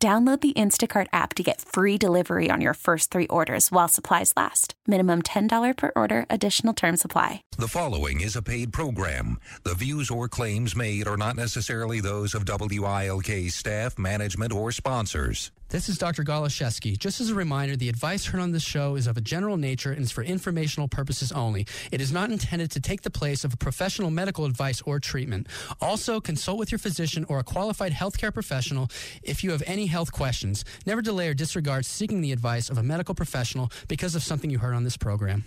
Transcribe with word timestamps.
Download 0.00 0.40
the 0.40 0.52
Instacart 0.52 1.08
app 1.12 1.34
to 1.34 1.42
get 1.42 1.60
free 1.60 1.98
delivery 1.98 2.52
on 2.52 2.60
your 2.60 2.74
first 2.74 3.10
three 3.10 3.26
orders 3.26 3.72
while 3.72 3.88
supplies 3.88 4.32
last. 4.36 4.74
Minimum 4.86 5.22
$10 5.22 5.76
per 5.76 5.90
order, 5.96 6.24
additional 6.30 6.72
term 6.72 6.96
supply. 6.96 7.42
The 7.58 7.66
following 7.66 8.20
is 8.20 8.36
a 8.36 8.42
paid 8.42 8.72
program. 8.72 9.38
The 9.64 9.74
views 9.74 10.08
or 10.08 10.28
claims 10.28 10.76
made 10.76 11.08
are 11.08 11.16
not 11.16 11.34
necessarily 11.34 11.98
those 11.98 12.32
of 12.32 12.44
WILK 12.44 13.50
staff, 13.50 13.98
management, 13.98 14.52
or 14.52 14.70
sponsors. 14.70 15.50
This 15.70 15.90
is 15.90 15.98
Dr. 15.98 16.24
Goloszewski. 16.24 16.96
Just 16.96 17.20
as 17.20 17.28
a 17.28 17.34
reminder, 17.34 17.76
the 17.76 17.90
advice 17.90 18.24
heard 18.24 18.40
on 18.40 18.52
this 18.52 18.62
show 18.62 18.94
is 18.94 19.06
of 19.06 19.18
a 19.18 19.20
general 19.20 19.58
nature 19.58 19.92
and 19.92 20.00
is 20.00 20.10
for 20.10 20.22
informational 20.22 20.88
purposes 20.88 21.30
only. 21.30 21.66
It 21.92 22.00
is 22.00 22.10
not 22.10 22.30
intended 22.30 22.70
to 22.70 22.80
take 22.80 23.02
the 23.02 23.10
place 23.10 23.44
of 23.44 23.52
a 23.52 23.58
professional 23.58 24.10
medical 24.10 24.46
advice 24.46 24.80
or 24.86 24.98
treatment. 24.98 25.46
Also, 25.82 26.22
consult 26.22 26.58
with 26.58 26.72
your 26.72 26.78
physician 26.78 27.26
or 27.28 27.38
a 27.38 27.44
qualified 27.44 27.92
healthcare 27.92 28.32
professional 28.32 28.88
if 29.22 29.44
you 29.44 29.50
have 29.50 29.62
any 29.66 29.87
health 29.88 30.12
questions. 30.12 30.64
Never 30.86 31.02
delay 31.02 31.28
or 31.28 31.34
disregard 31.34 31.84
seeking 31.84 32.20
the 32.20 32.32
advice 32.32 32.70
of 32.70 32.78
a 32.78 32.82
medical 32.82 33.14
professional 33.14 33.70
because 33.88 34.14
of 34.14 34.22
something 34.22 34.50
you 34.50 34.58
heard 34.58 34.74
on 34.74 34.84
this 34.84 34.96
program. 34.96 35.44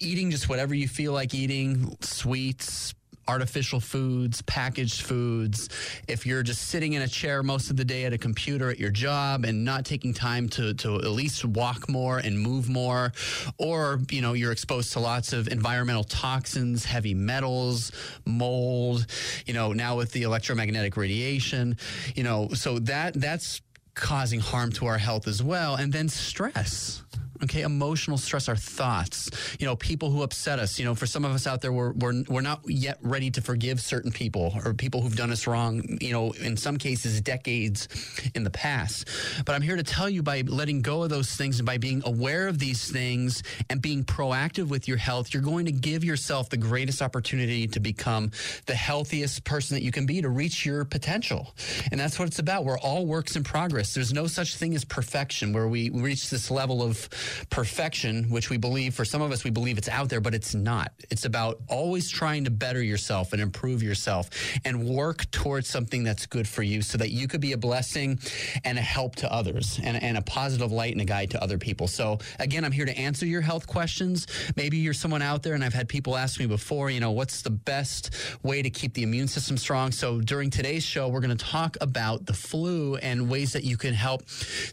eating 0.00 0.30
just 0.30 0.48
whatever 0.48 0.74
you 0.74 0.88
feel 0.88 1.12
like 1.12 1.34
eating, 1.34 1.96
sweets, 2.00 2.94
artificial 3.28 3.80
foods, 3.80 4.42
packaged 4.42 5.02
foods, 5.02 5.68
if 6.08 6.26
you're 6.26 6.42
just 6.42 6.68
sitting 6.68 6.94
in 6.94 7.02
a 7.02 7.08
chair 7.08 7.42
most 7.42 7.70
of 7.70 7.76
the 7.76 7.84
day 7.84 8.04
at 8.04 8.12
a 8.12 8.18
computer 8.18 8.70
at 8.70 8.78
your 8.78 8.90
job 8.90 9.44
and 9.44 9.64
not 9.64 9.84
taking 9.84 10.12
time 10.12 10.48
to, 10.48 10.74
to 10.74 10.96
at 10.96 11.06
least 11.06 11.44
walk 11.44 11.88
more 11.88 12.18
and 12.18 12.38
move 12.38 12.68
more, 12.68 13.12
or, 13.58 14.00
you 14.10 14.20
know, 14.20 14.32
you're 14.32 14.52
exposed 14.52 14.92
to 14.92 15.00
lots 15.00 15.32
of 15.32 15.48
environmental 15.48 16.04
toxins, 16.04 16.84
heavy 16.84 17.14
metals, 17.14 17.92
mold, 18.26 19.06
you 19.46 19.54
know, 19.54 19.72
now 19.72 19.96
with 19.96 20.10
the 20.12 20.22
electromagnetic 20.22 20.96
radiation, 20.96 21.76
you 22.14 22.24
know, 22.24 22.48
so 22.54 22.78
that 22.80 23.14
that's 23.14 23.60
causing 23.94 24.40
harm 24.40 24.72
to 24.72 24.86
our 24.86 24.98
health 24.98 25.28
as 25.28 25.42
well. 25.42 25.76
And 25.76 25.92
then 25.92 26.08
stress 26.08 27.02
okay 27.42 27.62
emotional 27.62 28.16
stress 28.16 28.48
our 28.48 28.56
thoughts 28.56 29.30
you 29.58 29.66
know 29.66 29.76
people 29.76 30.10
who 30.10 30.22
upset 30.22 30.58
us. 30.58 30.78
You 30.78 30.84
know 30.84 30.94
for 30.94 31.06
some 31.06 31.24
of 31.24 31.32
us 31.32 31.46
out 31.46 31.60
there 31.60 31.72
we're, 31.72 31.92
we're, 31.92 32.22
we're 32.28 32.40
not 32.40 32.60
yet 32.66 32.98
ready 33.02 33.30
to 33.32 33.40
forgive 33.40 33.80
certain 33.80 34.10
people 34.10 34.54
or 34.64 34.74
people 34.74 35.00
who've 35.00 35.16
done 35.16 35.30
us 35.30 35.46
wrong 35.46 35.98
you 36.00 36.12
know 36.12 36.32
in 36.32 36.56
some 36.56 36.76
cases 36.76 37.20
decades 37.20 37.88
in 38.34 38.44
the 38.44 38.50
past. 38.50 39.08
But 39.44 39.54
i'm 39.54 39.62
here 39.62 39.76
to 39.76 39.82
tell 39.82 40.08
you 40.08 40.22
by 40.22 40.42
letting 40.42 40.82
go 40.82 41.02
of 41.02 41.10
those 41.10 41.34
things 41.34 41.58
and 41.58 41.66
by 41.66 41.78
being 41.78 42.02
aware 42.04 42.48
of 42.48 42.58
these 42.58 42.90
things 42.90 43.42
and 43.70 43.80
being 43.80 44.04
proactive 44.04 44.68
with 44.68 44.88
your 44.88 44.96
health 44.96 45.34
you're 45.34 45.42
going 45.42 45.66
to 45.66 45.72
give 45.72 46.04
yourself 46.04 46.48
the 46.50 46.56
greatest 46.56 47.02
opportunity 47.02 47.66
to 47.66 47.80
become 47.80 48.30
the 48.66 48.74
healthiest 48.74 49.44
person 49.44 49.74
that 49.74 49.82
you 49.82 49.92
can 49.92 50.06
be 50.06 50.22
to 50.22 50.28
reach 50.28 50.64
your 50.64 50.84
potential. 50.84 51.54
And 51.90 52.00
that's 52.00 52.18
what 52.18 52.28
it's 52.28 52.38
about. 52.38 52.64
We're 52.64 52.78
all 52.78 53.06
works 53.06 53.36
in 53.36 53.44
progress. 53.44 53.94
There's 53.94 54.12
no 54.12 54.26
such 54.26 54.56
thing 54.56 54.74
as 54.74 54.84
perfection 54.84 55.52
where 55.52 55.68
we 55.68 55.90
reach 55.90 56.30
this 56.30 56.50
level 56.50 56.82
of 56.82 57.08
perfection, 57.50 58.30
which 58.30 58.50
we 58.50 58.56
believe, 58.56 58.94
for 58.94 59.04
some 59.04 59.22
of 59.22 59.32
us, 59.32 59.44
we 59.44 59.50
believe 59.50 59.78
it's 59.78 59.88
out 59.88 60.08
there, 60.08 60.20
but 60.20 60.34
it's 60.34 60.54
not. 60.54 60.92
It's 61.10 61.24
about 61.24 61.60
always 61.68 62.08
trying 62.08 62.44
to 62.44 62.50
better 62.50 62.82
yourself 62.82 63.32
and 63.32 63.42
improve 63.42 63.82
yourself 63.82 64.30
and 64.64 64.84
work 64.88 65.30
towards 65.30 65.68
something 65.68 66.04
that's 66.04 66.26
good 66.26 66.48
for 66.48 66.62
you 66.62 66.82
so 66.82 66.98
that 66.98 67.10
you 67.10 67.28
could 67.28 67.40
be 67.40 67.52
a 67.52 67.56
blessing 67.56 68.18
and 68.64 68.78
a 68.78 68.82
help 68.82 69.16
to 69.16 69.32
others 69.32 69.80
and, 69.82 70.02
and 70.02 70.16
a 70.16 70.22
positive 70.22 70.72
light 70.72 70.92
and 70.92 71.00
a 71.00 71.04
guide 71.04 71.30
to 71.30 71.42
other 71.42 71.58
people. 71.58 71.86
So, 71.86 72.18
again, 72.38 72.64
I'm 72.64 72.72
here 72.72 72.86
to 72.86 72.96
answer 72.96 73.26
your 73.26 73.40
health 73.40 73.66
questions. 73.66 74.26
Maybe 74.56 74.78
you're 74.78 74.94
someone 74.94 75.22
out 75.22 75.42
there, 75.42 75.54
and 75.54 75.64
I've 75.64 75.74
had 75.74 75.88
people 75.88 76.16
ask 76.16 76.38
me 76.38 76.46
before, 76.46 76.90
you 76.90 77.00
know, 77.00 77.10
what's 77.10 77.42
the 77.42 77.50
best 77.50 78.10
way 78.42 78.62
to 78.62 78.70
keep 78.70 78.94
the 78.94 79.02
immune 79.02 79.28
system 79.28 79.56
strong? 79.56 79.92
So, 79.92 80.20
during 80.20 80.50
today's 80.50 80.84
show, 80.84 81.08
we're 81.08 81.20
going 81.20 81.36
to 81.36 81.44
talk 81.44 81.76
about 81.80 82.26
the 82.26 82.32
flu 82.32 82.96
and 82.96 83.28
ways 83.28 83.52
that 83.52 83.64
you 83.64 83.76
can 83.76 83.94
help 83.94 84.22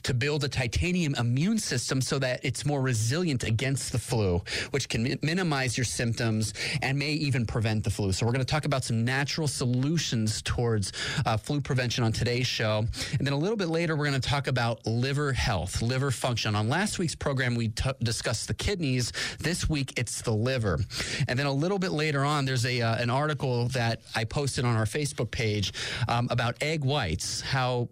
to 0.03 0.13
build 0.13 0.43
a 0.43 0.49
titanium 0.49 1.15
immune 1.15 1.57
system 1.57 2.01
so 2.01 2.19
that 2.19 2.43
it's 2.49 2.65
more 2.65 2.81
resilient 2.81 3.43
against 3.43 3.91
the 3.91 3.99
flu, 3.99 4.41
which 4.71 4.89
can 4.89 5.03
mi- 5.03 5.19
minimize 5.21 5.77
your 5.77 5.85
symptoms 5.85 6.55
and 6.81 6.97
may 6.97 7.11
even 7.11 7.45
prevent 7.45 7.83
the 7.83 7.91
flu. 7.91 8.11
So, 8.11 8.25
we're 8.25 8.31
going 8.31 8.45
to 8.45 8.51
talk 8.51 8.65
about 8.65 8.83
some 8.83 9.05
natural 9.05 9.47
solutions 9.47 10.41
towards 10.41 10.91
uh, 11.27 11.37
flu 11.37 11.61
prevention 11.61 12.03
on 12.03 12.11
today's 12.11 12.47
show. 12.47 12.85
And 13.17 13.25
then 13.25 13.33
a 13.33 13.37
little 13.37 13.55
bit 13.55 13.67
later, 13.67 13.95
we're 13.95 14.09
going 14.09 14.19
to 14.19 14.29
talk 14.29 14.47
about 14.47 14.83
liver 14.87 15.31
health, 15.31 15.83
liver 15.83 16.09
function. 16.09 16.55
On 16.55 16.67
last 16.69 16.97
week's 16.97 17.13
program, 17.13 17.53
we 17.53 17.67
t- 17.67 17.91
discussed 18.01 18.47
the 18.47 18.55
kidneys. 18.55 19.13
This 19.39 19.69
week, 19.69 19.93
it's 19.95 20.23
the 20.23 20.33
liver. 20.33 20.79
And 21.27 21.37
then 21.37 21.45
a 21.45 21.53
little 21.53 21.77
bit 21.77 21.91
later 21.91 22.25
on, 22.25 22.45
there's 22.45 22.65
a 22.65 22.81
uh, 22.81 22.95
an 22.95 23.11
article 23.11 23.67
that 23.69 24.01
I 24.15 24.23
posted 24.23 24.65
on 24.65 24.75
our 24.75 24.85
Facebook 24.85 25.29
page 25.29 25.71
um, 26.07 26.27
about 26.31 26.55
egg 26.63 26.83
whites, 26.83 27.41
how 27.41 27.89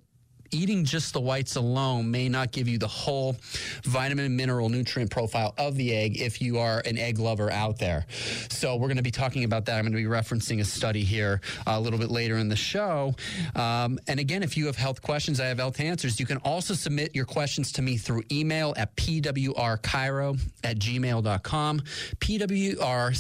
eating 0.52 0.84
just 0.84 1.14
the 1.14 1.22
whites 1.22 1.56
alone 1.56 2.12
may 2.12 2.28
not 2.28 2.52
give 2.52 2.68
you 2.68 2.78
the 2.78 2.88
whole 2.88 3.38
vitamin, 3.84 4.36
mineral, 4.36 4.70
nutrient 4.70 5.10
profile 5.10 5.54
of 5.58 5.76
the 5.76 5.96
egg 5.96 6.20
if 6.20 6.42
you 6.42 6.60
are 6.60 6.82
an 6.86 6.98
egg 6.98 7.20
lover 7.20 7.50
out 7.52 7.78
there. 7.78 8.06
So 8.50 8.76
we're 8.76 8.88
going 8.88 8.98
to 8.98 9.04
be 9.04 9.12
talking 9.12 9.46
about 9.46 9.66
that. 9.66 9.78
I'm 9.78 9.84
going 9.84 9.94
to 9.94 9.98
be 9.98 10.04
referencing 10.06 10.60
a 10.60 10.66
study 10.66 11.04
here 11.04 11.42
uh, 11.66 11.72
a 11.76 11.80
little 11.80 12.00
bit 12.00 12.12
later 12.12 12.38
in 12.38 12.50
the 12.50 12.56
show. 12.56 13.16
Um, 13.56 14.00
and 14.08 14.20
again, 14.20 14.44
if 14.44 14.58
you 14.58 14.66
have 14.66 14.76
health 14.76 15.02
questions, 15.02 15.40
I 15.40 15.46
have 15.46 15.58
health 15.58 15.80
answers. 15.80 16.20
You 16.20 16.26
can 16.26 16.38
also 16.38 16.74
submit 16.74 17.16
your 17.16 17.26
questions 17.26 17.72
to 17.74 17.82
me 17.82 17.98
through 17.98 18.24
email 18.32 18.74
at 18.78 18.96
pwrchiro 18.96 20.40
at 20.64 20.78
gmail.com, 20.78 21.82
pwrchiro 22.20 23.18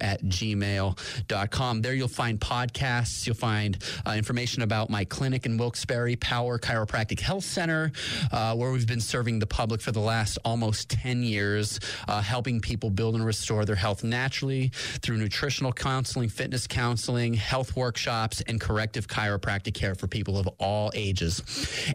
at 0.00 0.22
gmail.com. 0.22 1.82
There 1.82 1.94
you'll 1.94 2.08
find 2.08 2.40
podcasts. 2.40 3.26
You'll 3.26 3.36
find 3.36 3.78
uh, 4.06 4.12
information 4.12 4.62
about 4.62 4.90
my 4.90 5.04
clinic 5.04 5.46
and 5.46 5.52
in 5.52 5.58
Wilkes-Barre 5.72 6.16
Power 6.16 6.58
Chiropractic 6.58 7.18
Health 7.18 7.44
Center, 7.44 7.92
uh, 8.30 8.54
where 8.54 8.72
we've 8.72 8.86
been 8.86 9.00
serving 9.00 9.38
the 9.38 9.46
public 9.46 9.80
for 9.80 9.90
the 9.90 10.00
last 10.00 10.36
almost 10.44 10.90
10 10.90 11.22
years, 11.22 11.80
uh, 12.08 12.20
helping 12.20 12.60
people 12.60 12.90
build 12.90 13.14
and 13.14 13.24
restore 13.24 13.64
their 13.64 13.74
health 13.74 14.04
naturally 14.04 14.68
through 15.00 15.16
nutritional 15.16 15.72
counseling, 15.72 16.28
fitness 16.28 16.66
counseling, 16.66 17.32
health 17.32 17.74
workshops, 17.74 18.42
and 18.42 18.60
corrective 18.60 19.06
chiropractic 19.06 19.72
care 19.72 19.94
for 19.94 20.06
people 20.06 20.36
of 20.36 20.46
all 20.58 20.92
ages. 20.94 21.42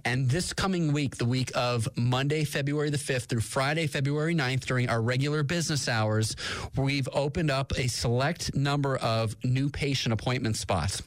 And 0.04 0.28
this 0.28 0.54
coming 0.54 0.92
week, 0.92 1.18
the 1.18 1.26
week 1.26 1.52
of 1.54 1.88
Monday, 1.96 2.46
February 2.46 2.90
the 2.90 2.98
5th 2.98 3.26
through 3.26 3.42
Friday, 3.42 3.86
February 3.86 4.34
9th, 4.34 4.66
during 4.66 4.90
our 4.90 5.04
regular 5.04 5.44
business 5.44 5.88
hours, 5.88 6.36
we've 6.76 7.08
opened 7.14 7.52
up 7.52 7.74
a 7.78 7.88
select 7.88 8.56
number 8.56 8.98
of 8.98 9.36
new 9.44 9.70
patient 9.70 10.14
appointment 10.14 10.56
spots. 10.58 11.04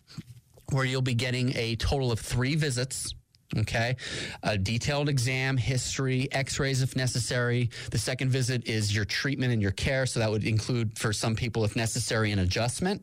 Where 0.73 0.85
you'll 0.85 1.03
be 1.03 1.15
getting 1.15 1.57
a 1.57 1.77
total 1.77 2.13
of 2.13 2.21
three 2.21 2.55
visits 2.55 3.15
Okay. 3.59 3.97
A 4.45 4.57
detailed 4.57 5.09
exam, 5.09 5.57
history, 5.57 6.29
x 6.31 6.61
rays 6.61 6.83
if 6.83 6.95
necessary. 6.95 7.71
The 7.91 7.99
second 7.99 8.31
visit 8.31 8.69
is 8.69 8.95
your 8.95 9.05
treatment 9.05 9.53
and 9.53 9.61
your 9.61 9.73
care. 9.73 10.07
So 10.07 10.21
that 10.21 10.31
would 10.31 10.45
include, 10.45 10.97
for 10.97 11.13
some 11.13 11.35
people, 11.35 11.65
if 11.65 11.75
necessary, 11.75 12.31
an 12.31 12.39
adjustment 12.39 13.03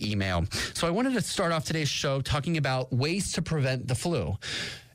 email. 0.00 0.44
So 0.74 0.86
I 0.86 0.90
wanted 0.90 1.14
to 1.14 1.20
start 1.20 1.52
off 1.52 1.64
today's 1.64 1.88
show 1.88 2.20
talking 2.20 2.56
about 2.56 2.92
ways 2.92 3.32
to 3.32 3.42
prevent 3.42 3.88
the 3.88 3.94
flu 3.94 4.36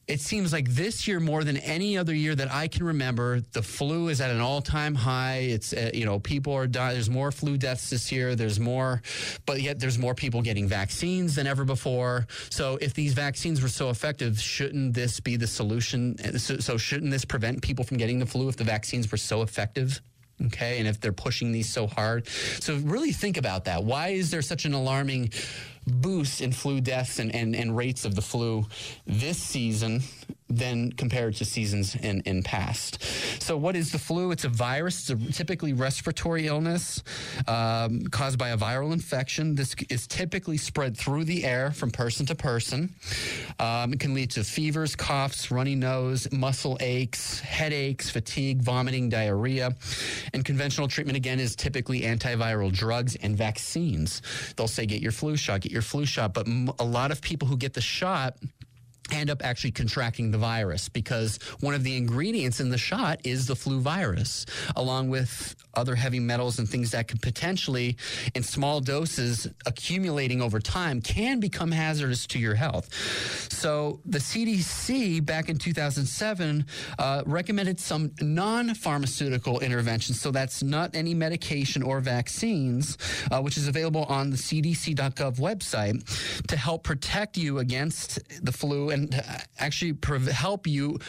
it 0.07 0.21
seems 0.21 0.53
like 0.53 0.69
this 0.69 1.07
year 1.07 1.19
more 1.19 1.43
than 1.43 1.57
any 1.57 1.97
other 1.97 2.15
year 2.15 2.33
that 2.33 2.51
I 2.51 2.67
can 2.69 2.85
remember, 2.85 3.41
the 3.51 3.61
flu 3.61 4.07
is 4.07 4.21
at 4.21 4.31
an 4.31 4.39
all-time 4.39 4.95
high. 4.95 5.39
It's 5.39 5.73
uh, 5.73 5.91
you 5.93 6.05
know 6.05 6.19
people 6.19 6.53
are 6.53 6.67
dying. 6.67 6.93
There's 6.93 7.09
more 7.09 7.31
flu 7.31 7.57
deaths 7.57 7.89
this 7.89 8.11
year. 8.11 8.35
There's 8.35 8.59
more, 8.59 9.01
but 9.45 9.61
yet 9.61 9.79
there's 9.79 9.99
more 9.99 10.15
people 10.15 10.41
getting 10.41 10.67
vaccines 10.67 11.35
than 11.35 11.45
ever 11.45 11.65
before. 11.65 12.25
So 12.49 12.77
if 12.79 12.93
these 12.93 13.13
vaccines 13.13 13.61
were 13.61 13.67
so 13.67 13.89
effective, 13.89 14.39
shouldn't 14.39 14.93
this 14.93 15.19
be 15.19 15.35
the 15.35 15.47
solution? 15.47 16.17
So, 16.39 16.57
so 16.57 16.77
shouldn't 16.77 17.11
this 17.11 17.25
prevent 17.25 17.61
people 17.61 17.83
from 17.83 17.97
getting 17.97 18.19
the 18.19 18.25
flu 18.25 18.47
if 18.47 18.55
the 18.55 18.63
vaccines 18.63 19.11
were 19.11 19.17
so 19.17 19.41
effective? 19.41 20.01
Okay. 20.45 20.79
And 20.79 20.87
if 20.87 20.99
they're 21.01 21.11
pushing 21.11 21.51
these 21.51 21.69
so 21.69 21.87
hard. 21.87 22.27
So 22.27 22.75
really 22.77 23.11
think 23.11 23.37
about 23.37 23.65
that. 23.65 23.83
Why 23.83 24.09
is 24.09 24.29
there 24.31 24.41
such 24.41 24.65
an 24.65 24.73
alarming 24.73 25.31
boost 25.87 26.41
in 26.41 26.51
flu 26.51 26.81
deaths 26.81 27.19
and, 27.19 27.33
and, 27.33 27.55
and 27.55 27.75
rates 27.75 28.05
of 28.05 28.15
the 28.15 28.21
flu 28.21 28.65
this 29.05 29.37
season 29.37 30.01
than 30.49 30.91
compared 30.93 31.35
to 31.35 31.45
seasons 31.45 31.95
in, 31.95 32.21
in 32.21 32.43
past. 32.43 33.03
So, 33.41 33.57
what 33.57 33.75
is 33.75 33.91
the 33.91 33.99
flu? 33.99 34.31
It's 34.31 34.45
a 34.45 34.49
virus, 34.49 35.09
it's 35.09 35.09
a 35.09 35.33
typically 35.33 35.73
respiratory 35.73 36.47
illness 36.47 37.03
um, 37.47 38.01
caused 38.11 38.37
by 38.37 38.49
a 38.49 38.57
viral 38.57 38.93
infection. 38.93 39.55
This 39.55 39.75
is 39.89 40.07
typically 40.07 40.57
spread 40.57 40.97
through 40.97 41.25
the 41.25 41.45
air 41.45 41.71
from 41.71 41.91
person 41.91 42.25
to 42.27 42.35
person. 42.35 42.95
Um, 43.59 43.93
it 43.93 43.99
can 43.99 44.13
lead 44.13 44.31
to 44.31 44.43
fevers, 44.43 44.95
coughs, 44.95 45.51
runny 45.51 45.75
nose, 45.75 46.31
muscle 46.31 46.77
aches, 46.79 47.39
headaches, 47.39 48.09
fatigue, 48.09 48.61
vomiting, 48.61 49.09
diarrhea. 49.09 49.75
And 50.33 50.45
conventional 50.45 50.87
treatment, 50.87 51.17
again, 51.17 51.39
is 51.39 51.55
typically 51.55 52.01
antiviral 52.01 52.71
drugs 52.71 53.15
and 53.15 53.37
vaccines. 53.37 54.21
They'll 54.55 54.67
say, 54.67 54.85
get 54.85 55.01
your 55.01 55.11
flu 55.11 55.35
shot, 55.35 55.61
get 55.61 55.71
your 55.71 55.81
flu 55.81 56.05
shot. 56.05 56.33
But 56.33 56.47
a 56.79 56.85
lot 56.85 57.11
of 57.11 57.21
people 57.21 57.47
who 57.47 57.57
get 57.57 57.73
the 57.73 57.81
shot 57.81 58.37
end 59.11 59.29
up 59.29 59.43
actually 59.43 59.71
contracting 59.71 60.31
the 60.31 60.37
virus 60.37 60.89
because 60.89 61.39
one 61.59 61.73
of 61.73 61.83
the 61.83 61.95
ingredients 61.95 62.59
in 62.59 62.69
the 62.69 62.77
shot 62.77 63.19
is 63.23 63.47
the 63.47 63.55
flu 63.55 63.79
virus, 63.79 64.45
along 64.75 65.09
with 65.09 65.55
other 65.73 65.95
heavy 65.95 66.19
metals 66.19 66.59
and 66.59 66.67
things 66.67 66.91
that 66.91 67.07
could 67.07 67.21
potentially, 67.21 67.95
in 68.35 68.43
small 68.43 68.81
doses, 68.81 69.47
accumulating 69.65 70.41
over 70.41 70.59
time, 70.59 71.01
can 71.01 71.39
become 71.39 71.71
hazardous 71.71 72.25
to 72.27 72.39
your 72.39 72.55
health. 72.55 72.93
So 73.51 73.99
the 74.05 74.19
CDC 74.19 75.25
back 75.25 75.49
in 75.49 75.57
2007 75.57 76.65
uh, 76.99 77.23
recommended 77.25 77.79
some 77.79 78.11
non 78.21 78.73
pharmaceutical 78.73 79.59
interventions. 79.59 80.19
So 80.19 80.31
that's 80.31 80.63
not 80.63 80.95
any 80.95 81.13
medication 81.13 81.83
or 81.83 81.99
vaccines, 81.99 82.97
uh, 83.31 83.41
which 83.41 83.57
is 83.57 83.67
available 83.67 84.05
on 84.05 84.29
the 84.31 84.37
CDC.gov 84.37 85.37
website 85.37 86.45
to 86.47 86.57
help 86.57 86.83
protect 86.83 87.37
you 87.37 87.59
against 87.59 88.19
the 88.43 88.51
flu 88.51 88.89
and 88.97 89.23
actually 89.59 89.93
pre- 89.93 90.19
help 90.31 90.67
you 90.67 90.99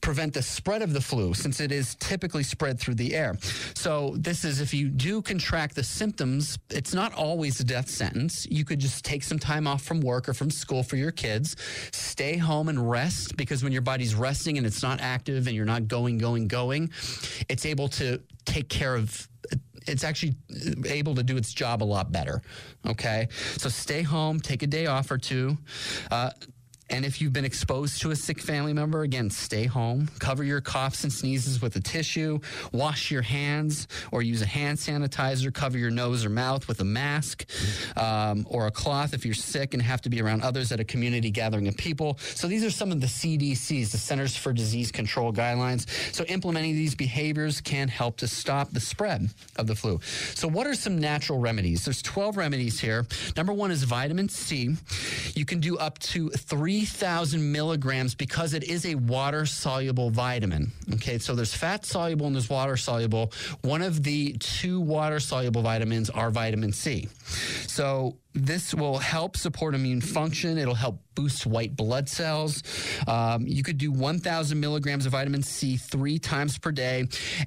prevent 0.00 0.34
the 0.34 0.42
spread 0.42 0.82
of 0.82 0.92
the 0.92 1.00
flu 1.00 1.34
since 1.34 1.60
it 1.60 1.72
is 1.72 1.94
typically 1.96 2.42
spread 2.42 2.78
through 2.78 2.94
the 2.94 3.14
air. 3.14 3.36
So 3.74 4.14
this 4.16 4.44
is 4.44 4.60
if 4.60 4.72
you 4.74 4.88
do 4.88 5.22
contract 5.22 5.74
the 5.74 5.84
symptoms, 5.84 6.58
it's 6.70 6.94
not 6.94 7.14
always 7.14 7.60
a 7.60 7.64
death 7.64 7.88
sentence. 7.88 8.46
You 8.50 8.64
could 8.64 8.78
just 8.78 9.04
take 9.04 9.22
some 9.22 9.38
time 9.38 9.66
off 9.66 9.82
from 9.82 10.00
work 10.00 10.28
or 10.28 10.34
from 10.34 10.50
school 10.50 10.82
for 10.82 10.96
your 10.96 11.12
kids, 11.12 11.56
stay 11.92 12.36
home 12.36 12.68
and 12.68 12.90
rest 12.90 13.36
because 13.36 13.62
when 13.62 13.72
your 13.72 13.82
body's 13.82 14.14
resting 14.14 14.58
and 14.58 14.66
it's 14.66 14.82
not 14.82 15.00
active 15.00 15.46
and 15.46 15.56
you're 15.56 15.64
not 15.64 15.88
going, 15.88 16.18
going, 16.18 16.48
going, 16.48 16.90
it's 17.48 17.66
able 17.66 17.88
to 17.88 18.20
take 18.44 18.68
care 18.68 18.94
of 18.94 19.28
it's 19.86 20.04
actually 20.04 20.34
able 20.86 21.14
to 21.14 21.22
do 21.22 21.36
its 21.36 21.52
job 21.52 21.82
a 21.82 21.84
lot 21.84 22.12
better. 22.12 22.42
Okay. 22.86 23.28
So 23.56 23.68
stay 23.68 24.02
home, 24.02 24.38
take 24.38 24.62
a 24.62 24.66
day 24.66 24.86
off 24.86 25.10
or 25.10 25.18
two. 25.18 25.56
Uh, 26.10 26.30
And 26.90 27.04
if 27.04 27.20
you've 27.20 27.32
been 27.32 27.44
exposed 27.44 28.02
to 28.02 28.10
a 28.10 28.16
sick 28.16 28.40
family 28.40 28.72
member, 28.72 29.02
again, 29.02 29.30
stay 29.30 29.64
home. 29.64 30.08
Cover 30.18 30.42
your 30.42 30.60
coughs 30.60 31.04
and 31.04 31.12
sneezes 31.12 31.62
with 31.62 31.76
a 31.76 31.80
tissue. 31.80 32.40
Wash 32.72 33.10
your 33.10 33.22
hands 33.22 33.86
or 34.10 34.22
use 34.22 34.42
a 34.42 34.46
hand 34.46 34.78
sanitizer. 34.78 35.54
Cover 35.54 35.78
your 35.78 35.90
nose 35.90 36.24
or 36.24 36.30
mouth 36.30 36.66
with 36.66 36.80
a 36.80 36.84
mask 36.84 37.48
um, 37.96 38.44
or 38.50 38.66
a 38.66 38.70
cloth 38.72 39.14
if 39.14 39.24
you're 39.24 39.34
sick 39.34 39.72
and 39.72 39.82
have 39.82 40.02
to 40.02 40.10
be 40.10 40.20
around 40.20 40.42
others 40.42 40.72
at 40.72 40.80
a 40.80 40.84
community 40.84 41.30
gathering 41.30 41.68
of 41.68 41.76
people. 41.76 42.18
So 42.18 42.48
these 42.48 42.64
are 42.64 42.70
some 42.70 42.90
of 42.90 43.00
the 43.00 43.06
CDC's, 43.06 43.92
the 43.92 43.98
Centers 43.98 44.36
for 44.36 44.52
Disease 44.52 44.90
Control 44.90 45.32
guidelines. 45.32 45.88
So 46.12 46.24
implementing 46.24 46.74
these 46.74 46.96
behaviors 46.96 47.60
can 47.60 47.86
help 47.86 48.16
to 48.18 48.28
stop 48.28 48.70
the 48.72 48.80
spread 48.80 49.28
of 49.56 49.68
the 49.68 49.76
flu. 49.76 50.00
So 50.34 50.48
what 50.48 50.66
are 50.66 50.74
some 50.74 50.98
natural 50.98 51.38
remedies? 51.38 51.84
There's 51.84 52.02
12 52.02 52.36
remedies 52.36 52.80
here. 52.80 53.06
Number 53.36 53.52
one 53.52 53.70
is 53.70 53.84
vitamin 53.84 54.28
C. 54.28 54.74
You 55.34 55.44
can 55.44 55.60
do 55.60 55.78
up 55.78 55.98
to 56.00 56.30
3,000 56.84 57.52
milligrams 57.52 58.14
because 58.14 58.54
it 58.54 58.64
is 58.64 58.86
a 58.86 58.94
water 58.94 59.44
soluble 59.44 60.08
vitamin. 60.08 60.72
Okay, 60.94 61.18
so 61.18 61.34
there's 61.34 61.52
fat 61.52 61.84
soluble 61.84 62.26
and 62.26 62.34
there's 62.34 62.48
water 62.48 62.76
soluble. 62.78 63.32
One 63.60 63.82
of 63.82 64.02
the 64.02 64.32
two 64.38 64.80
water 64.80 65.20
soluble 65.20 65.60
vitamins 65.60 66.08
are 66.08 66.30
vitamin 66.30 66.72
C. 66.72 67.08
So 67.66 68.16
this 68.32 68.74
will 68.74 68.98
help 68.98 69.36
support 69.36 69.74
immune 69.74 70.00
function. 70.00 70.56
It'll 70.58 70.74
help 70.74 71.00
boost 71.14 71.46
white 71.46 71.76
blood 71.76 72.08
cells. 72.08 72.62
Um, 73.06 73.46
you 73.46 73.62
could 73.62 73.76
do 73.76 73.90
1,000 73.90 74.58
milligrams 74.58 75.04
of 75.04 75.12
vitamin 75.12 75.42
C 75.42 75.76
three 75.76 76.18
times 76.18 76.58
per 76.58 76.70
day. 76.70 77.04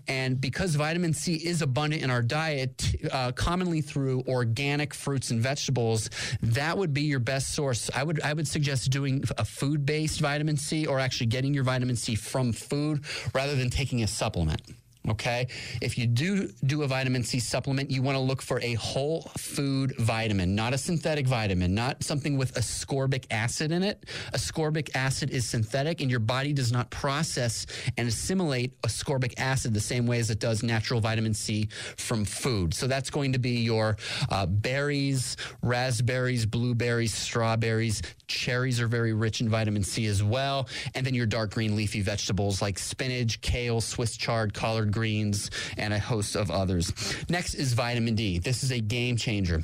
And 0.08 0.40
because 0.40 0.76
vitamin 0.76 1.14
C 1.14 1.36
is 1.36 1.62
abundant 1.62 2.04
in 2.04 2.10
our 2.10 2.22
diet, 2.22 2.96
uh, 3.12 3.32
commonly 3.32 3.82
through 3.82 4.24
organic 4.28 4.94
fruits 4.94 5.32
and 5.32 5.42
vegetables, 5.42 6.10
that 6.42 6.78
would 6.78 6.94
be 6.94 7.04
your 7.04 7.20
best 7.20 7.54
source. 7.54 7.90
I 7.96 8.04
would 8.04 8.22
I 8.22 8.34
would 8.34 8.48
suggest 8.48 8.92
doing 8.92 9.24
a 9.38 9.46
food 9.46 9.86
based 9.86 10.20
vitamin 10.20 10.58
C 10.58 10.86
or 10.86 11.00
actually 11.00 11.28
getting 11.28 11.54
your 11.54 11.64
vitamin 11.64 11.96
C 11.96 12.16
from 12.16 12.52
food 12.52 13.06
rather 13.34 13.56
than 13.56 13.70
taking 13.70 14.04
a 14.04 14.08
supplement. 14.08 14.62
Okay. 15.10 15.48
If 15.82 15.98
you 15.98 16.08
do 16.08 16.50
do 16.66 16.84
a 16.84 16.88
vitamin 16.88 17.24
C 17.24 17.40
supplement, 17.40 17.92
you 17.92 18.02
want 18.02 18.16
to 18.16 18.22
look 18.22 18.42
for 18.42 18.62
a 18.62 18.76
whole 18.76 19.24
food 19.38 19.96
vitamin, 19.98 20.56
not 20.56 20.74
a 20.74 20.78
synthetic 20.78 21.28
vitamin, 21.28 21.76
not 21.76 22.02
something 22.04 22.38
with 22.38 22.54
ascorbic 22.54 23.26
acid 23.30 23.74
in 23.74 23.84
it. 23.84 24.06
Ascorbic 24.34 24.96
acid 24.96 25.30
is 25.30 25.46
synthetic, 25.46 26.00
and 26.00 26.10
your 26.10 26.22
body 26.22 26.54
does 26.54 26.72
not 26.72 26.90
process 26.90 27.66
and 27.98 28.08
assimilate 28.08 28.82
ascorbic 28.84 29.34
acid 29.38 29.74
the 29.74 29.82
same 29.82 30.08
way 30.08 30.20
as 30.20 30.30
it 30.30 30.40
does 30.40 30.64
natural 30.64 31.02
vitamin 31.02 31.34
C 31.34 31.68
from 31.98 32.24
food. 32.24 32.74
So 32.74 32.88
that's 32.88 33.10
going 33.10 33.34
to 33.34 33.40
be 33.40 33.62
your 33.62 33.98
uh, 34.30 34.46
berries, 34.46 35.36
raspberries, 35.62 36.46
blueberries, 36.46 37.14
strawberries. 37.14 38.02
Cherries 38.28 38.80
are 38.80 38.88
very 38.88 39.14
rich 39.14 39.42
in 39.42 39.50
vitamin 39.50 39.84
C 39.84 40.06
as 40.06 40.24
well. 40.24 40.70
And 40.96 41.06
then 41.06 41.14
your 41.14 41.26
dark 41.26 41.54
green 41.54 41.76
leafy 41.76 42.00
vegetables 42.00 42.62
like 42.62 42.80
spinach, 42.80 43.42
kale, 43.42 43.82
Swiss 43.82 44.16
chard, 44.16 44.54
collard 44.54 44.93
greens, 44.94 45.52
and 45.78 45.94
a 45.94 46.00
host 46.00 46.36
of 46.36 46.50
others. 46.50 46.94
Next 47.30 47.56
is 47.56 47.74
vitamin 47.74 48.16
D. 48.16 48.40
This 48.40 48.64
is 48.64 48.72
a 48.72 48.80
game 48.80 49.18
changer. 49.18 49.64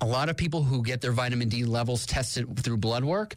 A 0.00 0.06
lot 0.06 0.28
of 0.28 0.36
people 0.36 0.62
who 0.62 0.82
get 0.82 1.00
their 1.00 1.12
vitamin 1.12 1.48
D 1.48 1.64
levels 1.64 2.04
tested 2.06 2.58
through 2.58 2.76
blood 2.78 3.04
work 3.04 3.34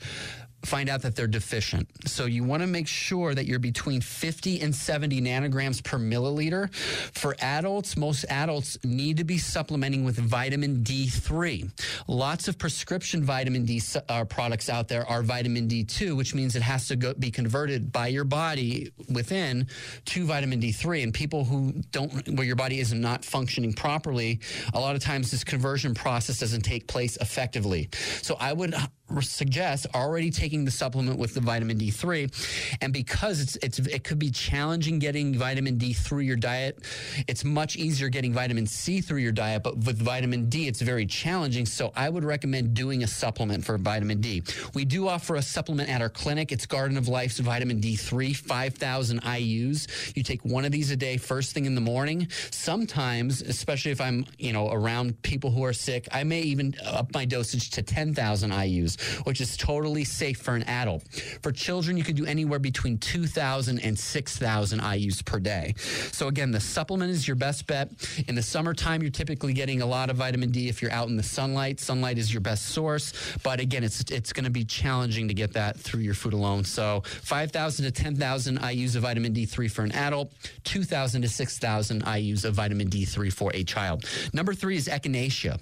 find 0.63 0.89
out 0.89 1.01
that 1.01 1.15
they're 1.15 1.27
deficient. 1.27 1.87
So 2.05 2.25
you 2.25 2.43
want 2.43 2.61
to 2.61 2.67
make 2.67 2.87
sure 2.87 3.33
that 3.33 3.45
you're 3.45 3.59
between 3.59 4.01
50 4.01 4.61
and 4.61 4.75
70 4.75 5.21
nanograms 5.21 5.83
per 5.83 5.97
milliliter. 5.97 6.73
For 6.73 7.35
adults, 7.39 7.95
most 7.95 8.25
adults 8.29 8.77
need 8.83 9.17
to 9.17 9.23
be 9.23 9.37
supplementing 9.37 10.03
with 10.03 10.17
vitamin 10.17 10.83
D3. 10.83 11.71
Lots 12.07 12.47
of 12.47 12.57
prescription 12.57 13.23
vitamin 13.23 13.65
D 13.65 13.81
uh, 14.09 14.25
products 14.25 14.69
out 14.69 14.87
there 14.87 15.05
are 15.07 15.23
vitamin 15.23 15.67
D2, 15.67 16.15
which 16.15 16.35
means 16.35 16.55
it 16.55 16.61
has 16.61 16.87
to 16.89 16.95
go, 16.95 17.13
be 17.13 17.31
converted 17.31 17.91
by 17.91 18.07
your 18.07 18.25
body 18.25 18.91
within 19.11 19.67
to 20.05 20.25
vitamin 20.25 20.59
D3. 20.59 21.03
And 21.03 21.13
people 21.13 21.45
who 21.45 21.73
don't, 21.91 22.27
where 22.29 22.45
your 22.45 22.55
body 22.55 22.79
is 22.79 22.93
not 22.93 23.23
functioning 23.23 23.73
properly, 23.73 24.39
a 24.73 24.79
lot 24.79 24.95
of 24.95 25.01
times 25.01 25.31
this 25.31 25.43
conversion 25.43 25.93
process 25.93 26.39
doesn't 26.39 26.61
take 26.61 26.87
place 26.87 27.17
effectively. 27.17 27.89
So 28.21 28.35
I 28.39 28.53
would 28.53 28.75
suggest 29.21 29.87
already 29.93 30.29
taking 30.29 30.65
the 30.65 30.71
supplement 30.71 31.17
with 31.17 31.33
the 31.33 31.41
vitamin 31.41 31.77
D3 31.77 32.77
and 32.81 32.93
because 32.93 33.41
it's 33.41 33.55
it's 33.57 33.79
it 33.79 34.03
could 34.03 34.19
be 34.19 34.29
challenging 34.31 34.99
getting 34.99 35.35
vitamin 35.35 35.77
D 35.77 35.93
through 35.93 36.19
your 36.19 36.35
diet 36.35 36.79
it's 37.27 37.43
much 37.43 37.75
easier 37.75 38.09
getting 38.09 38.33
vitamin 38.33 38.65
C 38.65 39.01
through 39.01 39.19
your 39.19 39.31
diet 39.31 39.63
but 39.63 39.77
with 39.77 39.97
vitamin 40.01 40.49
D 40.49 40.67
it's 40.67 40.81
very 40.81 41.05
challenging. 41.05 41.65
So 41.65 41.91
I 41.95 42.09
would 42.09 42.23
recommend 42.23 42.73
doing 42.73 43.03
a 43.03 43.07
supplement 43.07 43.65
for 43.65 43.77
vitamin 43.77 44.21
D. 44.21 44.43
We 44.73 44.85
do 44.85 45.07
offer 45.07 45.35
a 45.35 45.41
supplement 45.41 45.89
at 45.89 46.01
our 46.01 46.09
clinic. 46.09 46.51
It's 46.51 46.65
Garden 46.65 46.97
of 46.97 47.07
Life's 47.07 47.39
vitamin 47.39 47.81
D3 47.81 48.35
5000 48.35 49.21
IUs 49.21 50.15
you 50.15 50.23
take 50.23 50.43
one 50.45 50.65
of 50.65 50.71
these 50.71 50.91
a 50.91 50.95
day 50.95 51.17
first 51.17 51.53
thing 51.53 51.65
in 51.65 51.75
the 51.75 51.81
morning. 51.81 52.27
Sometimes 52.51 53.41
especially 53.41 53.91
if 53.91 54.01
I'm 54.01 54.25
you 54.37 54.53
know 54.53 54.71
around 54.71 55.21
people 55.21 55.51
who 55.51 55.63
are 55.63 55.73
sick 55.73 56.07
I 56.11 56.23
may 56.23 56.41
even 56.41 56.75
up 56.85 57.13
my 57.13 57.25
dosage 57.25 57.71
to 57.71 57.81
10,000 57.81 58.51
IUs 58.51 58.98
which 59.23 59.41
is 59.41 59.57
totally 59.57 60.03
safe 60.03 60.39
for 60.39 60.55
an 60.55 60.63
adult. 60.63 61.03
For 61.41 61.51
children, 61.51 61.97
you 61.97 62.03
can 62.03 62.15
do 62.15 62.25
anywhere 62.25 62.59
between 62.59 62.97
2,000 62.97 63.79
and 63.79 63.97
6,000 63.97 64.79
IUs 64.79 65.25
per 65.25 65.39
day. 65.39 65.73
So 66.11 66.27
again, 66.27 66.51
the 66.51 66.59
supplement 66.59 67.11
is 67.11 67.27
your 67.27 67.35
best 67.35 67.67
bet. 67.67 67.89
In 68.27 68.35
the 68.35 68.41
summertime, 68.41 69.01
you're 69.01 69.11
typically 69.11 69.53
getting 69.53 69.81
a 69.81 69.85
lot 69.85 70.09
of 70.09 70.17
vitamin 70.17 70.51
D 70.51 70.69
if 70.69 70.81
you're 70.81 70.91
out 70.91 71.07
in 71.09 71.17
the 71.17 71.23
sunlight. 71.23 71.79
Sunlight 71.79 72.17
is 72.17 72.33
your 72.33 72.41
best 72.41 72.67
source, 72.67 73.13
but 73.43 73.59
again, 73.59 73.83
it's 73.83 74.01
it's 74.11 74.33
going 74.33 74.45
to 74.45 74.49
be 74.51 74.65
challenging 74.65 75.27
to 75.27 75.33
get 75.33 75.53
that 75.53 75.77
through 75.77 76.01
your 76.01 76.13
food 76.13 76.33
alone. 76.33 76.63
So 76.63 77.03
5,000 77.05 77.85
to 77.85 77.91
10,000 77.91 78.59
IUs 78.59 78.95
of 78.95 79.03
vitamin 79.03 79.33
D3 79.33 79.71
for 79.71 79.83
an 79.83 79.91
adult, 79.93 80.33
2,000 80.63 81.21
to 81.21 81.29
6,000 81.29 82.03
IUs 82.03 82.45
of 82.45 82.53
vitamin 82.53 82.89
D3 82.89 83.31
for 83.31 83.51
a 83.53 83.63
child. 83.63 84.05
Number 84.33 84.53
three 84.53 84.77
is 84.77 84.87
echinacea. 84.87 85.59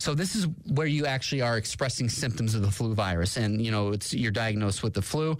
So 0.00 0.14
this 0.14 0.34
is 0.34 0.46
where 0.66 0.86
you 0.86 1.06
actually 1.06 1.42
are 1.42 1.56
expressing 1.56 2.08
symptoms 2.08 2.54
of 2.54 2.62
the 2.62 2.70
flu 2.74 2.94
virus 2.94 3.36
and 3.36 3.64
you 3.64 3.70
know 3.70 3.92
it's 3.92 4.12
you're 4.12 4.32
diagnosed 4.32 4.82
with 4.82 4.94
the 4.94 5.02
flu. 5.02 5.36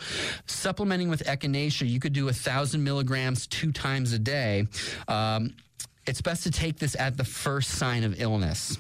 Supplementing 0.47 1.09
with 1.09 1.25
echinacea 1.25 1.89
you 1.89 2.01
could 2.01 2.13
do 2.13 2.29
a 2.29 2.33
thousand 2.33 2.83
milligrams 2.85 3.47
two 3.47 3.73
times 3.73 4.13
a 4.13 4.19
day. 4.19 4.67
Um, 5.09 5.55
it's 6.07 6.21
best 6.21 6.43
to 6.45 6.51
take 6.51 6.79
this 6.79 6.95
at 6.99 7.17
the 7.17 7.25
first 7.25 7.71
sign 7.71 8.05
of 8.05 8.21
illness 8.21 8.79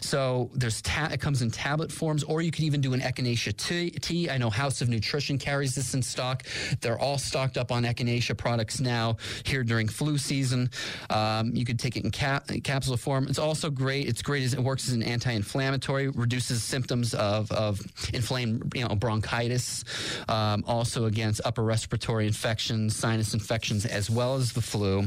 so 0.00 0.50
there's 0.54 0.82
ta- 0.82 1.10
it 1.12 1.20
comes 1.20 1.42
in 1.42 1.50
tablet 1.50 1.92
forms, 1.92 2.22
or 2.24 2.42
you 2.42 2.50
could 2.50 2.64
even 2.64 2.80
do 2.80 2.92
an 2.92 3.00
echinacea 3.00 3.56
tea. 3.56 3.90
tea. 3.90 4.30
I 4.30 4.38
know 4.38 4.50
House 4.50 4.80
of 4.80 4.88
Nutrition 4.88 5.38
carries 5.38 5.74
this 5.74 5.94
in 5.94 6.02
stock. 6.02 6.44
They're 6.80 6.98
all 6.98 7.18
stocked 7.18 7.56
up 7.56 7.70
on 7.72 7.84
echinacea 7.84 8.36
products 8.36 8.80
now 8.80 9.16
here 9.44 9.64
during 9.64 9.88
flu 9.88 10.18
season. 10.18 10.70
Um, 11.10 11.54
you 11.54 11.64
could 11.64 11.78
take 11.78 11.96
it 11.96 12.04
in 12.04 12.10
cap- 12.10 12.50
capsule 12.64 12.96
form. 12.96 13.26
It's 13.28 13.38
also 13.38 13.70
great. 13.70 14.08
It's 14.08 14.22
great 14.22 14.42
as 14.42 14.54
it 14.54 14.60
works 14.60 14.88
as 14.88 14.94
an 14.94 15.02
anti-inflammatory, 15.02 16.08
reduces 16.08 16.62
symptoms 16.62 17.14
of, 17.14 17.50
of 17.52 17.80
inflamed 18.12 18.72
you 18.74 18.86
know 18.86 18.94
bronchitis, 18.94 19.84
um, 20.28 20.64
also 20.66 21.06
against 21.06 21.40
upper 21.44 21.62
respiratory 21.62 22.26
infections, 22.26 22.96
sinus 22.96 23.34
infections, 23.34 23.86
as 23.86 24.10
well 24.10 24.36
as 24.36 24.52
the 24.52 24.62
flu. 24.62 25.04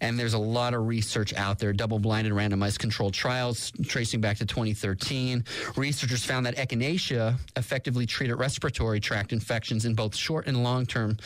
And 0.00 0.18
there's 0.18 0.34
a 0.34 0.38
lot 0.38 0.74
of 0.74 0.86
research 0.86 1.34
out 1.34 1.58
there, 1.58 1.72
double-blinded, 1.72 2.32
randomized 2.32 2.78
controlled 2.78 3.14
trials 3.14 3.72
tracing 3.94 4.20
back 4.20 4.36
to 4.36 4.44
2013. 4.44 5.44
Researchers 5.76 6.24
found 6.24 6.44
that 6.44 6.56
echinacea 6.56 7.38
effectively 7.54 8.04
treated 8.06 8.34
respiratory 8.34 8.98
tract 8.98 9.32
infections 9.32 9.84
in 9.84 9.94
both 9.94 10.16
short 10.16 10.48
and 10.48 10.64
long 10.64 10.84
term 10.84 11.16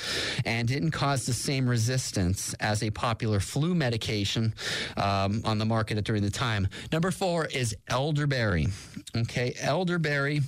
and 0.44 0.68
didn't 0.68 0.90
cause 0.90 1.24
the 1.24 1.32
same 1.32 1.66
resistance 1.66 2.52
as 2.60 2.82
a 2.82 2.90
popular 2.90 3.40
flu 3.40 3.74
medication 3.74 4.52
um, 4.98 5.40
on 5.46 5.56
the 5.56 5.64
market 5.64 6.04
during 6.04 6.22
the 6.22 6.30
time. 6.30 6.68
Number 6.92 7.10
four 7.10 7.46
is 7.46 7.74
elderberry. 7.88 8.66
Okay, 9.16 9.54
elderberry 9.62 10.42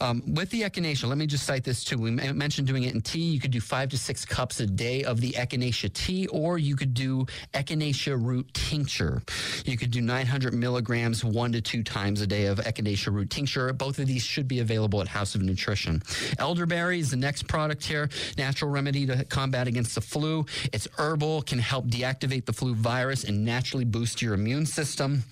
um, 0.00 0.22
with 0.34 0.48
the 0.48 0.62
echinacea. 0.62 1.06
Let 1.06 1.18
me 1.18 1.26
just 1.26 1.44
cite 1.44 1.62
this 1.62 1.84
too. 1.84 1.98
We 1.98 2.10
mentioned 2.10 2.66
doing 2.66 2.84
it 2.84 2.94
in 2.94 3.02
tea. 3.02 3.20
You 3.20 3.38
could 3.38 3.50
do 3.50 3.60
five 3.60 3.90
to 3.90 3.98
six 3.98 4.24
cups 4.24 4.60
a 4.60 4.66
day 4.66 5.04
of 5.04 5.20
the 5.20 5.32
echinacea 5.32 5.92
tea, 5.92 6.26
or 6.28 6.56
you 6.56 6.74
could 6.74 6.94
do 6.94 7.26
echinacea 7.52 8.16
root 8.18 8.48
tincture. 8.54 9.22
You 9.66 9.76
could 9.76 9.90
do 9.90 10.00
900 10.00 10.54
milligrams 10.54 11.22
one 11.22 11.52
to 11.52 11.65
two 11.66 11.82
times 11.82 12.20
a 12.20 12.26
day 12.26 12.46
of 12.46 12.58
echinacea 12.58 13.12
root 13.12 13.28
tincture. 13.28 13.72
Both 13.72 13.98
of 13.98 14.06
these 14.06 14.22
should 14.22 14.46
be 14.46 14.60
available 14.60 15.00
at 15.00 15.08
House 15.08 15.34
of 15.34 15.42
Nutrition. 15.42 16.02
Elderberry 16.38 17.00
is 17.00 17.10
the 17.10 17.16
next 17.16 17.48
product 17.48 17.84
here, 17.84 18.08
natural 18.38 18.70
remedy 18.70 19.04
to 19.06 19.24
combat 19.24 19.66
against 19.66 19.94
the 19.96 20.00
flu. 20.00 20.46
It's 20.72 20.86
herbal, 20.96 21.42
can 21.42 21.58
help 21.58 21.86
deactivate 21.88 22.46
the 22.46 22.52
flu 22.52 22.74
virus 22.74 23.24
and 23.24 23.44
naturally 23.44 23.84
boost 23.84 24.22
your 24.22 24.34
immune 24.34 24.64
system. 24.64 25.24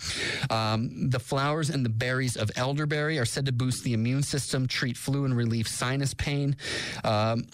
Um, 0.51 1.11
the 1.11 1.21
flowers 1.21 1.71
and 1.71 1.85
the 1.85 1.91
berries 1.91 2.37
of 2.37 2.51
elderberry 2.57 3.19
are 3.19 3.25
said 3.25 3.47
to 3.47 3.53
boost 3.53 3.85
the 3.85 3.93
immune 3.93 4.23
system, 4.23 4.67
treat 4.67 4.97
flu 4.97 5.25
and 5.25 5.37
relieve 5.37 5.69
sinus 5.69 6.15
pain. 6.15 6.57
Um, 7.05 7.47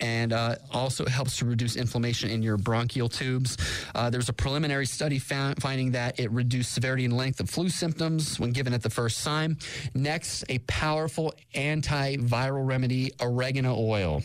and 0.00 0.32
uh, 0.32 0.56
also 0.72 1.06
helps 1.06 1.38
to 1.38 1.44
reduce 1.44 1.76
inflammation 1.76 2.30
in 2.30 2.42
your 2.42 2.56
bronchial 2.56 3.08
tubes. 3.08 3.56
Uh, 3.94 4.10
there's 4.10 4.28
a 4.28 4.32
preliminary 4.32 4.86
study 4.86 5.18
found, 5.18 5.60
finding 5.60 5.92
that 5.92 6.18
it 6.20 6.30
reduced 6.30 6.72
severity 6.72 7.04
and 7.04 7.16
length 7.16 7.40
of 7.40 7.50
flu 7.50 7.68
symptoms 7.68 8.38
when 8.38 8.50
given 8.52 8.72
at 8.72 8.82
the 8.82 8.90
first 8.90 9.24
time. 9.24 9.56
Next, 9.94 10.44
a 10.48 10.58
powerful 10.60 11.34
antiviral 11.54 12.66
remedy, 12.66 13.12
oregano 13.20 13.76
oil. 13.76 14.22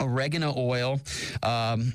Oregano 0.00 0.54
oil. 0.56 1.00
Um, 1.42 1.92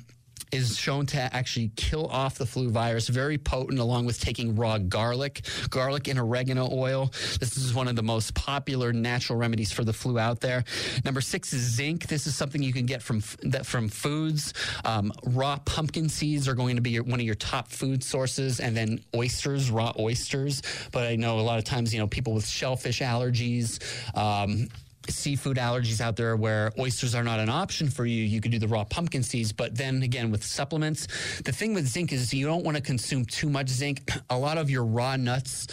is 0.52 0.76
shown 0.76 1.06
to 1.06 1.34
actually 1.34 1.70
kill 1.76 2.06
off 2.06 2.38
the 2.38 2.46
flu 2.46 2.70
virus. 2.70 3.08
Very 3.08 3.38
potent, 3.38 3.78
along 3.78 4.06
with 4.06 4.20
taking 4.20 4.56
raw 4.56 4.78
garlic, 4.78 5.42
garlic 5.70 6.08
and 6.08 6.18
oregano 6.18 6.68
oil. 6.72 7.12
This 7.40 7.56
is 7.56 7.74
one 7.74 7.88
of 7.88 7.96
the 7.96 8.02
most 8.02 8.34
popular 8.34 8.92
natural 8.92 9.38
remedies 9.38 9.72
for 9.72 9.84
the 9.84 9.92
flu 9.92 10.18
out 10.18 10.40
there. 10.40 10.64
Number 11.04 11.20
six 11.20 11.52
is 11.52 11.62
zinc. 11.62 12.06
This 12.06 12.26
is 12.26 12.34
something 12.34 12.62
you 12.62 12.72
can 12.72 12.86
get 12.86 13.02
from 13.02 13.22
that 13.42 13.66
from 13.66 13.88
foods. 13.88 14.54
Um, 14.84 15.12
raw 15.24 15.58
pumpkin 15.64 16.08
seeds 16.08 16.48
are 16.48 16.54
going 16.54 16.76
to 16.76 16.82
be 16.82 16.90
your, 16.90 17.04
one 17.04 17.20
of 17.20 17.26
your 17.26 17.34
top 17.34 17.68
food 17.68 18.02
sources, 18.02 18.60
and 18.60 18.76
then 18.76 19.00
oysters, 19.14 19.70
raw 19.70 19.92
oysters. 19.98 20.62
But 20.92 21.06
I 21.06 21.16
know 21.16 21.38
a 21.38 21.42
lot 21.42 21.58
of 21.58 21.64
times, 21.64 21.92
you 21.92 22.00
know, 22.00 22.06
people 22.06 22.34
with 22.34 22.46
shellfish 22.46 23.00
allergies. 23.00 23.78
Um, 24.16 24.68
seafood 25.10 25.56
allergies 25.56 26.00
out 26.00 26.16
there 26.16 26.36
where 26.36 26.72
oysters 26.78 27.14
are 27.14 27.24
not 27.24 27.38
an 27.38 27.48
option 27.48 27.88
for 27.88 28.06
you, 28.06 28.22
you 28.24 28.40
could 28.40 28.50
do 28.50 28.58
the 28.58 28.68
raw 28.68 28.84
pumpkin 28.84 29.22
seeds. 29.22 29.52
But 29.52 29.76
then 29.76 30.02
again, 30.02 30.30
with 30.30 30.44
supplements, 30.44 31.06
the 31.44 31.52
thing 31.52 31.74
with 31.74 31.86
zinc 31.86 32.12
is 32.12 32.32
you 32.32 32.46
don't 32.46 32.64
want 32.64 32.76
to 32.76 32.82
consume 32.82 33.24
too 33.24 33.48
much 33.48 33.68
zinc. 33.68 34.10
A 34.30 34.38
lot 34.38 34.58
of 34.58 34.70
your 34.70 34.84
raw 34.84 35.16
nuts 35.16 35.66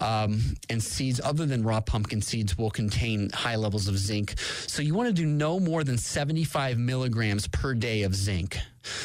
um, 0.00 0.40
and 0.68 0.82
seeds, 0.82 1.20
other 1.22 1.46
than 1.46 1.62
raw 1.62 1.80
pumpkin 1.80 2.22
seeds, 2.22 2.56
will 2.56 2.70
contain 2.70 3.30
high 3.30 3.56
levels 3.56 3.88
of 3.88 3.98
zinc. 3.98 4.34
So 4.66 4.82
you 4.82 4.94
want 4.94 5.08
to 5.08 5.14
do 5.14 5.26
no 5.26 5.58
more 5.58 5.84
than 5.84 5.98
75 5.98 6.78
milligrams 6.78 7.46
per 7.48 7.74
day 7.74 8.02
of 8.02 8.14
zinc. 8.14 8.58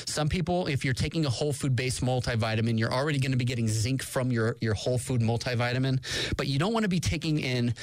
Some 0.05 0.29
people, 0.29 0.67
if 0.67 0.83
you're 0.83 0.93
taking 0.93 1.25
a 1.25 1.29
whole 1.29 1.53
food 1.53 1.75
based 1.75 2.03
multivitamin, 2.03 2.77
you're 2.79 2.93
already 2.93 3.19
going 3.19 3.31
to 3.31 3.37
be 3.37 3.45
getting 3.45 3.67
zinc 3.67 4.03
from 4.03 4.31
your, 4.31 4.57
your 4.61 4.73
whole 4.73 4.97
food 4.97 5.21
multivitamin, 5.21 5.99
but 6.35 6.47
you 6.47 6.59
don't 6.59 6.73
want 6.73 6.83
to 6.83 6.89
be 6.89 6.99
taking 6.99 7.39
in 7.39 7.73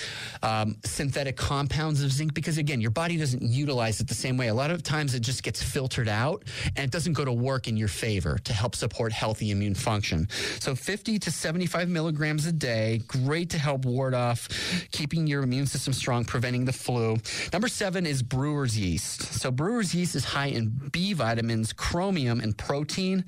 um, 0.43 0.77
synthetic 0.85 1.37
compounds 1.37 2.03
of 2.03 2.13
zinc 2.13 2.35
because, 2.35 2.59
again, 2.59 2.81
your 2.81 2.91
body 2.91 3.17
doesn't 3.17 3.43
utilize 3.43 4.01
it 4.01 4.09
the 4.09 4.15
same 4.15 4.37
way. 4.37 4.49
A 4.49 4.55
lot 4.55 4.71
of 4.71 4.83
times 4.83 5.15
it 5.15 5.21
just 5.21 5.43
gets 5.43 5.63
filtered 5.63 6.09
out 6.09 6.45
and 6.77 6.85
it 6.85 6.91
doesn't 6.91 7.15
go 7.15 7.25
to 7.25 7.33
work 7.33 7.69
in 7.69 7.77
your 7.77 7.89
favor 7.89 8.39
to 8.45 8.53
help 8.53 8.75
support 8.75 9.13
healthy 9.13 9.51
immune 9.51 9.75
function. 9.75 10.29
So 10.61 10.75
50 10.75 11.19
to 11.21 11.31
75 11.31 11.89
milligrams 11.89 12.47
a 12.47 12.53
day, 12.53 13.03
great 13.07 13.51
to 13.51 13.59
help 13.59 13.85
ward 13.85 14.15
off 14.15 14.49
keeping 14.91 15.27
your 15.27 15.43
immune 15.43 15.67
system 15.67 15.93
strong, 15.93 16.25
preventing 16.25 16.65
the 16.65 16.73
flu. 16.73 17.17
Number 17.53 17.69
seven 17.69 18.07
is 18.07 18.23
brewer's 18.23 18.79
yeast. 18.79 19.23
So 19.23 19.51
brewer's 19.51 19.95
yeast 19.95 20.15
is 20.15 20.25
high 20.25 20.47
in 20.47 20.71
B 20.93 21.13
vitamins, 21.13 21.73
chromium 21.91 22.41
and 22.41 22.57
protein. 22.57 23.25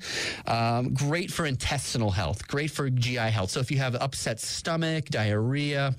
Um, 0.47 0.93
great 0.93 1.31
for 1.31 1.45
intestinal 1.45 2.09
health, 2.09 2.47
great 2.47 2.71
for 2.71 2.89
GI 2.89 3.29
health. 3.37 3.51
So 3.51 3.59
if 3.59 3.69
you 3.69 3.77
have 3.77 3.93
upset 3.95 4.39
stomach, 4.39 5.05
diarrhea, 5.05 5.95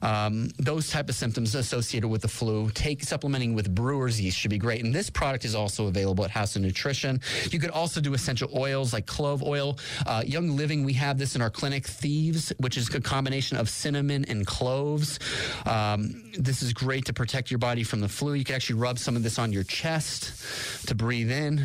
um, 0.00 0.50
those 0.58 0.88
type 0.88 1.10
of 1.10 1.14
symptoms 1.14 1.54
associated 1.54 2.08
with 2.08 2.22
the 2.22 2.28
flu, 2.28 2.70
take 2.70 3.04
supplementing 3.04 3.52
with 3.54 3.74
brewer's 3.74 4.18
yeast 4.18 4.38
should 4.38 4.50
be 4.50 4.56
great. 4.56 4.82
And 4.84 4.94
this 4.94 5.10
product 5.10 5.44
is 5.44 5.54
also 5.54 5.88
available 5.88 6.24
at 6.24 6.30
House 6.30 6.56
of 6.56 6.62
Nutrition. 6.62 7.20
You 7.50 7.60
could 7.60 7.70
also 7.70 8.00
do 8.00 8.14
essential 8.14 8.50
oils 8.58 8.94
like 8.94 9.06
clove 9.06 9.42
oil. 9.42 9.78
Uh, 10.06 10.22
Young 10.26 10.56
Living, 10.56 10.84
we 10.84 10.94
have 10.94 11.18
this 11.18 11.36
in 11.36 11.42
our 11.42 11.50
clinic. 11.50 11.86
Thieves, 11.86 12.54
which 12.58 12.78
is 12.78 12.92
a 12.94 13.00
combination 13.00 13.58
of 13.58 13.68
cinnamon 13.68 14.24
and 14.28 14.46
cloves. 14.46 15.18
Um, 15.66 16.32
this 16.38 16.62
is 16.62 16.72
great 16.72 17.04
to 17.04 17.12
protect 17.12 17.50
your 17.50 17.58
body 17.58 17.82
from 17.82 18.00
the 18.00 18.08
flu. 18.08 18.32
You 18.32 18.44
can 18.44 18.54
actually 18.54 18.80
rub 18.80 18.98
some 18.98 19.14
of 19.14 19.22
this 19.22 19.38
on 19.38 19.52
your 19.52 19.64
chest 19.64 20.86
to 20.86 20.94
breathe 20.94 21.30
in 21.30 21.62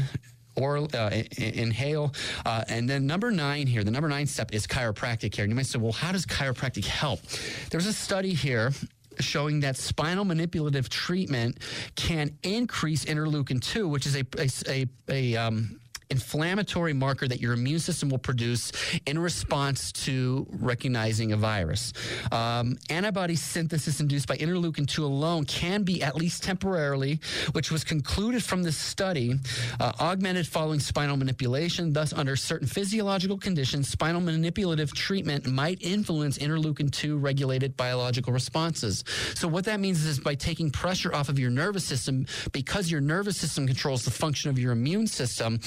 or 0.56 0.78
uh, 0.94 1.24
inhale. 1.38 2.14
Uh, 2.46 2.64
and 2.68 2.90
then 2.90 3.08
number 3.08 3.32
nine 3.32 3.68
here, 3.68 3.84
the 3.84 3.92
number 3.92 4.10
nine 4.10 4.28
step 4.28 4.54
is 4.54 4.68
chiropractic 4.68 5.32
care. 5.32 5.44
And 5.44 5.52
you 5.52 5.56
might 5.56 5.66
say, 5.66 5.80
well, 5.80 5.92
how 5.92 6.12
does 6.12 6.26
chiropractic 6.26 6.86
help? 6.86 7.22
There's 7.70 7.88
a 7.88 7.94
study 7.94 8.34
here 8.34 8.72
showing 9.20 9.60
that 9.62 9.78
spinal 9.78 10.26
manipulative 10.26 10.90
treatment 10.90 11.60
can 11.96 12.36
increase 12.42 13.06
interleukin 13.06 13.62
2 13.62 13.88
which 13.88 14.08
is 14.08 14.16
a 14.16 14.26
a, 14.40 14.50
a, 14.68 14.88
a 15.08 15.36
um, 15.38 15.80
inflammatory 16.14 16.94
marker 16.94 17.28
that 17.28 17.42
your 17.42 17.54
immune 17.54 17.80
system 17.80 18.08
will 18.08 18.20
produce 18.20 18.72
in 19.08 19.18
response 19.18 19.92
to 19.92 20.46
recognizing 20.62 21.32
a 21.32 21.38
virus. 21.38 21.92
Um, 22.32 22.78
antibody 22.90 23.36
synthesis 23.36 24.00
induced 24.00 24.28
by 24.28 24.38
interleukin 24.38 24.88
2 24.88 25.04
alone 25.04 25.44
can 25.46 25.82
be, 25.82 26.04
at 26.04 26.16
least 26.16 26.44
temporarily, 26.44 27.20
which 27.54 27.72
was 27.72 27.84
concluded 27.84 28.44
from 28.44 28.62
this 28.62 28.78
study, 28.78 29.34
uh, 29.80 29.92
augmented 30.00 30.48
following 30.48 30.80
spinal 30.80 31.18
manipulation. 31.18 31.92
Thus, 31.92 32.14
under 32.14 32.36
certain 32.36 32.68
physiological 32.68 33.38
conditions, 33.40 33.90
spinal 33.90 34.22
manipulative 34.22 34.94
treatment 34.94 35.48
might 35.48 35.80
influence 35.82 36.38
interleukin 36.38 36.92
2 36.92 37.18
regulated 37.18 37.76
biological 37.76 38.32
responses. 38.32 39.04
So, 39.34 39.48
what 39.48 39.66
that 39.66 39.80
means 39.80 40.06
is 40.06 40.20
by 40.20 40.36
taking 40.36 40.70
pressure 40.70 41.14
off 41.16 41.30
of 41.30 41.40
your 41.40 41.50
nervous 41.50 41.84
system, 41.84 42.28
because 42.52 42.92
your 42.92 43.02
nervous 43.02 43.38
system 43.38 43.66
controls 43.66 44.06
the 44.06 44.12
function 44.12 44.52
of 44.52 44.60
your 44.60 44.74
immune 44.74 45.08
system, 45.08 45.60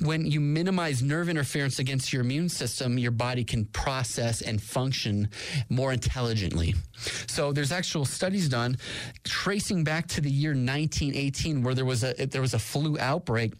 when 0.00 0.26
you 0.26 0.40
minimize 0.40 1.02
nerve 1.02 1.28
interference 1.28 1.78
against 1.78 2.12
your 2.12 2.22
immune 2.22 2.48
system, 2.48 2.98
your 2.98 3.10
body 3.10 3.44
can 3.44 3.64
process 3.66 4.42
and 4.42 4.62
function 4.62 5.28
more 5.68 5.92
intelligently. 5.92 6.74
So 7.26 7.52
there's 7.52 7.72
actual 7.72 8.04
studies 8.04 8.48
done 8.48 8.76
tracing 9.24 9.84
back 9.84 10.06
to 10.08 10.20
the 10.20 10.30
year 10.30 10.50
1918 10.50 11.62
where 11.62 11.74
there 11.74 11.84
was 11.84 12.04
a 12.04 12.26
there 12.26 12.40
was 12.40 12.54
a 12.54 12.58
flu 12.58 12.98
outbreak 12.98 13.52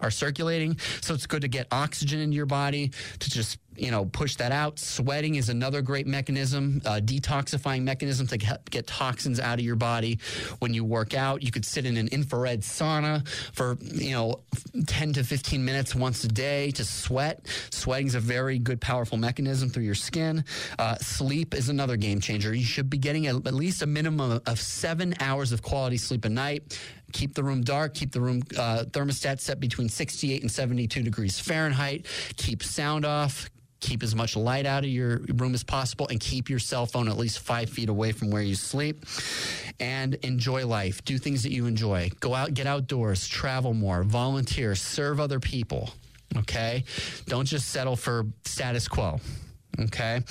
are 0.03 0.11
circulating. 0.11 0.77
So 1.01 1.13
it's 1.13 1.25
good 1.25 1.41
to 1.41 1.47
get 1.47 1.67
oxygen 1.71 2.19
into 2.19 2.35
your 2.35 2.45
body 2.45 2.91
to 3.19 3.29
just 3.29 3.57
you 3.75 3.91
know, 3.91 4.05
push 4.05 4.35
that 4.35 4.51
out. 4.51 4.79
Sweating 4.79 5.35
is 5.35 5.49
another 5.49 5.81
great 5.81 6.07
mechanism, 6.07 6.81
uh, 6.85 6.99
detoxifying 7.03 7.83
mechanism 7.83 8.27
to 8.27 8.37
get, 8.37 8.87
toxins 8.87 9.39
out 9.39 9.59
of 9.59 9.65
your 9.65 9.75
body. 9.75 10.19
When 10.59 10.73
you 10.73 10.83
work 10.83 11.13
out, 11.13 11.41
you 11.41 11.51
could 11.51 11.65
sit 11.65 11.85
in 11.85 11.97
an 11.97 12.09
infrared 12.09 12.61
sauna 12.61 13.27
for, 13.53 13.77
you 13.81 14.11
know, 14.11 14.41
10 14.87 15.13
to 15.13 15.23
15 15.23 15.63
minutes 15.63 15.95
once 15.95 16.23
a 16.23 16.27
day 16.27 16.71
to 16.71 16.83
sweat. 16.83 17.47
Sweating 17.71 18.07
is 18.07 18.15
a 18.15 18.19
very 18.19 18.59
good, 18.59 18.81
powerful 18.81 19.17
mechanism 19.17 19.69
through 19.69 19.83
your 19.83 19.95
skin. 19.95 20.43
Uh, 20.77 20.95
sleep 20.97 21.53
is 21.53 21.69
another 21.69 21.95
game 21.95 22.19
changer. 22.19 22.53
You 22.53 22.65
should 22.65 22.89
be 22.89 22.97
getting 22.97 23.27
at 23.27 23.53
least 23.53 23.81
a 23.81 23.87
minimum 23.87 24.41
of 24.45 24.59
seven 24.59 25.15
hours 25.19 25.51
of 25.51 25.61
quality 25.61 25.97
sleep 25.97 26.25
a 26.25 26.29
night 26.29 26.77
keep 27.13 27.33
the 27.33 27.43
room 27.43 27.61
dark, 27.61 27.93
keep 27.93 28.11
the 28.11 28.21
room 28.21 28.43
uh, 28.57 28.83
thermostat 28.89 29.39
set 29.39 29.59
between 29.59 29.89
68 29.89 30.41
and 30.41 30.51
72 30.51 31.01
degrees 31.03 31.39
Fahrenheit, 31.39 32.05
keep 32.35 32.63
sound 32.63 33.05
off, 33.05 33.49
keep 33.79 34.03
as 34.03 34.15
much 34.15 34.35
light 34.35 34.65
out 34.65 34.83
of 34.83 34.89
your 34.89 35.19
room 35.35 35.53
as 35.53 35.63
possible 35.63 36.07
and 36.09 36.19
keep 36.19 36.49
your 36.49 36.59
cell 36.59 36.85
phone 36.85 37.07
at 37.07 37.17
least 37.17 37.39
five 37.39 37.69
feet 37.69 37.89
away 37.89 38.11
from 38.11 38.31
where 38.31 38.41
you 38.41 38.55
sleep. 38.55 39.05
And 39.79 40.15
enjoy 40.15 40.65
life. 40.65 41.03
Do 41.03 41.17
things 41.17 41.43
that 41.43 41.51
you 41.51 41.65
enjoy. 41.65 42.11
Go 42.19 42.33
out 42.33 42.53
get 42.53 42.67
outdoors 42.67 43.27
travel 43.27 43.73
more 43.73 44.03
volunteer 44.03 44.75
serve 44.75 45.19
other 45.19 45.39
people 45.39 45.89
okay? 46.37 46.83
Don't 47.27 47.45
just 47.45 47.69
settle 47.69 47.95
for 47.95 48.25
status 48.45 48.87
quo 48.87 49.19
Okay. 49.79 50.21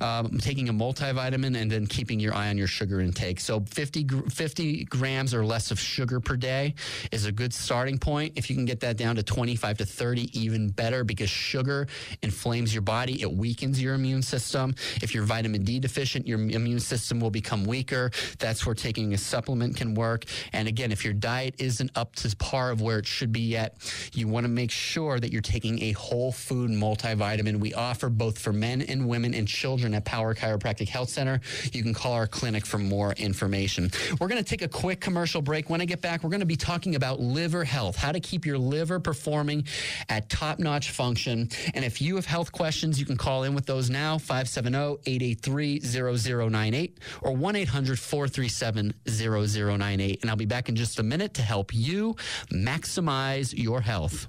Um, 0.00 0.38
taking 0.38 0.68
a 0.68 0.72
multivitamin 0.72 1.60
and 1.60 1.70
then 1.70 1.86
keeping 1.86 2.20
your 2.20 2.34
eye 2.34 2.48
on 2.48 2.58
your 2.58 2.68
sugar 2.68 3.00
intake. 3.00 3.40
So 3.40 3.60
50, 3.60 4.06
50 4.30 4.84
grams 4.84 5.34
or 5.34 5.44
less 5.44 5.70
of 5.70 5.80
sugar 5.80 6.20
per 6.20 6.36
day 6.36 6.74
is 7.10 7.26
a 7.26 7.32
good 7.32 7.52
starting 7.52 7.98
point. 7.98 8.34
If 8.36 8.48
you 8.48 8.54
can 8.54 8.64
get 8.64 8.80
that 8.80 8.96
down 8.96 9.16
to 9.16 9.22
25 9.22 9.78
to 9.78 9.84
30, 9.84 10.38
even 10.38 10.68
better 10.68 11.02
because 11.02 11.30
sugar 11.30 11.88
inflames 12.22 12.72
your 12.72 12.82
body. 12.82 13.20
It 13.20 13.32
weakens 13.32 13.82
your 13.82 13.94
immune 13.94 14.22
system. 14.22 14.74
If 15.02 15.14
you're 15.14 15.24
vitamin 15.24 15.64
D 15.64 15.80
deficient, 15.80 16.26
your 16.26 16.38
immune 16.38 16.80
system 16.80 17.18
will 17.18 17.30
become 17.30 17.64
weaker. 17.64 18.12
That's 18.38 18.64
where 18.64 18.74
taking 18.74 19.14
a 19.14 19.18
supplement 19.18 19.76
can 19.76 19.94
work. 19.94 20.26
And 20.52 20.68
again, 20.68 20.92
if 20.92 21.04
your 21.04 21.14
diet 21.14 21.56
isn't 21.58 21.90
up 21.96 22.14
to 22.16 22.36
par 22.36 22.70
of 22.70 22.80
where 22.80 22.98
it 22.98 23.06
should 23.06 23.32
be 23.32 23.40
yet, 23.40 23.76
you 24.14 24.28
want 24.28 24.44
to 24.44 24.48
make 24.48 24.70
sure 24.70 25.18
that 25.18 25.32
you're 25.32 25.42
taking 25.42 25.82
a 25.82 25.92
whole 25.92 26.30
food 26.32 26.70
multivitamin. 26.70 27.58
We 27.58 27.74
offer 27.74 28.08
both 28.08 28.38
for 28.38 28.52
men 28.52 28.80
and 28.92 29.08
women 29.08 29.34
and 29.34 29.48
children 29.48 29.94
at 29.94 30.04
Power 30.04 30.34
Chiropractic 30.34 30.88
Health 30.88 31.08
Center. 31.08 31.40
You 31.72 31.82
can 31.82 31.94
call 31.94 32.12
our 32.12 32.26
clinic 32.26 32.64
for 32.64 32.78
more 32.78 33.12
information. 33.14 33.90
We're 34.20 34.28
going 34.28 34.42
to 34.42 34.48
take 34.48 34.62
a 34.62 34.68
quick 34.68 35.00
commercial 35.00 35.42
break. 35.42 35.68
When 35.68 35.80
I 35.80 35.84
get 35.84 36.00
back, 36.00 36.22
we're 36.22 36.30
going 36.30 36.40
to 36.40 36.46
be 36.46 36.56
talking 36.56 36.94
about 36.94 37.20
liver 37.20 37.64
health, 37.64 37.96
how 37.96 38.12
to 38.12 38.20
keep 38.20 38.46
your 38.46 38.58
liver 38.58 39.00
performing 39.00 39.64
at 40.08 40.28
top 40.28 40.58
notch 40.58 40.90
function. 40.90 41.48
And 41.74 41.84
if 41.84 42.00
you 42.00 42.16
have 42.16 42.26
health 42.26 42.52
questions, 42.52 43.00
you 43.00 43.06
can 43.06 43.16
call 43.16 43.44
in 43.44 43.54
with 43.54 43.66
those 43.66 43.90
now 43.90 44.18
570 44.18 45.00
883 45.06 45.80
0098 45.80 46.98
or 47.22 47.32
1 47.32 47.56
800 47.56 47.98
437 47.98 48.94
0098. 49.08 50.22
And 50.22 50.30
I'll 50.30 50.36
be 50.36 50.44
back 50.44 50.68
in 50.68 50.76
just 50.76 50.98
a 50.98 51.02
minute 51.02 51.34
to 51.34 51.42
help 51.42 51.74
you 51.74 52.14
maximize 52.52 53.54
your 53.56 53.80
health. 53.80 54.28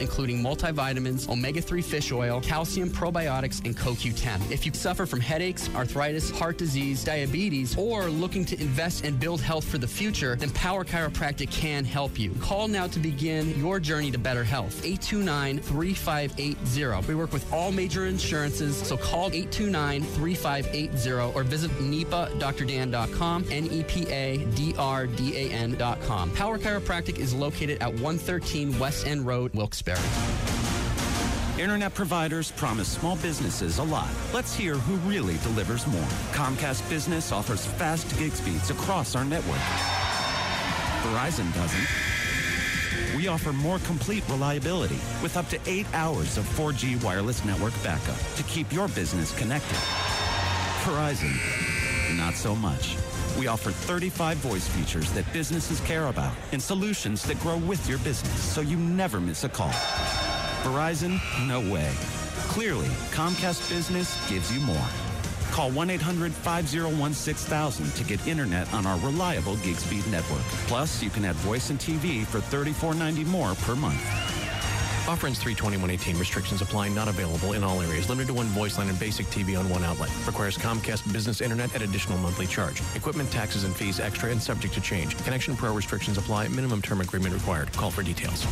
including 0.00 0.42
multivitamins, 0.42 1.28
omega 1.28 1.60
3 1.60 1.82
fish 1.82 2.12
oil, 2.12 2.40
calcium, 2.40 2.90
probiotics, 2.90 3.64
and 3.64 3.76
CoQ10. 3.76 4.50
If 4.50 4.66
you 4.66 4.72
suffer 4.72 5.06
from 5.06 5.20
headaches, 5.20 5.68
arthritis, 5.74 6.30
heart 6.30 6.58
disease, 6.58 7.04
diabetes, 7.04 7.76
or 7.76 8.06
looking 8.08 8.44
to 8.46 8.60
invest 8.60 9.04
and 9.04 9.18
build 9.18 9.40
health 9.40 9.64
for 9.64 9.78
the 9.78 9.86
future, 9.86 10.36
then 10.36 10.50
Power 10.50 10.84
Chiropractic 10.84 11.50
can 11.50 11.84
help 11.84 12.18
you. 12.18 12.30
Call 12.40 12.68
now 12.68 12.86
to 12.86 12.98
begin 12.98 13.58
your 13.58 13.80
journey 13.80 14.10
to 14.10 14.18
better 14.18 14.44
health. 14.44 14.84
829 14.84 15.58
3580. 15.58 17.08
We 17.08 17.14
work 17.14 17.32
with 17.32 17.50
all 17.52 17.72
major 17.72 18.06
insurances, 18.06 18.76
so 18.76 18.96
call 18.96 19.26
829 19.26 20.02
3580 20.02 21.32
or 21.34 21.42
visit 21.42 21.70
nepadrdan.com, 21.72 23.44
N 23.50 23.66
E 23.70 23.82
P 23.84 24.06
A 24.08 24.44
D 24.54 24.74
R 24.78 25.06
D 25.06 25.36
A 25.36 25.50
N.com. 25.50 26.30
Power 26.32 26.58
Chiropractic 26.58 27.18
is 27.18 27.34
located 27.34 27.82
at 27.82 27.92
113 27.92 28.78
West 28.78 29.06
End 29.06 29.26
Road, 29.26 29.54
Wilkes-Barre. 29.86 31.60
Internet 31.60 31.94
providers 31.94 32.50
promise 32.52 32.88
small 32.88 33.16
businesses 33.16 33.78
a 33.78 33.82
lot. 33.82 34.08
Let's 34.32 34.54
hear 34.54 34.74
who 34.74 34.96
really 35.08 35.36
delivers 35.38 35.86
more. 35.86 36.00
Comcast 36.32 36.88
Business 36.88 37.30
offers 37.32 37.66
fast 37.66 38.18
gig 38.18 38.32
speeds 38.32 38.70
across 38.70 39.14
our 39.14 39.24
network. 39.24 39.60
Verizon 41.02 41.52
doesn't. 41.54 41.86
We 43.16 43.28
offer 43.28 43.52
more 43.52 43.78
complete 43.80 44.26
reliability 44.28 44.98
with 45.22 45.36
up 45.36 45.48
to 45.50 45.60
eight 45.66 45.86
hours 45.92 46.38
of 46.38 46.44
4G 46.56 47.02
wireless 47.04 47.44
network 47.44 47.74
backup 47.82 48.18
to 48.36 48.42
keep 48.44 48.72
your 48.72 48.88
business 48.88 49.36
connected. 49.38 49.78
Verizon, 50.84 51.36
not 52.16 52.34
so 52.34 52.56
much. 52.56 52.96
We 53.38 53.46
offer 53.46 53.70
35 53.70 54.36
voice 54.38 54.68
features 54.68 55.10
that 55.12 55.30
businesses 55.32 55.80
care 55.80 56.08
about 56.08 56.34
and 56.52 56.62
solutions 56.62 57.22
that 57.24 57.40
grow 57.40 57.56
with 57.56 57.88
your 57.88 57.98
business 57.98 58.42
so 58.42 58.60
you 58.60 58.76
never 58.76 59.20
miss 59.20 59.44
a 59.44 59.48
call. 59.48 59.72
Verizon, 60.62 61.18
no 61.48 61.60
way. 61.60 61.90
Clearly, 62.48 62.88
Comcast 63.12 63.68
Business 63.68 64.16
gives 64.28 64.52
you 64.52 64.60
more. 64.60 64.86
Call 65.50 65.70
1 65.70 65.90
800 65.90 66.32
501 66.32 67.14
6000 67.14 67.90
to 67.94 68.04
get 68.04 68.26
internet 68.26 68.72
on 68.72 68.86
our 68.86 68.98
reliable 68.98 69.56
gig 69.56 69.76
speed 69.76 70.06
network. 70.08 70.42
Plus, 70.66 71.02
you 71.02 71.10
can 71.10 71.24
add 71.24 71.36
voice 71.36 71.70
and 71.70 71.78
TV 71.78 72.24
for 72.26 72.38
$34.90 72.38 73.26
more 73.26 73.54
per 73.56 73.74
month. 73.74 74.41
Offer 75.12 75.26
ends 75.26 75.38
32118. 75.40 76.18
Restrictions 76.18 76.62
apply. 76.62 76.88
Not 76.88 77.06
available 77.06 77.52
in 77.52 77.62
all 77.62 77.82
areas. 77.82 78.08
Limited 78.08 78.28
to 78.28 78.34
one 78.34 78.46
voice 78.46 78.78
line 78.78 78.88
and 78.88 78.98
basic 78.98 79.26
TV 79.26 79.58
on 79.58 79.68
one 79.68 79.84
outlet. 79.84 80.10
Requires 80.26 80.56
Comcast 80.56 81.12
Business 81.12 81.42
Internet 81.42 81.74
at 81.74 81.82
additional 81.82 82.16
monthly 82.16 82.46
charge. 82.46 82.80
Equipment, 82.94 83.30
taxes, 83.30 83.64
and 83.64 83.76
fees 83.76 84.00
extra 84.00 84.30
and 84.30 84.40
subject 84.40 84.72
to 84.72 84.80
change. 84.80 85.14
Connection 85.18 85.54
Pro 85.54 85.74
restrictions 85.74 86.16
apply. 86.16 86.48
Minimum 86.48 86.80
term 86.80 87.02
agreement 87.02 87.34
required. 87.34 87.70
Call 87.74 87.90
for 87.90 88.02
details. 88.02 88.46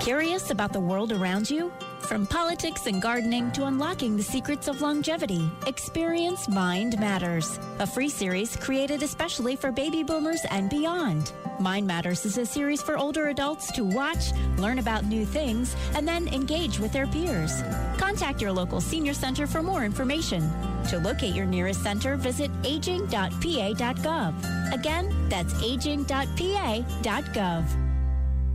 Curious 0.00 0.50
about 0.50 0.72
the 0.72 0.80
world 0.80 1.12
around 1.12 1.50
you? 1.50 1.72
From 2.00 2.26
politics 2.26 2.86
and 2.86 3.02
gardening 3.02 3.50
to 3.52 3.66
unlocking 3.66 4.16
the 4.16 4.22
secrets 4.22 4.66
of 4.68 4.80
longevity, 4.80 5.50
experience 5.66 6.48
Mind 6.48 6.98
Matters, 6.98 7.58
a 7.78 7.86
free 7.86 8.08
series 8.08 8.56
created 8.56 9.02
especially 9.02 9.56
for 9.56 9.70
baby 9.70 10.02
boomers 10.02 10.40
and 10.50 10.70
beyond. 10.70 11.32
Mind 11.60 11.86
Matters 11.86 12.24
is 12.24 12.38
a 12.38 12.46
series 12.46 12.80
for 12.80 12.96
older 12.96 13.28
adults 13.28 13.70
to 13.72 13.84
watch, 13.84 14.32
learn 14.56 14.78
about 14.78 15.04
new 15.04 15.26
things, 15.26 15.76
and 15.94 16.08
then 16.08 16.28
engage 16.28 16.78
with 16.78 16.92
their 16.92 17.06
peers. 17.06 17.62
Contact 17.98 18.40
your 18.40 18.52
local 18.52 18.80
senior 18.80 19.12
center 19.12 19.46
for 19.46 19.62
more 19.62 19.84
information. 19.84 20.50
To 20.88 20.98
locate 20.98 21.34
your 21.34 21.46
nearest 21.46 21.82
center, 21.82 22.16
visit 22.16 22.50
aging.pa.gov. 22.64 24.34
Again, 24.72 25.28
that's 25.28 25.62
aging.pa.gov. 25.62 26.48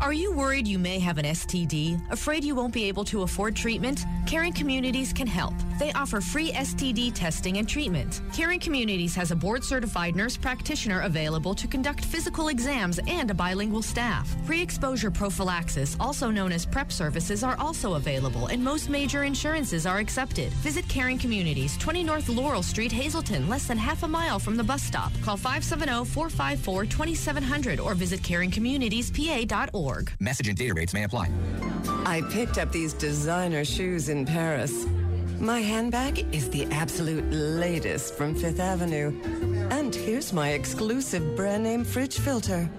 Are 0.04 0.12
you 0.12 0.34
worried 0.34 0.68
you 0.68 0.80
may 0.80 1.00
have 1.00 1.18
an 1.18 1.24
STD? 1.24 1.98
Afraid 2.12 2.44
you 2.44 2.56
won't 2.56 2.74
be 2.74 2.84
able 2.90 3.06
to 3.06 3.22
afford 3.22 3.56
treatment? 3.56 4.06
Caring 4.28 4.52
Communities 4.52 5.14
can 5.14 5.28
help. 5.28 5.54
They 5.80 5.92
offer 5.94 6.22
free 6.22 6.52
STD 6.52 7.14
testing 7.14 7.58
and 7.58 7.68
treatment. 7.68 8.22
Caring 8.34 8.60
Communities 8.60 9.16
has 9.16 9.32
a 9.32 9.36
board 9.36 9.64
certified 9.64 10.16
nurse 10.16 10.38
practitioner 10.38 11.02
available 11.02 11.54
to 11.56 11.68
conduct 11.68 12.06
physical 12.06 12.50
exams 12.50 13.00
and 13.08 13.30
a 13.32 13.34
bilingual 13.34 13.82
staff. 13.82 14.36
Pre 14.46 14.62
exposure 14.62 15.12
prophylaxis, 15.12 15.96
also 16.00 16.30
known 16.30 16.52
as 16.52 16.66
PrEP 16.66 16.92
services, 16.92 17.44
are 17.44 17.58
also 17.60 17.96
available, 17.96 18.48
and 18.48 18.64
most 18.64 18.90
major 18.90 19.24
insurances 19.24 19.86
are 19.86 20.00
accepted. 20.00 20.52
Visit 20.64 20.88
Caring 20.88 21.18
Communities, 21.18 21.78
20 21.78 22.04
North 22.04 22.30
Laurel 22.30 22.64
Street, 22.64 22.92
Hazleton, 22.92 23.48
less 23.50 23.68
than 23.68 23.78
half 23.78 24.04
a 24.04 24.08
mile 24.08 24.40
from 24.40 24.56
the 24.58 24.64
bus 24.64 24.84
stop. 24.84 25.12
Call 25.22 25.38
570 25.38 26.06
454 26.12 26.86
2700 26.86 27.80
or 27.80 27.94
visit 27.94 28.22
caringcommunitiespa.org. 28.22 30.12
Message 30.20 30.48
and 30.48 30.58
data 30.58 30.74
rates 30.74 30.94
may 30.94 31.04
apply. 31.04 31.30
I 32.06 32.22
picked 32.32 32.58
up 32.58 32.72
these 32.72 32.94
designer 32.94 33.66
shoes 33.66 34.10
in 34.10 34.26
Paris. 34.26 34.86
My 35.40 35.60
handbag 35.60 36.26
is 36.34 36.50
the 36.50 36.66
absolute 36.72 37.30
latest 37.32 38.16
from 38.16 38.36
Fifth 38.36 38.60
Avenue. 38.60 39.14
And 39.70 39.94
here's 39.94 40.32
my 40.32 40.50
exclusive 40.50 41.36
brand 41.36 41.64
name 41.64 41.84
fridge 41.84 42.18
filter. 42.18 42.70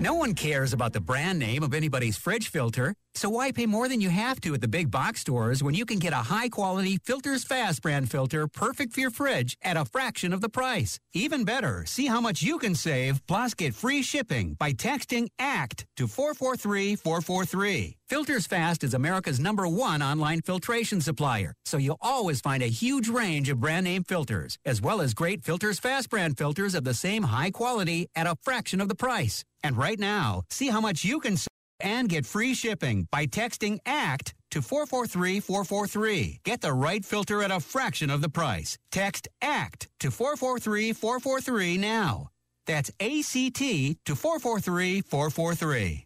No 0.00 0.14
one 0.14 0.34
cares 0.34 0.72
about 0.72 0.92
the 0.92 1.00
brand 1.00 1.38
name 1.38 1.62
of 1.62 1.74
anybody's 1.74 2.16
fridge 2.16 2.48
filter. 2.48 2.94
So 3.16 3.30
why 3.30 3.50
pay 3.50 3.64
more 3.64 3.88
than 3.88 4.02
you 4.02 4.10
have 4.10 4.42
to 4.42 4.52
at 4.52 4.60
the 4.60 4.68
big 4.68 4.90
box 4.90 5.22
stores 5.22 5.62
when 5.62 5.74
you 5.74 5.86
can 5.86 5.98
get 5.98 6.12
a 6.12 6.28
high 6.28 6.50
quality 6.50 6.98
Filters 7.02 7.44
Fast 7.44 7.80
brand 7.80 8.10
filter 8.10 8.46
perfect 8.46 8.92
for 8.92 9.00
your 9.00 9.10
fridge 9.10 9.56
at 9.62 9.78
a 9.78 9.86
fraction 9.86 10.34
of 10.34 10.42
the 10.42 10.50
price? 10.50 10.98
Even 11.14 11.42
better, 11.42 11.84
see 11.86 12.08
how 12.08 12.20
much 12.20 12.42
you 12.42 12.58
can 12.58 12.74
save 12.74 13.26
plus 13.26 13.54
get 13.54 13.74
free 13.74 14.02
shipping 14.02 14.54
by 14.58 14.74
texting 14.74 15.28
ACT 15.38 15.86
to 15.96 16.06
443443. 16.06 17.96
Filters 18.06 18.46
Fast 18.46 18.84
is 18.84 18.92
America's 18.92 19.40
number 19.40 19.66
one 19.66 20.02
online 20.02 20.42
filtration 20.42 21.00
supplier, 21.00 21.54
so 21.64 21.78
you'll 21.78 21.96
always 22.02 22.42
find 22.42 22.62
a 22.62 22.66
huge 22.66 23.08
range 23.08 23.48
of 23.48 23.60
brand 23.60 23.84
name 23.84 24.04
filters, 24.04 24.58
as 24.66 24.82
well 24.82 25.00
as 25.00 25.14
great 25.14 25.42
Filters 25.42 25.78
Fast 25.78 26.10
brand 26.10 26.36
filters 26.36 26.74
of 26.74 26.84
the 26.84 26.94
same 26.94 27.22
high 27.22 27.50
quality 27.50 28.08
at 28.14 28.26
a 28.26 28.36
fraction 28.42 28.82
of 28.82 28.88
the 28.88 28.94
price. 28.94 29.42
And 29.64 29.78
right 29.78 29.98
now, 29.98 30.42
see 30.50 30.68
how 30.68 30.82
much 30.82 31.02
you 31.02 31.18
can 31.18 31.38
save 31.38 31.55
and 31.80 32.08
get 32.08 32.26
free 32.26 32.54
shipping 32.54 33.06
by 33.10 33.26
texting 33.26 33.78
ACT 33.86 34.34
to 34.50 34.62
443443. 34.62 36.40
Get 36.44 36.60
the 36.60 36.72
right 36.72 37.04
filter 37.04 37.42
at 37.42 37.50
a 37.50 37.60
fraction 37.60 38.10
of 38.10 38.20
the 38.22 38.28
price. 38.28 38.78
Text 38.90 39.28
ACT 39.42 39.88
to 40.00 40.10
443443 40.10 41.78
now. 41.78 42.28
That's 42.66 42.90
ACT 43.00 43.58
to 44.04 44.14
443443. 44.14 46.05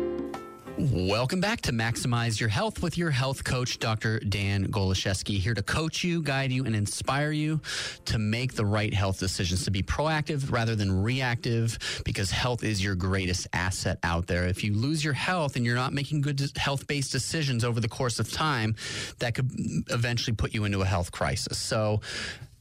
Welcome 0.77 1.41
back 1.41 1.61
to 1.61 1.73
Maximize 1.73 2.39
Your 2.39 2.49
Health 2.49 2.81
with 2.81 2.97
your 2.97 3.11
health 3.11 3.43
coach, 3.43 3.77
Dr. 3.77 4.19
Dan 4.19 4.67
Goloszewski, 4.67 5.37
here 5.37 5.53
to 5.53 5.61
coach 5.61 6.03
you, 6.03 6.21
guide 6.21 6.51
you, 6.51 6.65
and 6.65 6.75
inspire 6.75 7.31
you 7.31 7.59
to 8.05 8.17
make 8.17 8.53
the 8.53 8.65
right 8.65 8.93
health 8.93 9.19
decisions, 9.19 9.65
to 9.65 9.71
be 9.71 9.83
proactive 9.83 10.51
rather 10.51 10.75
than 10.75 11.03
reactive, 11.03 11.77
because 12.05 12.31
health 12.31 12.63
is 12.63 12.83
your 12.83 12.95
greatest 12.95 13.47
asset 13.53 13.99
out 14.03 14.27
there. 14.27 14.47
If 14.47 14.63
you 14.63 14.73
lose 14.73 15.03
your 15.03 15.13
health 15.13 15.57
and 15.57 15.65
you're 15.65 15.75
not 15.75 15.93
making 15.93 16.21
good 16.21 16.41
health 16.55 16.87
based 16.87 17.11
decisions 17.11 17.65
over 17.65 17.79
the 17.79 17.89
course 17.89 18.19
of 18.19 18.31
time, 18.31 18.75
that 19.19 19.35
could 19.35 19.51
eventually 19.89 20.35
put 20.35 20.53
you 20.53 20.63
into 20.63 20.81
a 20.81 20.85
health 20.85 21.11
crisis. 21.11 21.57
So, 21.57 22.01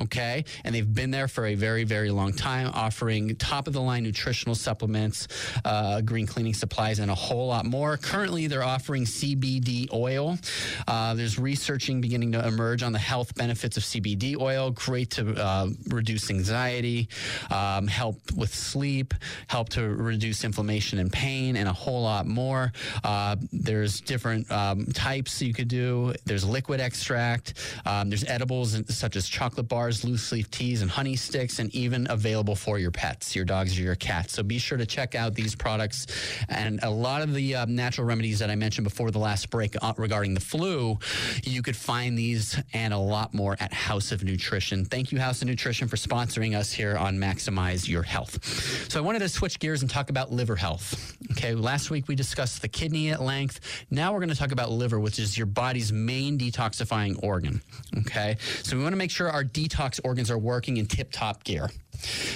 Okay. 0.03 0.45
And 0.65 0.75
they've 0.75 0.95
been 0.95 1.11
there 1.11 1.29
for 1.29 1.47
a 1.47 1.55
very, 1.55 1.85
very 1.85 2.06
long 2.15 2.33
time, 2.33 2.71
offering 2.75 3.35
top 3.37 3.67
of 3.67 3.73
the 3.73 3.81
line 3.81 4.03
nutritional 4.03 4.55
supplements, 4.55 5.29
uh, 5.65 6.01
green 6.01 6.27
cleaning 6.27 6.55
supplies, 6.55 6.99
and 6.99 7.11
a 7.11 7.15
whole 7.15 7.49
lot 7.49 7.67
more. 7.67 7.97
Currently, 7.97 8.47
they're 8.47 8.63
offering 8.63 9.05
CBD 9.05 9.93
oil. 9.93 10.39
Uh, 10.87 11.15
there's 11.15 11.39
researching 11.39 12.01
beginning 12.01 12.33
to 12.33 12.47
emerge 12.47 12.83
on 12.83 12.93
the 12.93 12.99
health 12.99 13.35
benefits 13.35 13.77
of 13.77 13.83
CBD 13.83 14.39
oil. 14.39 14.71
Great 14.71 15.11
to 15.11 15.35
uh, 15.35 15.69
reduce 15.89 16.31
anxiety, 16.31 17.09
um, 17.51 17.87
help 17.87 18.17
with 18.33 18.55
sleep, 18.55 19.15
help 19.49 19.69
to 19.71 19.83
reduce 19.83 20.45
inflammation 20.45 20.99
and 20.99 21.13
pain, 21.13 21.57
and 21.57 21.69
a 21.69 21.73
whole 21.73 22.03
lot 22.03 22.27
more. 22.27 22.73
Uh, 23.05 23.37
there's 23.53 24.01
different 24.01 24.51
um, 24.51 24.87
types 24.87 25.41
you 25.43 25.55
could 25.55 25.69
do. 25.69 26.13
There's 26.25 26.45
liquid 26.45 26.81
extract. 26.81 27.55
Um, 27.85 28.11
there's 28.11 28.25
edibles 28.25 28.77
such 28.95 29.17
as 29.17 29.29
chocolate 29.29 29.69
bars, 29.69 30.05
loose 30.05 30.33
leaf 30.33 30.51
teas, 30.51 30.83
and 30.83 30.91
honey 30.91 31.17
sticks, 31.17 31.59
and 31.59 31.75
even 31.75 31.96
even 31.97 32.11
available 32.11 32.55
for 32.55 32.79
your 32.79 32.91
pets, 32.91 33.35
your 33.35 33.45
dogs 33.45 33.79
or 33.79 33.83
your 33.83 33.95
cats. 33.95 34.35
So 34.35 34.43
be 34.43 34.59
sure 34.59 34.77
to 34.79 34.87
check 34.87 35.15
out 35.15 35.35
these 35.35 35.55
products. 35.55 36.07
And 36.49 36.81
a 36.83 36.91
lot 36.91 37.23
of 37.23 37.33
the 37.33 37.55
uh, 37.55 37.67
natural 37.67 38.07
remedies 38.07 38.39
that 38.41 38.51
I 38.51 38.55
mentioned 38.55 38.85
before 38.85 39.11
the 39.11 39.19
last 39.19 39.51
break 39.51 39.75
uh, 39.83 39.95
regarding 39.97 40.35
the 40.35 40.41
flu, 40.41 40.99
you 41.43 41.63
could 41.63 41.77
find 41.77 42.19
these 42.19 42.61
and 42.73 42.93
a 42.93 42.99
lot 42.99 43.33
more 43.33 43.57
at 43.61 43.73
House 43.73 44.13
of 44.13 44.25
Nutrition. 44.25 44.85
Thank 44.85 45.11
you, 45.11 45.19
House 45.19 45.41
of 45.43 45.49
Nutrition, 45.49 45.89
for 45.89 45.97
sponsoring 45.97 46.57
us 46.57 46.73
here 46.73 46.97
on 46.97 47.17
Maximize 47.17 47.89
Your 47.89 48.03
Health. 48.03 48.45
So 48.91 48.99
I 48.99 49.03
wanted 49.03 49.21
to 49.21 49.29
switch 49.29 49.59
gears 49.59 49.83
and 49.83 49.91
talk 49.91 50.11
about 50.11 50.31
liver 50.31 50.57
health. 50.57 51.17
Okay, 51.33 51.55
last 51.55 51.91
week 51.91 52.09
we 52.09 52.15
discussed 52.15 52.63
the 52.63 52.69
kidney 52.69 53.11
at 53.11 53.23
length. 53.23 53.61
Now 53.91 54.13
we're 54.13 54.21
going 54.21 54.29
to 54.31 54.37
talk 54.37 54.53
about 54.53 54.71
liver, 54.71 55.01
which 55.01 55.19
is 55.19 55.37
your 55.37 55.47
body's 55.47 55.93
main 55.93 56.39
detoxifying 56.39 57.23
organ. 57.23 57.63
Okay, 57.99 58.37
so 58.63 58.77
we 58.77 58.83
want 58.83 58.93
to 58.93 58.99
make 58.99 59.11
sure 59.11 59.31
our 59.31 59.45
detox 59.45 59.99
organs 60.05 60.31
are 60.31 60.39
working 60.39 60.77
in 60.77 60.87
tip 60.87 61.11
top 61.13 61.43
gear. 61.45 61.71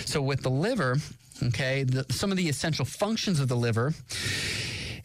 So 0.05 0.23
with 0.23 0.43
the 0.43 0.51
liver, 0.51 0.99
okay, 1.43 1.85
the, 1.85 2.07
some 2.11 2.31
of 2.31 2.37
the 2.37 2.49
essential 2.49 2.85
functions 2.85 3.41
of 3.41 3.49
the 3.49 3.57
liver 3.57 3.95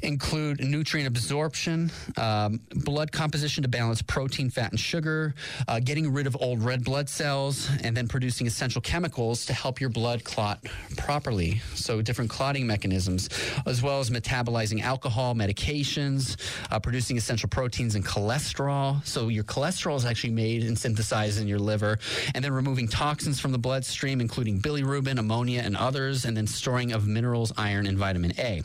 include 0.06 0.63
nutrient 0.63 1.08
absorption, 1.08 1.91
um, 2.18 2.62
blood 2.72 3.12
composition 3.12 3.63
to 3.63 3.68
balance 3.68 4.02
protein, 4.02 4.50
fat, 4.50 4.72
and 4.72 4.80
sugar, 4.80 5.34
uh, 5.68 5.80
getting 5.80 6.13
rid 6.13 6.28
of 6.28 6.38
old 6.39 6.63
red 6.63 6.84
blood 6.84 7.10
cells, 7.10 7.70
and 7.84 7.98
then 7.98 8.08
producing 8.08 8.48
essential 8.48 8.82
chemicals 8.82 9.46
to 9.46 9.54
help 9.54 9.82
your 9.82 9.89
blood 9.89 10.24
clot 10.24 10.63
properly. 10.98 11.62
So, 11.74 12.02
different 12.02 12.30
clotting 12.30 12.68
mechanisms, 12.68 13.30
as 13.65 13.82
well 13.82 14.00
as 14.00 14.10
metabolizing 14.10 14.82
alcohol, 14.82 15.36
medications, 15.36 16.38
uh, 16.72 16.80
producing 16.80 17.18
essential 17.18 17.50
proteins 17.50 17.96
and 17.96 18.06
cholesterol. 18.06 19.06
So, 19.06 19.30
your 19.30 19.44
cholesterol 19.44 19.96
is 19.98 20.06
actually 20.06 20.34
made 20.34 20.63
and 20.63 20.78
synthesized 20.78 21.41
in 21.41 21.48
your 21.48 21.60
liver, 21.60 22.00
and 22.34 22.44
then 22.44 22.54
removing 22.54 22.88
toxins 22.88 23.39
from 23.39 23.52
the 23.52 23.58
bloodstream, 23.58 24.22
including 24.22 24.60
bilirubin, 24.62 25.18
ammonia, 25.18 25.62
and 25.62 25.76
others, 25.76 26.26
and 26.26 26.38
then 26.38 26.48
storing 26.48 26.91
of 26.91 27.08
minerals, 27.08 27.52
iron, 27.58 27.88
and 27.88 27.98
vitamin 27.98 28.34
A. 28.38 28.63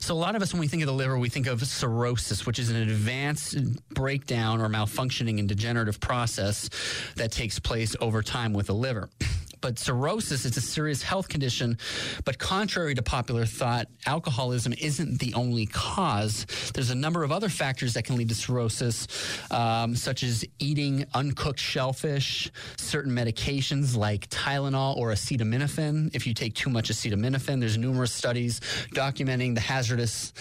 So, 0.00 0.14
a 0.14 0.16
lot 0.16 0.36
of 0.36 0.42
us, 0.42 0.52
when 0.52 0.60
we 0.60 0.68
think 0.68 0.82
of 0.82 0.86
the 0.86 0.92
liver, 0.92 1.18
we 1.18 1.28
think 1.28 1.46
of 1.46 1.64
cirrhosis, 1.66 2.46
which 2.46 2.58
is 2.58 2.70
an 2.70 2.76
advanced 2.76 3.56
breakdown 3.90 4.60
or 4.60 4.68
malfunctioning 4.68 5.38
and 5.38 5.48
degenerative 5.48 6.00
process 6.00 6.70
that 7.16 7.32
takes 7.32 7.58
place 7.58 7.96
over 8.00 8.22
time 8.22 8.52
with 8.52 8.66
the 8.66 8.74
liver. 8.74 9.08
But 9.60 9.78
cirrhosis 9.78 10.44
is 10.44 10.56
a 10.56 10.60
serious 10.60 11.02
health 11.02 11.28
condition. 11.28 11.78
But 12.24 12.38
contrary 12.38 12.94
to 12.94 13.02
popular 13.02 13.44
thought, 13.44 13.88
alcoholism 14.06 14.72
isn't 14.74 15.18
the 15.18 15.34
only 15.34 15.66
cause. 15.66 16.46
There's 16.74 16.90
a 16.90 16.94
number 16.94 17.24
of 17.24 17.32
other 17.32 17.48
factors 17.48 17.94
that 17.94 18.04
can 18.04 18.16
lead 18.16 18.28
to 18.28 18.34
cirrhosis, 18.34 19.06
um, 19.50 19.94
such 19.94 20.22
as 20.22 20.44
eating 20.58 21.04
uncooked 21.14 21.60
shellfish, 21.60 22.50
certain 22.76 23.12
medications 23.12 23.96
like 23.96 24.28
Tylenol 24.30 24.96
or 24.96 25.10
acetaminophen. 25.10 26.14
If 26.14 26.26
you 26.26 26.34
take 26.34 26.54
too 26.54 26.70
much 26.70 26.90
acetaminophen, 26.90 27.60
there's 27.60 27.78
numerous 27.78 28.12
studies 28.12 28.60
documenting 28.94 29.54
the 29.54 29.60
hazardous 29.60 30.32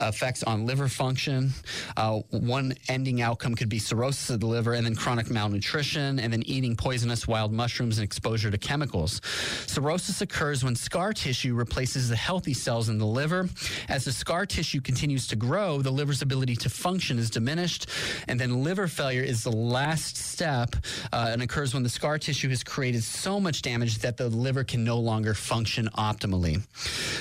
effects 0.00 0.42
on 0.42 0.66
liver 0.66 0.88
function. 0.88 1.50
Uh, 1.96 2.20
one 2.30 2.74
ending 2.88 3.20
outcome 3.20 3.54
could 3.54 3.68
be 3.68 3.78
cirrhosis 3.78 4.30
of 4.30 4.40
the 4.40 4.46
liver, 4.46 4.74
and 4.74 4.84
then 4.86 4.94
chronic 4.94 5.30
malnutrition, 5.30 6.18
and 6.18 6.32
then 6.32 6.42
eating 6.46 6.76
poisonous 6.76 7.26
wild 7.26 7.52
mushrooms 7.52 7.98
and 7.98 8.04
exposure 8.04 8.50
to 8.50 8.58
chemicals. 8.64 9.20
Cirrhosis 9.66 10.20
occurs 10.20 10.64
when 10.64 10.74
scar 10.74 11.12
tissue 11.12 11.54
replaces 11.54 12.08
the 12.08 12.16
healthy 12.16 12.54
cells 12.54 12.88
in 12.88 12.98
the 12.98 13.06
liver. 13.06 13.48
As 13.88 14.04
the 14.04 14.12
scar 14.12 14.46
tissue 14.46 14.80
continues 14.80 15.28
to 15.28 15.36
grow, 15.36 15.82
the 15.82 15.92
liver's 15.92 16.22
ability 16.22 16.56
to 16.56 16.70
function 16.70 17.18
is 17.18 17.30
diminished, 17.30 17.86
and 18.26 18.40
then 18.40 18.64
liver 18.64 18.88
failure 18.88 19.22
is 19.22 19.44
the 19.44 19.52
last 19.52 20.16
step 20.16 20.74
uh, 21.12 21.28
and 21.30 21.42
occurs 21.42 21.74
when 21.74 21.82
the 21.82 21.88
scar 21.88 22.18
tissue 22.18 22.48
has 22.48 22.64
created 22.64 23.04
so 23.04 23.38
much 23.38 23.62
damage 23.62 23.98
that 23.98 24.16
the 24.16 24.28
liver 24.28 24.64
can 24.64 24.82
no 24.82 24.98
longer 24.98 25.34
function 25.34 25.88
optimally. 25.96 26.62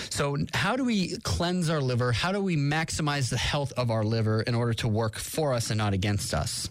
So, 0.09 0.37
how 0.53 0.75
do 0.75 0.85
we 0.85 1.17
cleanse 1.19 1.69
our 1.69 1.81
liver? 1.81 2.11
How 2.11 2.31
do 2.31 2.41
we 2.41 2.55
maximize 2.55 3.29
the 3.29 3.37
health 3.37 3.73
of 3.77 3.91
our 3.91 4.03
liver 4.03 4.41
in 4.41 4.55
order 4.55 4.73
to 4.75 4.87
work 4.87 5.17
for 5.17 5.53
us 5.53 5.69
and 5.69 5.77
not 5.77 5.93
against 5.93 6.33
us? 6.33 6.69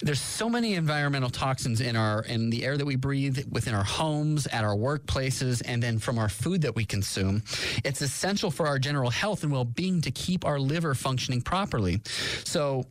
There's 0.00 0.20
so 0.20 0.48
many 0.48 0.74
environmental 0.74 1.30
toxins 1.30 1.80
in 1.80 1.96
our 1.96 2.22
in 2.22 2.50
the 2.50 2.64
air 2.64 2.76
that 2.76 2.84
we 2.84 2.96
breathe 2.96 3.46
within 3.50 3.74
our 3.74 3.84
homes 3.84 4.46
at 4.48 4.62
our 4.62 4.74
workplaces 4.74 5.62
and 5.64 5.82
then 5.82 5.98
from 5.98 6.18
our 6.18 6.28
food 6.28 6.62
that 6.62 6.74
we 6.74 6.84
consume 6.84 7.42
it's 7.84 8.02
essential 8.02 8.50
for 8.50 8.66
our 8.66 8.78
general 8.78 9.10
health 9.10 9.42
and 9.42 9.50
well-being 9.50 10.00
to 10.02 10.10
keep 10.10 10.44
our 10.44 10.58
liver 10.58 10.94
functioning 10.94 11.40
properly 11.40 12.00
so 12.44 12.84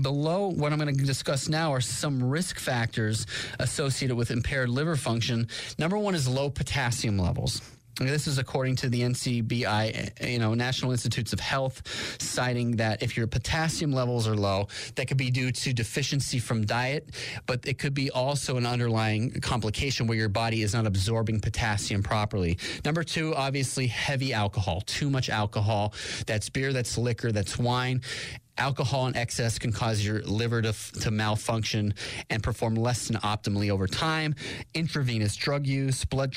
below 0.00 0.48
what 0.48 0.72
I'm 0.72 0.78
going 0.78 0.96
to 0.96 1.04
discuss 1.04 1.48
now 1.48 1.72
are 1.72 1.80
some 1.80 2.22
risk 2.22 2.58
factors 2.58 3.26
associated 3.58 4.16
with 4.16 4.30
impaired 4.30 4.68
liver 4.68 4.96
function. 4.96 5.48
Number 5.78 5.98
one 5.98 6.14
is 6.14 6.28
low 6.28 6.50
potassium 6.50 7.18
levels. 7.18 7.62
This 8.06 8.28
is 8.28 8.38
according 8.38 8.76
to 8.76 8.88
the 8.88 9.00
NCBI, 9.02 10.12
eh, 10.20 10.28
you 10.28 10.38
know, 10.38 10.54
National 10.54 10.92
Institutes 10.92 11.32
of 11.32 11.40
Health, 11.40 11.82
citing 12.20 12.76
that 12.76 13.02
if 13.02 13.16
your 13.16 13.26
potassium 13.26 13.92
levels 13.92 14.28
are 14.28 14.36
low, 14.36 14.68
that 14.94 15.08
could 15.08 15.16
be 15.16 15.30
due 15.30 15.50
to 15.50 15.72
deficiency 15.72 16.38
from 16.38 16.64
diet, 16.64 17.08
but 17.46 17.66
it 17.66 17.78
could 17.78 17.94
be 17.94 18.10
also 18.10 18.56
an 18.56 18.66
underlying 18.66 19.32
complication 19.40 20.06
where 20.06 20.16
your 20.16 20.28
body 20.28 20.62
is 20.62 20.74
not 20.74 20.86
absorbing 20.86 21.40
potassium 21.40 22.02
properly. 22.02 22.56
Number 22.84 23.02
two, 23.02 23.34
obviously, 23.34 23.88
heavy 23.88 24.32
alcohol, 24.32 24.80
too 24.82 25.10
much 25.10 25.28
alcohol. 25.28 25.92
That's 26.26 26.48
beer, 26.48 26.72
that's 26.72 26.96
liquor, 26.96 27.32
that's 27.32 27.58
wine 27.58 28.02
alcohol 28.58 29.06
in 29.06 29.16
excess 29.16 29.58
can 29.58 29.72
cause 29.72 30.04
your 30.04 30.20
liver 30.22 30.62
to, 30.62 30.72
to 31.00 31.10
malfunction 31.10 31.94
and 32.30 32.42
perform 32.42 32.74
less 32.74 33.08
than 33.08 33.16
optimally 33.18 33.70
over 33.70 33.86
time. 33.86 34.34
Intravenous 34.74 35.36
drug 35.36 35.66
use, 35.66 36.04
blood, 36.04 36.32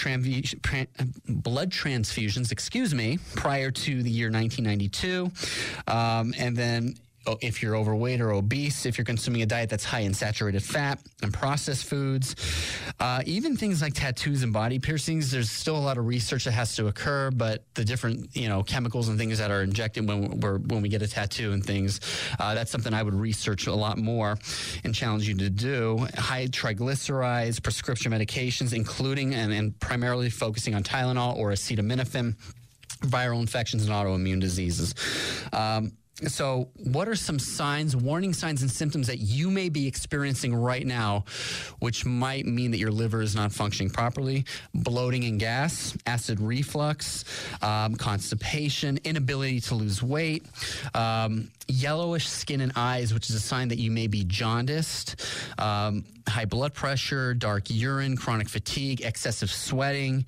blood 1.28 1.70
transfusions, 1.72 2.52
excuse 2.52 2.94
me, 2.94 3.20
prior 3.36 3.72
to 3.72 4.04
the 4.04 4.10
year 4.10 4.32
1992. 4.32 5.32
Um, 5.88 6.34
and 6.38 6.56
then 6.56 6.96
if 7.42 7.62
you're 7.62 7.76
overweight 7.76 8.20
or 8.22 8.32
obese, 8.32 8.86
if 8.86 8.98
you're 8.98 9.06
consuming 9.06 9.42
a 9.42 9.46
diet 9.46 9.70
that's 9.70 9.84
high 9.84 10.00
in 10.00 10.14
saturated 10.14 10.64
fat 10.64 11.00
and 11.22 11.34
processed 11.34 11.86
foods, 11.86 12.36
uh, 13.00 13.22
even 13.26 13.56
things 13.56 13.82
like 13.82 13.94
tattoos 13.94 14.44
and 14.44 14.52
body 14.52 14.80
piercings, 14.80 15.32
there's 15.32 15.50
still 15.50 15.78
a 15.78 15.80
lot 15.80 15.98
of 15.98 16.06
research 16.06 16.46
that 16.46 16.52
has 16.52 16.76
to 16.76 16.88
occur. 16.88 17.30
But 17.32 17.64
the 17.76 17.86
different 17.86 18.36
you 18.36 18.50
know 18.50 18.64
chemicals 18.64 19.08
and 19.10 19.18
things 19.18 19.38
that 19.38 19.52
are 19.52 19.62
injected 19.62 20.08
when 20.08 20.40
we're 20.40 20.58
when 20.58 20.82
we 20.82 20.90
get 20.90 21.02
a 21.02 21.08
tattoo 21.08 21.52
and 21.52 21.64
things, 21.64 22.00
uh, 22.40 22.56
that's 22.56 22.72
something 22.72 22.94
I 22.94 23.04
would 23.04 23.16
research 23.16 23.68
a 23.68 23.76
lot 23.76 23.98
more 23.98 24.38
and 24.84 24.94
challenge 24.94 25.28
you 25.28 25.36
to 25.38 25.50
do. 25.50 26.08
High 26.16 26.48
triglycerides, 26.48 27.62
prescription 27.62 28.12
medications, 28.12 28.74
including 28.74 29.34
and, 29.36 29.54
and 29.54 29.80
primarily 29.80 30.30
focusing 30.30 30.74
on 30.76 30.84
Tylenol 30.84 31.38
or 31.38 31.52
acetaminophen 31.52 32.36
viral 33.02 33.40
infections 33.40 33.84
and 33.84 33.92
autoimmune 33.92 34.40
diseases. 34.40 34.94
Um, 35.52 35.94
so, 36.28 36.70
what 36.76 37.08
are 37.08 37.16
some 37.16 37.40
signs, 37.40 37.96
warning 37.96 38.34
signs, 38.34 38.62
and 38.62 38.70
symptoms 38.70 39.08
that 39.08 39.18
you 39.18 39.50
may 39.50 39.70
be 39.70 39.88
experiencing 39.88 40.54
right 40.54 40.86
now, 40.86 41.26
which 41.80 42.06
might 42.06 42.46
mean 42.46 42.72
that 42.72 42.78
your 42.78 42.92
liver 42.92 43.22
is 43.22 43.36
not 43.36 43.52
functioning 43.52 43.90
properly? 43.90 44.46
Bloating 44.74 45.24
and 45.24 45.40
gas, 45.40 45.98
acid 46.06 46.40
reflux, 46.40 47.26
um, 47.62 47.96
constipation, 47.96 49.00
inability 49.04 49.62
to 49.62 49.76
lose 49.76 50.04
weight, 50.04 50.46
um, 50.94 51.50
yellowish 51.72 52.28
skin 52.28 52.62
and 52.62 52.72
eyes, 52.76 53.14
which 53.14 53.30
is 53.30 53.36
a 53.36 53.40
sign 53.40 53.70
that 53.70 53.80
you 53.80 53.92
may 53.92 54.08
be 54.08 54.24
jaundiced, 54.24 55.16
um, 55.58 56.06
high 56.28 56.46
blood 56.46 56.74
pressure, 56.74 57.34
dark 57.34 57.70
urine, 57.70 58.16
chronic 58.16 58.50
fatigue, 58.50 59.02
excessive 59.02 59.50
sweating, 59.50 60.26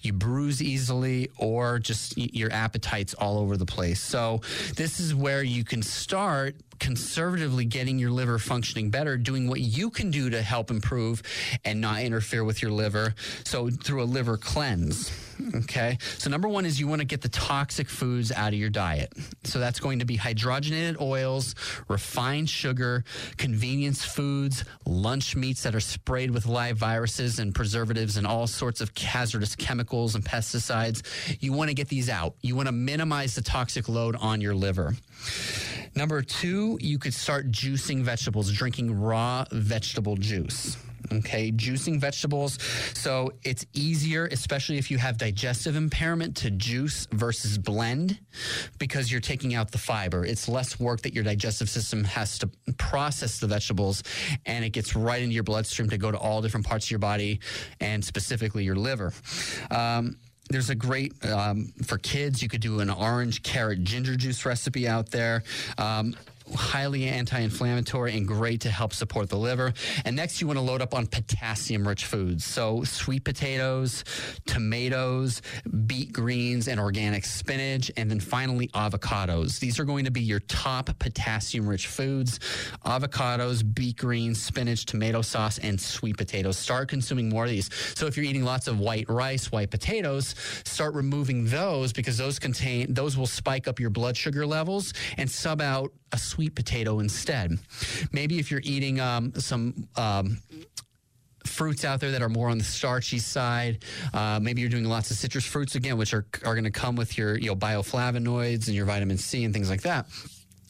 you 0.00 0.12
bruise 0.12 0.62
easily, 0.62 1.30
or 1.38 1.78
just 1.78 2.16
your 2.16 2.52
appetite's 2.52 3.14
all 3.14 3.38
over 3.38 3.56
the 3.56 3.66
place. 3.66 4.00
So, 4.00 4.40
this 4.74 5.00
is 5.00 5.14
where 5.14 5.42
you 5.42 5.64
can 5.64 5.82
start 5.82 6.56
conservatively 6.78 7.64
getting 7.64 7.98
your 7.98 8.10
liver 8.10 8.38
functioning 8.38 8.90
better, 8.90 9.16
doing 9.16 9.48
what 9.48 9.60
you 9.60 9.90
can 9.90 10.10
do 10.10 10.30
to 10.30 10.42
help 10.42 10.70
improve 10.70 11.22
and 11.64 11.80
not 11.80 12.02
interfere 12.02 12.44
with 12.44 12.62
your 12.62 12.70
liver. 12.70 13.14
So, 13.44 13.70
through 13.70 14.02
a 14.02 14.04
liver 14.04 14.36
cleanse. 14.36 15.12
Okay. 15.54 15.98
So, 16.16 16.30
number 16.30 16.48
one 16.48 16.64
is 16.64 16.80
you 16.80 16.88
want 16.88 17.00
to 17.00 17.06
get 17.06 17.20
the 17.20 17.28
toxic 17.28 17.88
foods 17.88 18.32
out 18.32 18.48
of 18.48 18.58
your 18.58 18.70
diet. 18.70 19.12
So, 19.44 19.58
that's 19.58 19.80
going 19.80 19.98
to 19.98 20.04
be 20.04 20.16
hydrogenated 20.16 21.00
oils, 21.00 21.54
refined 21.88 22.48
sugar, 22.48 23.04
convenience 23.36 24.04
foods, 24.04 24.64
lunch 24.86 25.36
meats 25.36 25.62
that 25.64 25.74
are 25.74 25.80
sprayed 25.80 26.30
with 26.30 26.46
live 26.46 26.78
viruses 26.78 27.38
and 27.38 27.54
preservatives 27.54 28.16
and 28.16 28.26
all 28.26 28.46
sorts 28.46 28.80
of 28.80 28.96
hazardous 28.96 29.54
chemicals 29.56 30.14
and 30.14 30.24
pesticides. 30.24 31.02
You 31.40 31.52
want 31.52 31.68
to 31.68 31.74
get 31.74 31.88
these 31.88 32.08
out. 32.08 32.34
You 32.42 32.56
want 32.56 32.68
to 32.68 32.72
minimize 32.72 33.34
the 33.34 33.42
toxic 33.42 33.88
load 33.88 34.16
on 34.16 34.40
your 34.40 34.54
liver. 34.54 34.94
Number 35.94 36.20
two, 36.22 36.78
you 36.80 36.98
could 36.98 37.14
start 37.14 37.50
juicing 37.50 38.02
vegetables, 38.02 38.52
drinking 38.52 39.00
raw 39.00 39.44
vegetable 39.50 40.16
juice. 40.16 40.76
Okay, 41.12 41.52
juicing 41.52 42.00
vegetables. 42.00 42.58
So 42.94 43.32
it's 43.44 43.64
easier, 43.72 44.26
especially 44.26 44.78
if 44.78 44.90
you 44.90 44.98
have 44.98 45.18
digestive 45.18 45.76
impairment, 45.76 46.36
to 46.38 46.50
juice 46.50 47.06
versus 47.12 47.58
blend 47.58 48.18
because 48.78 49.10
you're 49.10 49.20
taking 49.20 49.54
out 49.54 49.70
the 49.70 49.78
fiber. 49.78 50.24
It's 50.24 50.48
less 50.48 50.80
work 50.80 51.02
that 51.02 51.14
your 51.14 51.24
digestive 51.24 51.68
system 51.68 52.02
has 52.04 52.38
to 52.38 52.50
process 52.76 53.38
the 53.38 53.46
vegetables 53.46 54.02
and 54.46 54.64
it 54.64 54.70
gets 54.70 54.96
right 54.96 55.22
into 55.22 55.34
your 55.34 55.44
bloodstream 55.44 55.88
to 55.90 55.98
go 55.98 56.10
to 56.10 56.18
all 56.18 56.42
different 56.42 56.66
parts 56.66 56.86
of 56.86 56.90
your 56.90 56.98
body 56.98 57.40
and 57.80 58.04
specifically 58.04 58.64
your 58.64 58.76
liver. 58.76 59.12
Um, 59.70 60.16
there's 60.48 60.70
a 60.70 60.74
great 60.74 61.12
um, 61.24 61.72
for 61.84 61.98
kids. 61.98 62.42
You 62.42 62.48
could 62.48 62.60
do 62.60 62.80
an 62.80 62.90
orange 62.90 63.42
carrot 63.42 63.82
ginger 63.84 64.16
juice 64.16 64.44
recipe 64.44 64.86
out 64.86 65.10
there. 65.10 65.42
Um, 65.78 66.14
highly 66.54 67.06
anti-inflammatory 67.06 68.16
and 68.16 68.26
great 68.26 68.60
to 68.62 68.70
help 68.70 68.92
support 68.92 69.28
the 69.28 69.36
liver. 69.36 69.72
And 70.04 70.14
next, 70.14 70.40
you 70.40 70.46
want 70.46 70.58
to 70.58 70.62
load 70.62 70.82
up 70.82 70.94
on 70.94 71.06
potassium-rich 71.06 72.04
foods. 72.04 72.44
So 72.44 72.84
sweet 72.84 73.24
potatoes, 73.24 74.04
tomatoes, 74.46 75.42
beet 75.86 76.12
greens, 76.12 76.68
and 76.68 76.78
organic 76.78 77.24
spinach, 77.24 77.90
and 77.96 78.10
then 78.10 78.20
finally 78.20 78.68
avocados. 78.68 79.58
These 79.58 79.78
are 79.78 79.84
going 79.84 80.04
to 80.04 80.10
be 80.10 80.20
your 80.20 80.40
top 80.40 80.90
potassium-rich 80.98 81.86
foods: 81.86 82.38
avocados, 82.84 83.62
beet 83.74 83.96
greens, 83.96 84.40
spinach, 84.40 84.86
tomato 84.86 85.22
sauce, 85.22 85.58
and 85.58 85.80
sweet 85.80 86.16
potatoes. 86.16 86.56
Start 86.58 86.88
consuming 86.88 87.28
more 87.28 87.44
of 87.44 87.50
these. 87.50 87.70
So 87.94 88.06
if 88.06 88.16
you're 88.16 88.26
eating 88.26 88.44
lots 88.44 88.68
of 88.68 88.78
white 88.78 89.08
rice, 89.08 89.50
white 89.50 89.70
potatoes, 89.70 90.34
start 90.64 90.94
removing 90.94 91.46
those 91.46 91.92
because 91.92 92.16
those 92.16 92.38
contain 92.38 92.92
those 92.92 93.16
will 93.16 93.26
spike 93.26 93.68
up 93.68 93.80
your 93.80 93.90
blood 93.90 94.16
sugar 94.16 94.46
levels 94.46 94.92
and 95.16 95.30
sub 95.30 95.60
out 95.60 95.92
a 96.12 96.18
sweet 96.18 96.54
potato 96.54 97.00
instead. 97.00 97.58
Maybe 98.12 98.38
if 98.38 98.50
you're 98.50 98.62
eating 98.64 99.00
um, 99.00 99.32
some. 99.36 99.88
Um, 99.96 100.38
fruits 101.44 101.84
out 101.84 102.00
there 102.00 102.10
that 102.10 102.22
are 102.22 102.28
more 102.28 102.48
on 102.48 102.58
the 102.58 102.64
starchy 102.64 103.20
side. 103.20 103.84
Uh, 104.12 104.40
maybe 104.42 104.60
you're 104.60 104.68
doing 104.68 104.84
lots 104.84 105.12
of 105.12 105.16
citrus 105.16 105.44
fruits 105.44 105.76
again, 105.76 105.96
which 105.96 106.12
are, 106.12 106.26
are 106.44 106.54
going 106.54 106.64
to 106.64 106.72
come 106.72 106.96
with 106.96 107.16
your 107.16 107.38
you 107.38 107.46
know, 107.46 107.54
bioflavonoids 107.54 108.66
and 108.66 108.74
your 108.74 108.84
vitamin 108.84 109.16
C 109.16 109.44
and 109.44 109.54
things 109.54 109.70
like 109.70 109.82
that. 109.82 110.06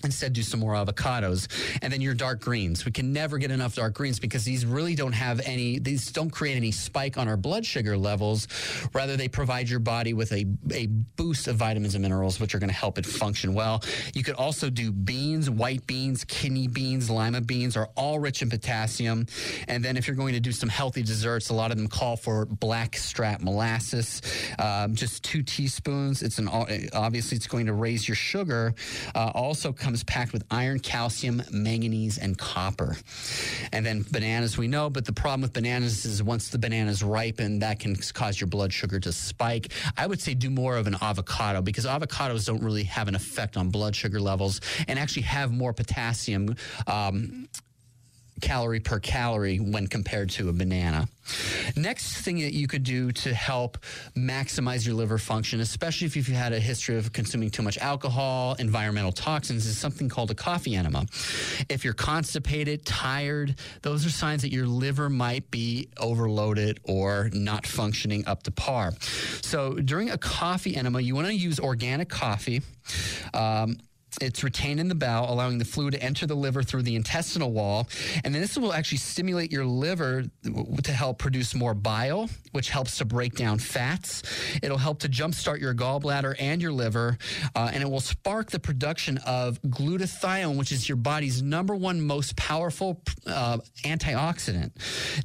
Instead, 0.05 0.32
do 0.32 0.42
some 0.42 0.61
more 0.61 0.74
avocados. 0.74 1.49
And 1.82 1.92
then 1.92 2.01
your 2.01 2.14
dark 2.14 2.40
greens. 2.40 2.84
We 2.84 2.92
can 2.92 3.12
never 3.12 3.38
get 3.38 3.51
enough 3.51 3.74
dark 3.74 3.94
greens 3.94 4.18
because 4.18 4.44
these 4.44 4.66
really 4.66 4.94
don't 4.94 5.12
have 5.12 5.40
any, 5.44 5.78
these 5.78 6.12
don't 6.12 6.30
create 6.30 6.57
any 6.57 6.70
spike 6.70 7.16
on 7.16 7.28
our 7.28 7.36
blood 7.36 7.64
sugar 7.64 7.97
levels. 7.97 8.47
Rather, 8.92 9.16
they 9.16 9.28
provide 9.28 9.68
your 9.68 9.80
body 9.80 10.12
with 10.12 10.32
a, 10.32 10.44
a 10.72 10.86
boost 10.86 11.49
of 11.49 11.57
vitamins 11.57 11.94
and 11.94 12.03
minerals, 12.03 12.38
which 12.38 12.55
are 12.55 12.59
going 12.59 12.68
to 12.68 12.76
help 12.76 12.99
it 12.99 13.07
function 13.07 13.55
well. 13.55 13.82
You 14.14 14.22
could 14.22 14.34
also 14.34 14.68
do 14.70 14.92
beans, 14.92 15.49
white 15.49 15.86
beans, 15.86 16.24
kidney 16.24 16.68
beans, 16.68 17.11
lima 17.11 17.40
beans 17.40 17.76
are 17.76 17.88
all 17.97 18.18
rich 18.18 18.42
in 18.42 18.51
potassium. 18.51 19.26
And 19.66 19.84
then 19.84 19.97
if 19.97 20.07
you're 20.07 20.16
going 20.16 20.34
to 20.34 20.40
do 20.40 20.53
some 20.53 20.68
healthy 20.68 21.03
desserts, 21.03 21.49
a 21.49 21.55
lot 21.55 21.70
of 21.70 21.78
them 21.78 21.88
call 21.88 22.16
for 22.16 22.44
black 22.44 22.97
strap 22.97 23.40
molasses, 23.40 24.22
um, 24.59 24.94
just 24.94 25.24
two 25.24 25.42
teaspoons. 25.42 26.22
It's 26.22 26.38
an, 26.38 26.49
obviously 26.92 27.36
it's 27.36 27.47
going 27.47 27.66
to 27.66 27.72
raise 27.72 28.07
your 28.07 28.14
sugar. 28.14 28.74
Uh, 29.14 29.30
also, 29.34 29.72
comes 29.87 30.03
packed 30.03 30.32
with 30.32 30.45
iron, 30.51 30.80
calcium, 30.80 31.41
manganese, 31.53 32.18
and 32.18 32.37
copper. 32.37 32.97
And 33.70 33.87
then 33.87 34.05
bananas, 34.11 34.59
we 34.59 34.66
know, 34.66 34.91
but 34.91 35.05
the 35.05 35.12
problem 35.12 35.43
with 35.43 35.53
bananas 35.53 36.05
is 36.05 36.24
once 36.24 36.49
the 36.49 36.59
bananas 36.59 37.05
ripen, 37.05 37.61
that 37.61 37.78
can 37.78 37.95
cause 37.95 38.41
your 38.41 38.49
blood 38.49 38.72
sugar 38.72 38.99
to 38.99 39.12
spike. 39.12 39.68
I 39.97 40.09
would 40.09 40.20
say 40.20 40.34
do 40.34 40.51
more 40.51 40.76
of 40.76 40.89
an 40.89 40.97
avocado 41.01 41.62
because 41.62 41.87
avocados 41.87 42.47
don't 42.47 42.64
really 42.64 42.82
have 42.82 43.07
an 43.07 43.14
effect 43.14 43.57
on 43.57 43.70
blood 43.70 43.95
sugar 43.95 44.18
levels 44.18 44.61
and 44.89 44.99
actually 44.99 45.22
have 45.22 45.53
more 45.53 45.72
potassium. 45.72 46.57
Um, 46.89 47.47
calorie 48.41 48.80
per 48.80 49.01
calorie 49.01 49.59
when 49.59 49.87
compared 49.87 50.30
to 50.30 50.49
a 50.49 50.53
banana. 50.53 51.09
Next 51.76 52.18
thing 52.18 52.39
that 52.41 52.53
you 52.53 52.68
could 52.68 52.84
do 52.84 53.11
to 53.11 53.34
help 53.34 53.78
maximize 54.16 54.87
your 54.87 54.95
liver 54.95 55.18
function, 55.18 55.61
especially 55.61 56.07
if 56.07 56.16
you've 56.16 56.26
had 56.28 56.53
a 56.53 56.61
history 56.61 56.97
of 56.97 57.12
consuming 57.12 57.51
too 57.51 57.62
much 57.62 57.78
alcohol, 57.78 58.55
environmental 58.59 59.12
toxins, 59.12 59.66
is 59.66 59.76
something 59.76 60.09
called 60.09 60.30
a 60.30 60.34
coffee 60.34 60.76
enema. 60.76 61.07
If 61.68 61.84
you're 61.84 61.95
constipated, 61.95 62.87
tired, 62.87 63.57
those 63.82 64.07
are 64.07 64.11
signs 64.11 64.43
that 64.43 64.53
your 64.53 64.66
liver 64.66 65.11
might 65.11 65.51
be 65.51 65.89
overloaded 65.99 66.78
or 66.84 67.30
not 67.32 67.66
functioning 67.66 68.26
up 68.26 68.45
to 68.45 68.51
par. 68.51 68.93
So 69.43 69.74
during 69.74 70.11
a 70.11 70.18
coffee 70.18 70.76
enema, 70.76 71.01
you 71.01 71.14
want 71.14 71.26
to 71.26 71.34
use 71.34 71.59
organic 71.59 72.09
coffee. 72.09 72.62
Um, 73.34 73.78
it's 74.21 74.43
retained 74.43 74.81
in 74.81 74.89
the 74.89 74.95
bowel, 74.95 75.33
allowing 75.33 75.59
the 75.59 75.64
fluid 75.64 75.95
to 75.95 76.03
enter 76.03 76.27
the 76.27 76.35
liver 76.35 76.62
through 76.62 76.83
the 76.83 76.97
intestinal 76.97 77.53
wall. 77.53 77.89
And 78.25 78.35
then 78.35 78.41
this 78.41 78.57
will 78.57 78.73
actually 78.73 78.99
stimulate 78.99 79.53
your 79.53 79.64
liver 79.64 80.25
to 80.83 80.93
help 80.93 81.19
produce 81.19 81.55
more 81.55 81.75
bile, 81.75 82.29
which 82.53 82.71
helps 82.71 82.99
to 82.99 83.05
break 83.05 83.35
down 83.35 83.59
fats. 83.59 84.23
It'll 84.62 84.79
help 84.79 85.01
to 85.01 85.09
jumpstart 85.09 85.61
your 85.61 85.75
gallbladder 85.75 86.35
and 86.39 86.62
your 86.62 86.73
liver. 86.73 87.19
Uh, 87.55 87.71
and 87.73 87.83
it 87.83 87.91
will 87.91 88.01
spark 88.01 88.51
the 88.51 88.59
production 88.59 89.19
of 89.19 89.61
glutathione, 89.62 90.57
which 90.57 90.73
is 90.73 90.89
your 90.89 90.97
body's 90.97 91.43
number 91.43 91.75
one 91.75 92.01
most 92.01 92.37
powerful 92.37 93.03
uh, 93.27 93.59
antioxidant. 93.85 94.73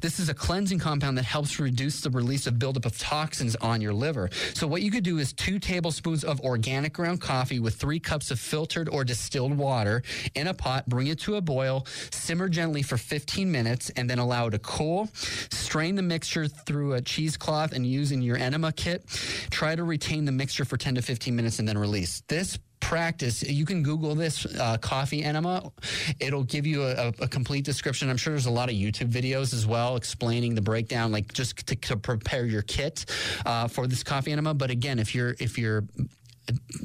This 0.00 0.18
is 0.18 0.28
a 0.28 0.34
cleansing 0.34 0.78
compound 0.78 1.16
that 1.18 1.24
helps 1.24 1.58
reduce 1.58 2.00
the 2.00 2.10
release 2.10 2.46
of 2.46 2.58
buildup 2.58 2.84
of 2.84 2.98
toxins 2.98 3.56
on 3.56 3.80
your 3.80 3.94
liver. 3.94 4.28
So, 4.54 4.66
what 4.66 4.82
you 4.82 4.90
could 4.90 5.04
do 5.04 5.18
is 5.18 5.32
two 5.32 5.58
tablespoons 5.58 6.24
of 6.24 6.40
organic 6.40 6.92
ground 6.92 7.20
coffee 7.20 7.60
with 7.60 7.76
three 7.76 8.00
cups 8.00 8.30
of 8.30 8.38
filtered 8.38 8.81
filtered 8.82 8.94
or 8.94 9.04
distilled 9.04 9.56
water 9.56 10.02
in 10.34 10.46
a 10.46 10.54
pot, 10.54 10.88
bring 10.88 11.08
it 11.08 11.18
to 11.20 11.36
a 11.36 11.40
boil, 11.40 11.86
simmer 12.10 12.48
gently 12.48 12.82
for 12.82 12.96
15 12.96 13.50
minutes, 13.50 13.90
and 13.96 14.08
then 14.08 14.18
allow 14.18 14.46
it 14.46 14.50
to 14.52 14.58
cool. 14.58 15.08
Strain 15.50 15.94
the 15.94 16.02
mixture 16.02 16.48
through 16.48 16.94
a 16.94 17.00
cheesecloth 17.00 17.72
and 17.72 17.86
use 17.86 18.12
in 18.12 18.22
your 18.22 18.36
enema 18.36 18.72
kit. 18.72 19.04
Try 19.50 19.76
to 19.76 19.84
retain 19.84 20.24
the 20.24 20.32
mixture 20.32 20.64
for 20.64 20.76
10 20.76 20.96
to 20.96 21.02
15 21.02 21.34
minutes 21.34 21.58
and 21.58 21.68
then 21.68 21.78
release. 21.78 22.22
This 22.28 22.58
practice, 22.80 23.44
you 23.44 23.64
can 23.64 23.82
Google 23.82 24.14
this 24.14 24.44
uh, 24.44 24.76
coffee 24.78 25.22
enema. 25.22 25.70
It'll 26.18 26.42
give 26.42 26.66
you 26.66 26.82
a, 26.82 27.12
a, 27.20 27.28
complete 27.28 27.64
description. 27.64 28.10
I'm 28.10 28.16
sure 28.16 28.32
there's 28.32 28.46
a 28.46 28.50
lot 28.50 28.68
of 28.68 28.74
YouTube 28.74 29.08
videos 29.08 29.54
as 29.54 29.66
well 29.66 29.96
explaining 29.96 30.56
the 30.56 30.60
breakdown, 30.62 31.12
like 31.12 31.32
just 31.32 31.64
to, 31.68 31.76
to 31.76 31.96
prepare 31.96 32.44
your 32.44 32.62
kit 32.62 33.06
uh, 33.46 33.68
for 33.68 33.86
this 33.86 34.02
coffee 34.02 34.32
enema. 34.32 34.52
But 34.52 34.70
again, 34.70 34.98
if 34.98 35.14
you're 35.14 35.36
if 35.38 35.58
you're 35.58 35.84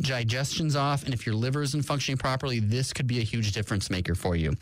digestion's 0.02 0.76
off 0.76 1.04
and 1.04 1.14
if 1.14 1.26
your 1.26 1.36
liver 1.36 1.62
isn't 1.62 1.84
functioning 1.84 2.18
properly, 2.18 2.60
this 2.60 2.94
could 2.94 3.08
be 3.08 3.20
a 3.20 3.24
huge 3.24 3.52
difference 3.52 3.90
maker 3.90 4.16
for 4.16 4.36
you. 4.36 4.56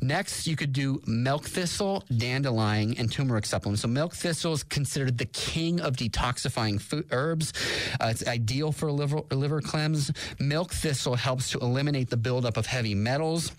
Next, 0.00 0.46
you 0.46 0.56
could 0.56 0.72
do 0.72 1.00
milk 1.06 1.44
thistle, 1.44 2.04
dandelion, 2.16 2.94
and 2.98 3.10
turmeric 3.10 3.46
supplements. 3.46 3.82
So 3.82 3.88
milk 3.88 4.14
thistle 4.14 4.52
is 4.52 4.62
considered 4.62 5.18
the 5.18 5.26
king 5.26 5.80
of 5.80 5.96
detoxifying 5.96 6.80
food, 6.80 7.06
herbs. 7.10 7.52
Uh, 8.00 8.06
it's 8.06 8.26
ideal 8.26 8.72
for 8.72 8.90
liver, 8.90 9.20
liver 9.30 9.60
cleanse. 9.60 10.10
Milk 10.40 10.72
thistle 10.72 11.14
helps 11.14 11.50
to 11.50 11.58
eliminate 11.58 12.10
the 12.10 12.16
buildup 12.16 12.56
of 12.56 12.66
heavy 12.66 12.94
metals 12.94 13.52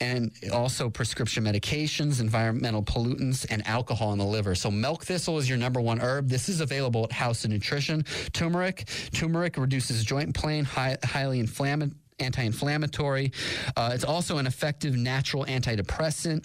and 0.00 0.30
also 0.52 0.88
prescription 0.88 1.44
medications, 1.44 2.20
environmental 2.20 2.82
pollutants, 2.82 3.46
and 3.50 3.66
alcohol 3.66 4.12
in 4.12 4.18
the 4.18 4.24
liver. 4.24 4.54
So 4.54 4.70
milk 4.70 5.04
thistle 5.04 5.38
is 5.38 5.48
your 5.48 5.58
number 5.58 5.80
one 5.80 6.00
herb. 6.00 6.28
This 6.28 6.48
is 6.48 6.60
available 6.60 7.04
at 7.04 7.12
House 7.12 7.44
of 7.44 7.50
Nutrition. 7.50 8.04
Turmeric, 8.32 8.88
turmeric 9.12 9.56
reduces 9.56 10.04
joint 10.14 10.34
pain, 10.34 10.64
high, 10.64 10.96
highly 11.02 11.40
inflammatory 11.40 11.98
anti-inflammatory. 12.20 13.32
Uh, 13.76 13.90
it's 13.92 14.04
also 14.04 14.38
an 14.38 14.46
effective 14.46 14.94
natural 14.94 15.44
antidepressant, 15.46 16.44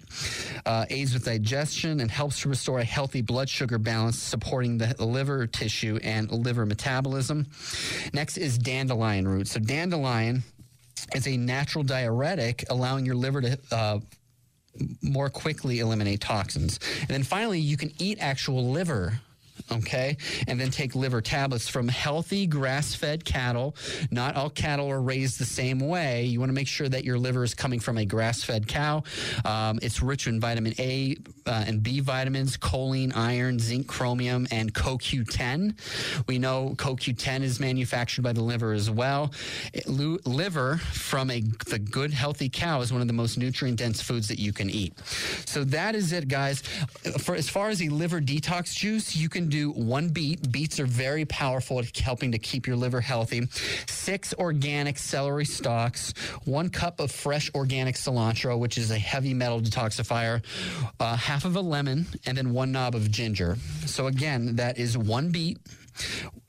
uh, 0.65 0.83
aids 0.89 1.13
with 1.13 1.25
digestion, 1.25 1.99
and 1.99 2.09
helps 2.09 2.41
to 2.41 2.49
restore 2.49 2.79
a 2.79 2.83
healthy 2.83 3.21
blood 3.21 3.47
sugar 3.47 3.77
balance, 3.77 4.17
supporting 4.17 4.79
the 4.79 4.95
liver 4.97 5.45
tissue 5.45 5.99
and 6.01 6.31
liver 6.31 6.65
metabolism. 6.65 7.45
Next 8.13 8.37
is 8.37 8.57
dandelion 8.57 9.27
root. 9.27 9.47
So 9.47 9.59
dandelion 9.59 10.41
is 11.13 11.27
a 11.27 11.37
natural 11.37 11.83
diuretic, 11.83 12.65
allowing 12.71 13.05
your 13.05 13.15
liver 13.15 13.41
to 13.41 13.59
uh, 13.71 13.99
more 15.03 15.29
quickly 15.29 15.81
eliminate 15.81 16.19
toxins. 16.19 16.79
And 17.01 17.09
then 17.09 17.23
finally, 17.23 17.59
you 17.59 17.77
can 17.77 17.91
eat 17.99 18.17
actual 18.19 18.71
liver 18.71 19.21
okay? 19.71 20.17
And 20.47 20.59
then 20.59 20.71
take 20.71 20.95
liver 20.95 21.21
tablets 21.21 21.67
from 21.67 21.87
healthy 21.87 22.47
grass 22.47 22.95
fed 22.95 23.25
cattle. 23.25 23.75
Not 24.11 24.35
all 24.35 24.49
cattle 24.49 24.89
are 24.89 25.01
raised 25.01 25.39
the 25.39 25.45
same 25.45 25.79
way. 25.79 26.25
You 26.25 26.39
want 26.39 26.49
to 26.49 26.53
make 26.53 26.67
sure 26.67 26.89
that 26.89 27.03
your 27.03 27.17
liver 27.17 27.43
is 27.43 27.53
coming 27.53 27.79
from 27.79 27.97
a 27.97 28.05
grass 28.05 28.43
fed 28.43 28.67
cow. 28.67 29.03
Um, 29.45 29.79
it's 29.81 30.01
rich 30.01 30.27
in 30.27 30.39
vitamin 30.39 30.73
A 30.79 31.17
uh, 31.45 31.63
and 31.67 31.83
B 31.83 31.99
vitamins, 31.99 32.57
choline, 32.57 33.15
iron, 33.15 33.59
zinc, 33.59 33.87
chromium, 33.87 34.47
and 34.51 34.73
CoQ10. 34.73 36.27
We 36.27 36.39
know 36.39 36.73
CoQ10 36.77 37.41
is 37.41 37.59
manufactured 37.59 38.21
by 38.21 38.33
the 38.33 38.43
liver 38.43 38.73
as 38.73 38.89
well. 38.89 39.31
It, 39.73 39.87
liver 39.87 40.77
from 40.77 41.31
a 41.31 41.41
the 41.67 41.79
good 41.79 42.13
healthy 42.13 42.49
cow 42.49 42.81
is 42.81 42.91
one 42.91 43.01
of 43.01 43.07
the 43.07 43.13
most 43.13 43.37
nutrient 43.37 43.77
dense 43.77 44.01
foods 44.01 44.27
that 44.27 44.39
you 44.39 44.53
can 44.53 44.69
eat. 44.69 44.93
So 45.45 45.63
that 45.65 45.95
is 45.95 46.13
it, 46.13 46.27
guys. 46.27 46.61
For 47.19 47.35
as 47.35 47.49
far 47.49 47.69
as 47.69 47.81
a 47.81 47.89
liver 47.89 48.21
detox 48.21 48.73
juice, 48.75 49.15
you 49.15 49.29
can 49.29 49.49
do 49.49 49.58
do 49.59 49.71
one 49.71 50.09
beet. 50.09 50.51
Beets 50.51 50.79
are 50.79 50.85
very 50.85 51.25
powerful 51.25 51.79
at 51.79 51.97
helping 51.97 52.31
to 52.31 52.39
keep 52.39 52.67
your 52.67 52.75
liver 52.75 53.01
healthy. 53.01 53.47
Six 53.87 54.33
organic 54.35 54.97
celery 54.97 55.45
stalks, 55.45 56.13
one 56.45 56.69
cup 56.69 56.99
of 56.99 57.11
fresh 57.11 57.51
organic 57.53 57.95
cilantro, 57.95 58.57
which 58.57 58.77
is 58.77 58.91
a 58.91 58.97
heavy 58.97 59.33
metal 59.33 59.59
detoxifier, 59.59 60.41
uh, 60.99 61.15
half 61.15 61.45
of 61.45 61.55
a 61.55 61.61
lemon, 61.61 62.05
and 62.25 62.37
then 62.37 62.53
one 62.53 62.71
knob 62.71 62.95
of 62.95 63.11
ginger. 63.11 63.57
So 63.85 64.07
again, 64.07 64.55
that 64.55 64.77
is 64.77 64.97
one 64.97 65.29
beet, 65.29 65.57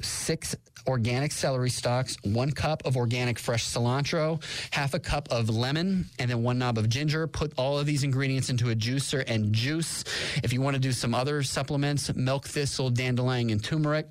six 0.00 0.54
organic 0.86 1.32
celery 1.32 1.70
stalks, 1.70 2.16
one 2.22 2.50
cup 2.50 2.82
of 2.84 2.96
organic 2.96 3.38
fresh 3.38 3.66
cilantro, 3.66 4.42
half 4.72 4.94
a 4.94 4.98
cup 4.98 5.28
of 5.30 5.48
lemon, 5.48 6.06
and 6.18 6.30
then 6.30 6.42
one 6.42 6.58
knob 6.58 6.78
of 6.78 6.88
ginger. 6.88 7.26
Put 7.26 7.52
all 7.56 7.78
of 7.78 7.86
these 7.86 8.04
ingredients 8.04 8.50
into 8.50 8.70
a 8.70 8.74
juicer 8.74 9.24
and 9.26 9.52
juice. 9.52 10.04
If 10.42 10.52
you 10.52 10.60
want 10.60 10.74
to 10.74 10.80
do 10.80 10.92
some 10.92 11.14
other 11.14 11.42
supplements, 11.42 12.14
milk 12.14 12.46
thistle, 12.46 12.90
dandelion, 12.90 13.50
and 13.50 13.62
turmeric. 13.62 14.06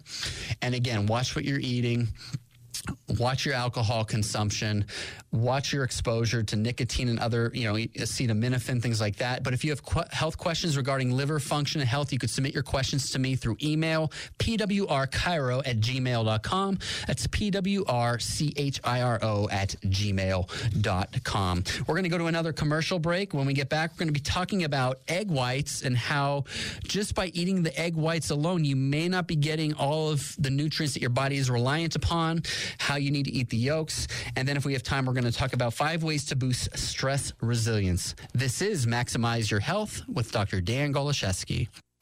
And 0.61 0.75
again, 0.75 1.05
watch 1.05 1.35
what 1.35 1.45
you're 1.45 1.59
eating 1.59 2.09
watch 3.17 3.45
your 3.45 3.55
alcohol 3.55 4.05
consumption, 4.05 4.85
watch 5.31 5.73
your 5.73 5.83
exposure 5.83 6.43
to 6.43 6.55
nicotine 6.55 7.09
and 7.09 7.19
other, 7.19 7.51
you 7.53 7.65
know, 7.65 7.75
acetaminophen, 7.75 8.81
things 8.81 8.99
like 8.99 9.17
that. 9.17 9.43
But 9.43 9.53
if 9.53 9.63
you 9.63 9.69
have 9.71 9.83
qu- 9.83 10.03
health 10.11 10.37
questions 10.37 10.77
regarding 10.77 11.11
liver 11.11 11.39
function 11.39 11.81
and 11.81 11.89
health, 11.89 12.11
you 12.11 12.19
could 12.19 12.29
submit 12.29 12.53
your 12.53 12.63
questions 12.63 13.11
to 13.11 13.19
me 13.19 13.35
through 13.35 13.57
email, 13.61 14.11
pwrchiro 14.39 15.61
at 15.65 15.79
gmail.com. 15.79 16.77
That's 17.07 17.27
pwrchiro 17.27 17.83
at 19.51 19.75
gmail.com. 19.85 21.63
We're 21.87 21.95
going 21.95 22.03
to 22.03 22.09
go 22.09 22.17
to 22.17 22.25
another 22.25 22.53
commercial 22.53 22.99
break. 22.99 23.33
When 23.33 23.45
we 23.45 23.53
get 23.53 23.69
back, 23.69 23.91
we're 23.91 23.99
going 23.99 24.07
to 24.07 24.13
be 24.13 24.19
talking 24.19 24.63
about 24.63 24.99
egg 25.07 25.29
whites 25.29 25.81
and 25.83 25.95
how 25.97 26.45
just 26.83 27.15
by 27.15 27.27
eating 27.27 27.63
the 27.63 27.77
egg 27.79 27.95
whites 27.95 28.29
alone, 28.29 28.65
you 28.65 28.75
may 28.75 29.07
not 29.07 29.27
be 29.27 29.35
getting 29.35 29.73
all 29.73 30.09
of 30.09 30.35
the 30.39 30.49
nutrients 30.49 30.93
that 30.93 31.01
your 31.01 31.09
body 31.09 31.37
is 31.37 31.49
reliant 31.49 31.95
upon, 31.95 32.43
how 32.77 32.95
you 32.95 33.11
need 33.11 33.25
to 33.25 33.31
eat 33.31 33.49
the 33.49 33.57
yolks. 33.57 34.07
And 34.35 34.47
then 34.47 34.57
if 34.57 34.65
we 34.65 34.73
have 34.73 34.83
time, 34.83 35.05
we're 35.05 35.13
going 35.13 35.23
to 35.23 35.31
talk 35.31 35.53
about 35.53 35.73
five 35.73 36.03
ways 36.03 36.25
to 36.27 36.35
boost 36.35 36.77
stress 36.77 37.33
resilience. 37.41 38.15
This 38.33 38.61
is 38.61 38.85
Maximize 38.85 39.49
Your 39.49 39.59
Health 39.59 40.01
with 40.07 40.31
Dr. 40.31 40.61
Dan 40.61 40.93
Goloszewski. 40.93 41.67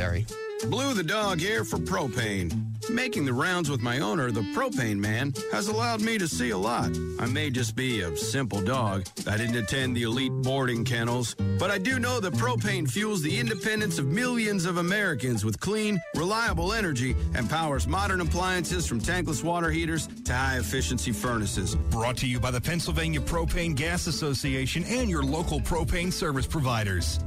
Barre. 0.00 0.24
Blue 0.68 0.94
the 0.94 1.02
dog 1.02 1.40
here 1.40 1.62
for 1.62 1.76
propane. 1.76 2.50
Making 2.88 3.26
the 3.26 3.34
rounds 3.34 3.70
with 3.70 3.82
my 3.82 3.98
owner, 3.98 4.30
the 4.30 4.40
propane 4.54 4.96
man, 4.96 5.34
has 5.52 5.68
allowed 5.68 6.00
me 6.00 6.16
to 6.16 6.26
see 6.26 6.50
a 6.50 6.56
lot. 6.56 6.90
I 7.18 7.26
may 7.26 7.50
just 7.50 7.76
be 7.76 8.00
a 8.00 8.16
simple 8.16 8.62
dog. 8.62 9.06
I 9.26 9.36
didn't 9.36 9.56
attend 9.56 9.94
the 9.94 10.04
elite 10.04 10.32
boarding 10.32 10.86
kennels, 10.86 11.34
but 11.58 11.70
I 11.70 11.76
do 11.76 11.98
know 11.98 12.18
that 12.20 12.32
propane 12.32 12.90
fuels 12.90 13.20
the 13.20 13.38
independence 13.38 13.98
of 13.98 14.06
millions 14.06 14.64
of 14.64 14.78
Americans 14.78 15.44
with 15.44 15.60
clean, 15.60 16.00
reliable 16.16 16.72
energy 16.72 17.14
and 17.34 17.48
powers 17.48 17.86
modern 17.86 18.22
appliances 18.22 18.86
from 18.86 19.00
tankless 19.00 19.44
water 19.44 19.70
heaters 19.70 20.08
to 20.24 20.32
high 20.32 20.58
efficiency 20.58 21.12
furnaces. 21.12 21.74
Brought 21.74 22.16
to 22.18 22.26
you 22.26 22.40
by 22.40 22.50
the 22.50 22.60
Pennsylvania 22.60 23.20
Propane 23.20 23.74
Gas 23.74 24.06
Association 24.06 24.82
and 24.84 25.10
your 25.10 25.22
local 25.22 25.60
propane 25.60 26.10
service 26.10 26.46
providers. 26.46 27.20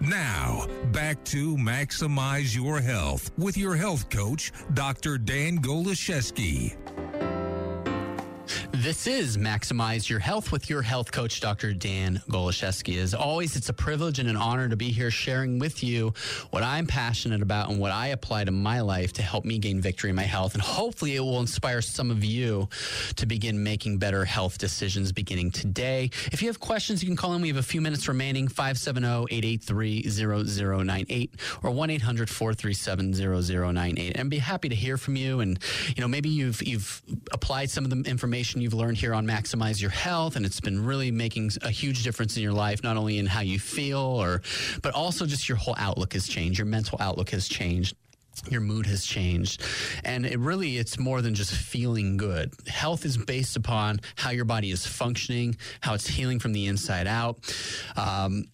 Now, 0.00 0.66
back 0.92 1.22
to 1.26 1.56
Maximize 1.56 2.54
Your 2.54 2.80
Health 2.80 3.30
with 3.38 3.56
your 3.56 3.76
health 3.76 4.10
coach, 4.10 4.52
Dr. 4.74 5.16
Dan 5.16 5.58
Goloszewski. 5.60 6.76
This 8.82 9.06
is 9.06 9.38
Maximize 9.38 10.08
Your 10.08 10.18
Health 10.18 10.50
with 10.50 10.68
your 10.68 10.82
health 10.82 11.12
coach, 11.12 11.40
Dr. 11.40 11.72
Dan 11.72 12.20
Goloszewski. 12.28 12.98
As 12.98 13.14
always, 13.14 13.54
it's 13.54 13.68
a 13.68 13.72
privilege 13.72 14.18
and 14.18 14.28
an 14.28 14.36
honor 14.36 14.68
to 14.68 14.74
be 14.74 14.90
here 14.90 15.12
sharing 15.12 15.60
with 15.60 15.84
you 15.84 16.12
what 16.50 16.64
I'm 16.64 16.88
passionate 16.88 17.42
about 17.42 17.70
and 17.70 17.78
what 17.78 17.92
I 17.92 18.08
apply 18.08 18.42
to 18.42 18.50
my 18.50 18.80
life 18.80 19.12
to 19.12 19.22
help 19.22 19.44
me 19.44 19.60
gain 19.60 19.80
victory 19.80 20.10
in 20.10 20.16
my 20.16 20.24
health. 20.24 20.54
And 20.54 20.62
hopefully, 20.64 21.14
it 21.14 21.20
will 21.20 21.38
inspire 21.38 21.80
some 21.80 22.10
of 22.10 22.24
you 22.24 22.68
to 23.14 23.24
begin 23.24 23.62
making 23.62 23.98
better 23.98 24.24
health 24.24 24.58
decisions 24.58 25.12
beginning 25.12 25.52
today. 25.52 26.10
If 26.32 26.42
you 26.42 26.48
have 26.48 26.58
questions, 26.58 27.04
you 27.04 27.08
can 27.08 27.16
call 27.16 27.34
in. 27.34 27.40
We 27.40 27.48
have 27.50 27.58
a 27.58 27.62
few 27.62 27.80
minutes 27.80 28.08
remaining 28.08 28.48
570 28.48 29.32
883 29.32 30.10
0098 30.10 31.30
or 31.62 31.70
1 31.70 31.90
800 31.90 32.28
437 32.28 33.12
0098. 33.12 34.16
And 34.16 34.28
be 34.28 34.38
happy 34.38 34.68
to 34.68 34.74
hear 34.74 34.96
from 34.96 35.14
you. 35.14 35.38
And, 35.38 35.60
you 35.94 36.00
know, 36.00 36.08
maybe 36.08 36.30
you've, 36.30 36.60
you've 36.66 37.00
applied 37.30 37.70
some 37.70 37.84
of 37.84 37.90
the 37.90 38.10
information 38.10 38.60
you've 38.60 38.71
learned 38.72 38.96
here 38.96 39.14
on 39.14 39.26
Maximize 39.26 39.80
Your 39.80 39.90
Health, 39.90 40.36
and 40.36 40.44
it's 40.44 40.60
been 40.60 40.84
really 40.84 41.10
making 41.10 41.50
a 41.62 41.70
huge 41.70 42.02
difference 42.02 42.36
in 42.36 42.42
your 42.42 42.52
life, 42.52 42.82
not 42.82 42.96
only 42.96 43.18
in 43.18 43.26
how 43.26 43.40
you 43.40 43.58
feel, 43.58 43.98
or 43.98 44.42
but 44.82 44.94
also 44.94 45.26
just 45.26 45.48
your 45.48 45.58
whole 45.58 45.74
outlook 45.78 46.12
has 46.12 46.26
changed, 46.26 46.58
your 46.58 46.66
mental 46.66 46.98
outlook 47.00 47.30
has 47.30 47.48
changed. 47.48 47.96
Your 48.48 48.62
mood 48.62 48.86
has 48.86 49.04
changed. 49.04 49.62
And 50.04 50.24
it 50.24 50.38
really 50.38 50.78
it's 50.78 50.98
more 50.98 51.20
than 51.20 51.34
just 51.34 51.54
feeling 51.54 52.16
good. 52.16 52.52
Health 52.66 53.04
is 53.04 53.16
based 53.16 53.56
upon 53.56 54.00
how 54.16 54.30
your 54.30 54.46
body 54.46 54.70
is 54.70 54.86
functioning 54.86 55.56
how 55.80 55.94
it's 55.94 56.06
healing 56.06 56.38
from 56.38 56.52
the 56.52 56.66
inside 56.66 57.06
out. 57.06 57.38
Um, 57.96 58.46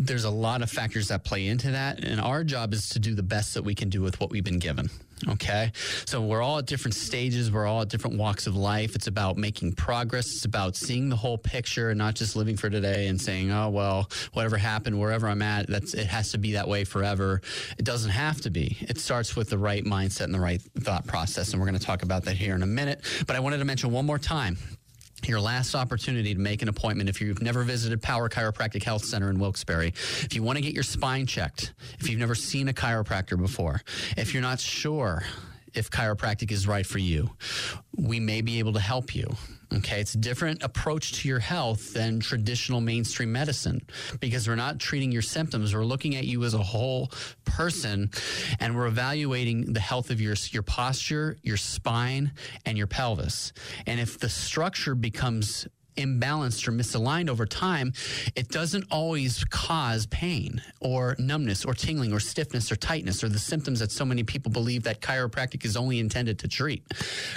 there's 0.00 0.24
a 0.24 0.30
lot 0.30 0.62
of 0.62 0.70
factors 0.70 1.08
that 1.08 1.24
play 1.24 1.46
into 1.46 1.70
that 1.70 2.02
and 2.04 2.20
our 2.20 2.42
job 2.42 2.72
is 2.72 2.88
to 2.88 2.98
do 2.98 3.14
the 3.14 3.22
best 3.22 3.54
that 3.54 3.62
we 3.62 3.74
can 3.74 3.88
do 3.88 4.00
with 4.00 4.18
what 4.20 4.30
we've 4.30 4.44
been 4.44 4.58
given 4.58 4.88
okay? 5.28 5.72
So 6.06 6.22
we're 6.22 6.42
all 6.42 6.58
at 6.58 6.66
different 6.66 6.94
stages 6.94 7.50
we're 7.50 7.66
all 7.66 7.82
at 7.82 7.88
different 7.88 8.16
walks 8.18 8.46
of 8.46 8.56
life. 8.56 8.94
It's 8.94 9.06
about 9.06 9.36
making 9.36 9.72
progress 9.72 10.26
it's 10.26 10.44
about 10.44 10.76
seeing 10.76 11.08
the 11.08 11.16
whole 11.16 11.38
picture 11.38 11.90
and 11.90 11.98
not 11.98 12.14
just 12.14 12.36
living 12.36 12.56
for 12.56 12.70
today 12.70 13.08
and 13.08 13.20
saying 13.20 13.50
oh 13.50 13.68
well 13.68 14.10
whatever 14.32 14.56
happened 14.56 14.98
wherever 14.98 15.28
i'm 15.28 15.42
at 15.42 15.66
that's 15.66 15.94
it 15.94 16.06
has 16.06 16.32
to 16.32 16.38
be 16.38 16.52
that 16.52 16.68
way 16.68 16.84
forever. 16.84 17.40
It 17.78 17.84
doesn't 17.84 18.10
have 18.10 18.40
to 18.42 18.50
be. 18.50 18.76
It 18.80 18.98
starts 18.98 19.36
with 19.36 19.50
the 19.50 19.58
right 19.58 19.84
mindset 19.84 20.24
and 20.24 20.34
the 20.34 20.40
right 20.40 20.62
thought 20.80 21.06
process 21.06 21.52
and 21.52 21.60
we're 21.60 21.66
going 21.66 21.78
to 21.78 21.84
talk 21.84 22.02
about 22.02 22.24
that 22.24 22.36
here 22.36 22.54
in 22.54 22.62
a 22.62 22.66
minute. 22.66 23.04
But 23.26 23.36
i 23.36 23.40
wanted 23.40 23.58
to 23.58 23.64
mention 23.64 23.90
one 23.90 24.06
more 24.06 24.18
time 24.18 24.56
your 25.28 25.40
last 25.40 25.74
opportunity 25.74 26.34
to 26.34 26.40
make 26.40 26.62
an 26.62 26.68
appointment 26.68 27.08
if 27.08 27.20
you've 27.20 27.42
never 27.42 27.62
visited 27.62 28.00
Power 28.00 28.28
Chiropractic 28.28 28.82
Health 28.82 29.04
Center 29.04 29.30
in 29.30 29.38
Wilkes-Barre. 29.38 29.88
If 29.88 30.34
you 30.34 30.42
want 30.42 30.56
to 30.56 30.62
get 30.62 30.74
your 30.74 30.82
spine 30.82 31.26
checked, 31.26 31.72
if 31.98 32.08
you've 32.08 32.20
never 32.20 32.34
seen 32.34 32.68
a 32.68 32.72
chiropractor 32.72 33.38
before, 33.38 33.82
if 34.16 34.32
you're 34.32 34.42
not 34.42 34.60
sure 34.60 35.24
if 35.74 35.90
chiropractic 35.90 36.50
is 36.50 36.66
right 36.66 36.86
for 36.86 36.98
you, 36.98 37.30
we 37.96 38.20
may 38.20 38.40
be 38.40 38.58
able 38.58 38.72
to 38.74 38.80
help 38.80 39.14
you. 39.14 39.26
Okay, 39.72 40.00
it's 40.00 40.14
a 40.14 40.18
different 40.18 40.64
approach 40.64 41.12
to 41.20 41.28
your 41.28 41.38
health 41.38 41.92
than 41.92 42.18
traditional 42.18 42.80
mainstream 42.80 43.30
medicine 43.30 43.80
because 44.18 44.48
we're 44.48 44.56
not 44.56 44.80
treating 44.80 45.12
your 45.12 45.22
symptoms. 45.22 45.74
We're 45.74 45.84
looking 45.84 46.16
at 46.16 46.24
you 46.24 46.42
as 46.42 46.54
a 46.54 46.62
whole 46.62 47.12
person 47.44 48.10
and 48.58 48.74
we're 48.74 48.88
evaluating 48.88 49.72
the 49.72 49.80
health 49.80 50.10
of 50.10 50.20
your, 50.20 50.34
your 50.50 50.64
posture, 50.64 51.36
your 51.42 51.56
spine, 51.56 52.32
and 52.66 52.76
your 52.76 52.88
pelvis. 52.88 53.52
And 53.86 54.00
if 54.00 54.18
the 54.18 54.28
structure 54.28 54.96
becomes 54.96 55.68
imbalanced 55.96 56.66
or 56.66 56.72
misaligned 56.72 57.28
over 57.28 57.46
time, 57.46 57.92
it 58.36 58.48
doesn't 58.48 58.84
always 58.90 59.44
cause 59.44 60.06
pain 60.06 60.62
or 60.80 61.16
numbness 61.18 61.64
or 61.64 61.74
tingling 61.74 62.12
or 62.12 62.20
stiffness 62.20 62.70
or 62.70 62.76
tightness 62.76 63.22
or 63.22 63.28
the 63.28 63.38
symptoms 63.38 63.80
that 63.80 63.90
so 63.90 64.04
many 64.04 64.22
people 64.22 64.50
believe 64.50 64.82
that 64.84 65.00
chiropractic 65.00 65.64
is 65.64 65.76
only 65.76 65.98
intended 65.98 66.38
to 66.38 66.48
treat. 66.48 66.88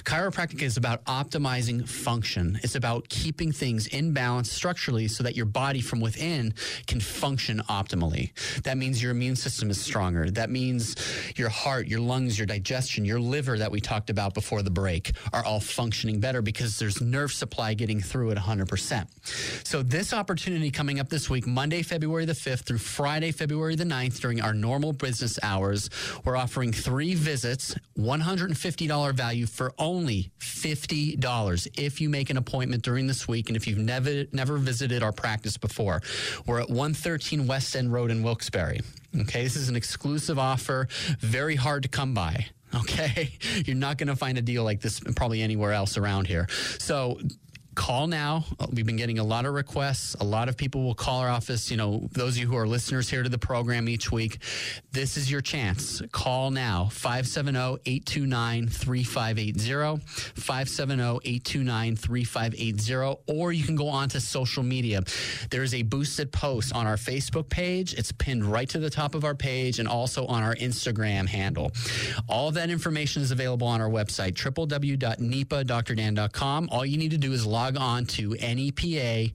Chiropractic 0.03 0.61
is 0.61 0.77
about 0.77 1.03
optimizing 1.05 1.87
function. 1.87 2.59
It's 2.63 2.75
about 2.75 3.09
keeping 3.09 3.51
things 3.51 3.87
in 3.87 4.13
balance 4.13 4.51
structurally 4.51 5.07
so 5.07 5.23
that 5.23 5.35
your 5.35 5.45
body 5.45 5.81
from 5.81 5.99
within 5.99 6.53
can 6.87 6.99
function 6.99 7.61
optimally. 7.69 8.31
That 8.63 8.77
means 8.77 9.01
your 9.01 9.11
immune 9.11 9.35
system 9.35 9.69
is 9.69 9.79
stronger. 9.79 10.29
That 10.29 10.49
means 10.49 10.95
your 11.35 11.49
heart, 11.49 11.87
your 11.87 11.99
lungs, 11.99 12.37
your 12.37 12.45
digestion, 12.45 13.05
your 13.05 13.19
liver 13.19 13.57
that 13.57 13.71
we 13.71 13.79
talked 13.81 14.09
about 14.09 14.33
before 14.33 14.61
the 14.61 14.71
break 14.71 15.11
are 15.31 15.43
all 15.43 15.59
functioning 15.59 16.19
better 16.19 16.41
because 16.41 16.79
there's 16.79 17.01
nerve 17.01 17.31
supply 17.31 17.73
getting 17.73 17.99
through 17.99 18.31
it 18.31 18.37
100%. 18.43 19.07
So 19.65 19.81
this 19.81 20.13
opportunity 20.13 20.71
coming 20.71 20.99
up 20.99 21.09
this 21.09 21.29
week, 21.29 21.47
Monday, 21.47 21.81
February 21.81 22.25
the 22.25 22.33
5th 22.33 22.65
through 22.65 22.77
Friday, 22.79 23.31
February 23.31 23.75
the 23.75 23.83
9th 23.83 24.19
during 24.19 24.41
our 24.41 24.53
normal 24.53 24.93
business 24.93 25.39
hours, 25.41 25.89
we're 26.25 26.35
offering 26.35 26.71
three 26.71 27.15
visits, 27.15 27.75
$150 27.97 29.13
value 29.13 29.45
for 29.45 29.73
only 29.77 30.31
$50 30.39 31.67
if 31.77 32.01
you 32.01 32.09
make 32.09 32.29
an 32.29 32.37
appointment 32.37 32.83
during 32.83 33.07
this 33.07 33.27
week 33.27 33.49
and 33.49 33.55
if 33.55 33.67
you've 33.67 33.77
never 33.77 34.25
never 34.31 34.57
visited 34.57 35.03
our 35.03 35.11
practice 35.11 35.57
before. 35.57 36.01
We're 36.45 36.61
at 36.61 36.69
113 36.69 37.47
West 37.47 37.75
End 37.75 37.91
Road 37.91 38.11
in 38.11 38.23
Wilkes-Barre. 38.23 38.79
Okay, 39.21 39.43
this 39.43 39.55
is 39.55 39.69
an 39.69 39.75
exclusive 39.75 40.39
offer, 40.39 40.87
very 41.19 41.55
hard 41.55 41.83
to 41.83 41.89
come 41.89 42.13
by. 42.13 42.47
Okay, 42.75 43.29
you're 43.65 43.75
not 43.75 43.99
going 43.99 44.07
to 44.07 44.15
find 44.15 44.35
a 44.39 44.41
deal 44.41 44.63
like 44.63 44.81
this 44.81 44.99
probably 44.99 45.43
anywhere 45.43 45.73
else 45.73 45.95
around 45.95 46.25
here. 46.25 46.47
So 46.79 47.19
call 47.75 48.07
now. 48.07 48.45
We've 48.71 48.85
been 48.85 48.97
getting 48.97 49.19
a 49.19 49.23
lot 49.23 49.45
of 49.45 49.53
requests. 49.53 50.15
A 50.15 50.23
lot 50.23 50.49
of 50.49 50.57
people 50.57 50.83
will 50.83 50.95
call 50.95 51.19
our 51.19 51.29
office. 51.29 51.71
You 51.71 51.77
know, 51.77 52.07
those 52.11 52.35
of 52.35 52.39
you 52.39 52.47
who 52.47 52.57
are 52.57 52.67
listeners 52.67 53.09
here 53.09 53.23
to 53.23 53.29
the 53.29 53.37
program 53.37 53.87
each 53.89 54.11
week, 54.11 54.39
this 54.91 55.17
is 55.17 55.31
your 55.31 55.41
chance. 55.41 56.01
Call 56.11 56.51
now 56.51 56.89
570 56.91 57.79
829 57.85 58.67
3580. 58.67 60.03
570 60.35 61.19
829 61.23 61.95
3580. 61.95 63.21
Or 63.27 63.51
you 63.51 63.63
can 63.63 63.75
go 63.75 63.87
on 63.87 64.09
to 64.09 64.19
social 64.19 64.63
media. 64.63 65.01
There's 65.49 65.73
a 65.73 65.81
boosted 65.83 66.31
post 66.31 66.73
on 66.73 66.87
our 66.87 66.97
Facebook 66.97 67.49
page. 67.49 67.93
It's 67.93 68.11
pinned 68.11 68.45
right 68.45 68.67
to 68.69 68.79
the 68.79 68.89
top 68.89 69.13
of 69.15 69.23
our 69.23 69.35
page 69.35 69.79
and 69.79 69.87
also 69.87 70.25
on 70.27 70.43
our 70.43 70.55
Instagram 70.55 71.27
handle. 71.27 71.71
All 72.27 72.51
that 72.51 72.69
information 72.69 73.21
is 73.21 73.31
available 73.31 73.67
on 73.67 73.79
our 73.81 73.89
website, 73.89 74.33
www.nepadrdan.com. 74.33 76.69
All 76.71 76.85
you 76.85 76.97
need 76.97 77.11
to 77.11 77.17
do 77.17 77.33
is 77.33 77.45
log 77.45 77.62
log 77.63 77.77
on 77.77 78.03
to 78.05 78.31
nepadrdan.com, 78.31 79.31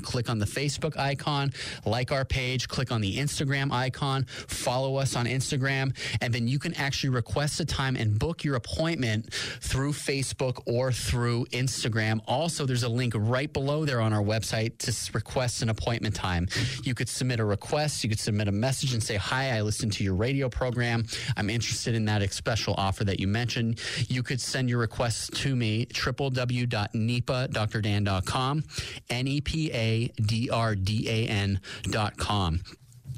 click 0.00 0.30
on 0.30 0.38
the 0.38 0.46
Facebook 0.46 0.96
icon, 0.96 1.52
like 1.84 2.10
our 2.10 2.24
page, 2.24 2.68
click 2.68 2.90
on 2.90 3.02
the 3.02 3.18
Instagram 3.18 3.70
icon, 3.70 4.24
follow 4.24 4.96
us 4.96 5.14
on 5.14 5.26
Instagram, 5.26 5.94
and 6.22 6.32
then 6.32 6.48
you 6.48 6.58
can 6.58 6.72
actually 6.74 7.10
request 7.10 7.60
a 7.60 7.66
time 7.66 7.96
and 7.96 8.18
book 8.18 8.44
your 8.44 8.56
appointment 8.56 9.30
through 9.60 9.92
Facebook 9.92 10.62
or 10.64 10.90
through 10.90 11.44
Instagram. 11.46 12.18
Also, 12.26 12.64
there's 12.64 12.84
a 12.84 12.88
link 12.88 13.12
right 13.14 13.52
below 13.52 13.84
there 13.84 14.00
on 14.00 14.14
our 14.14 14.22
website 14.22 14.78
to 14.78 14.94
request 15.12 15.60
an 15.60 15.68
appointment 15.68 16.14
time. 16.14 16.48
You 16.82 16.94
could 16.94 17.10
submit 17.10 17.40
a 17.40 17.44
request, 17.44 18.02
you 18.02 18.08
could 18.08 18.20
submit 18.20 18.48
a 18.48 18.52
message 18.52 18.94
and 18.94 19.02
say, 19.02 19.16
Hi, 19.16 19.58
I 19.58 19.60
listened 19.60 19.92
to 19.94 20.04
your 20.04 20.14
radio 20.14 20.48
program. 20.48 21.04
I'm 21.36 21.50
interested 21.50 21.94
in 21.94 22.06
that 22.06 22.32
special 22.32 22.72
offer 22.78 23.04
that 23.04 23.20
you 23.20 23.28
mentioned. 23.28 23.80
You 24.08 24.22
could 24.22 24.40
send 24.40 24.70
your 24.70 24.78
request 24.78 25.34
to 25.42 25.54
me, 25.54 25.84
www.nepadrdan.com, 26.54 28.64
N 29.10 29.28
E 29.28 29.40
P 29.40 29.70
A 29.72 30.08
D 30.20 30.50
R 30.50 30.74
D 30.74 31.08
A 31.08 31.28
N.com. 31.28 32.60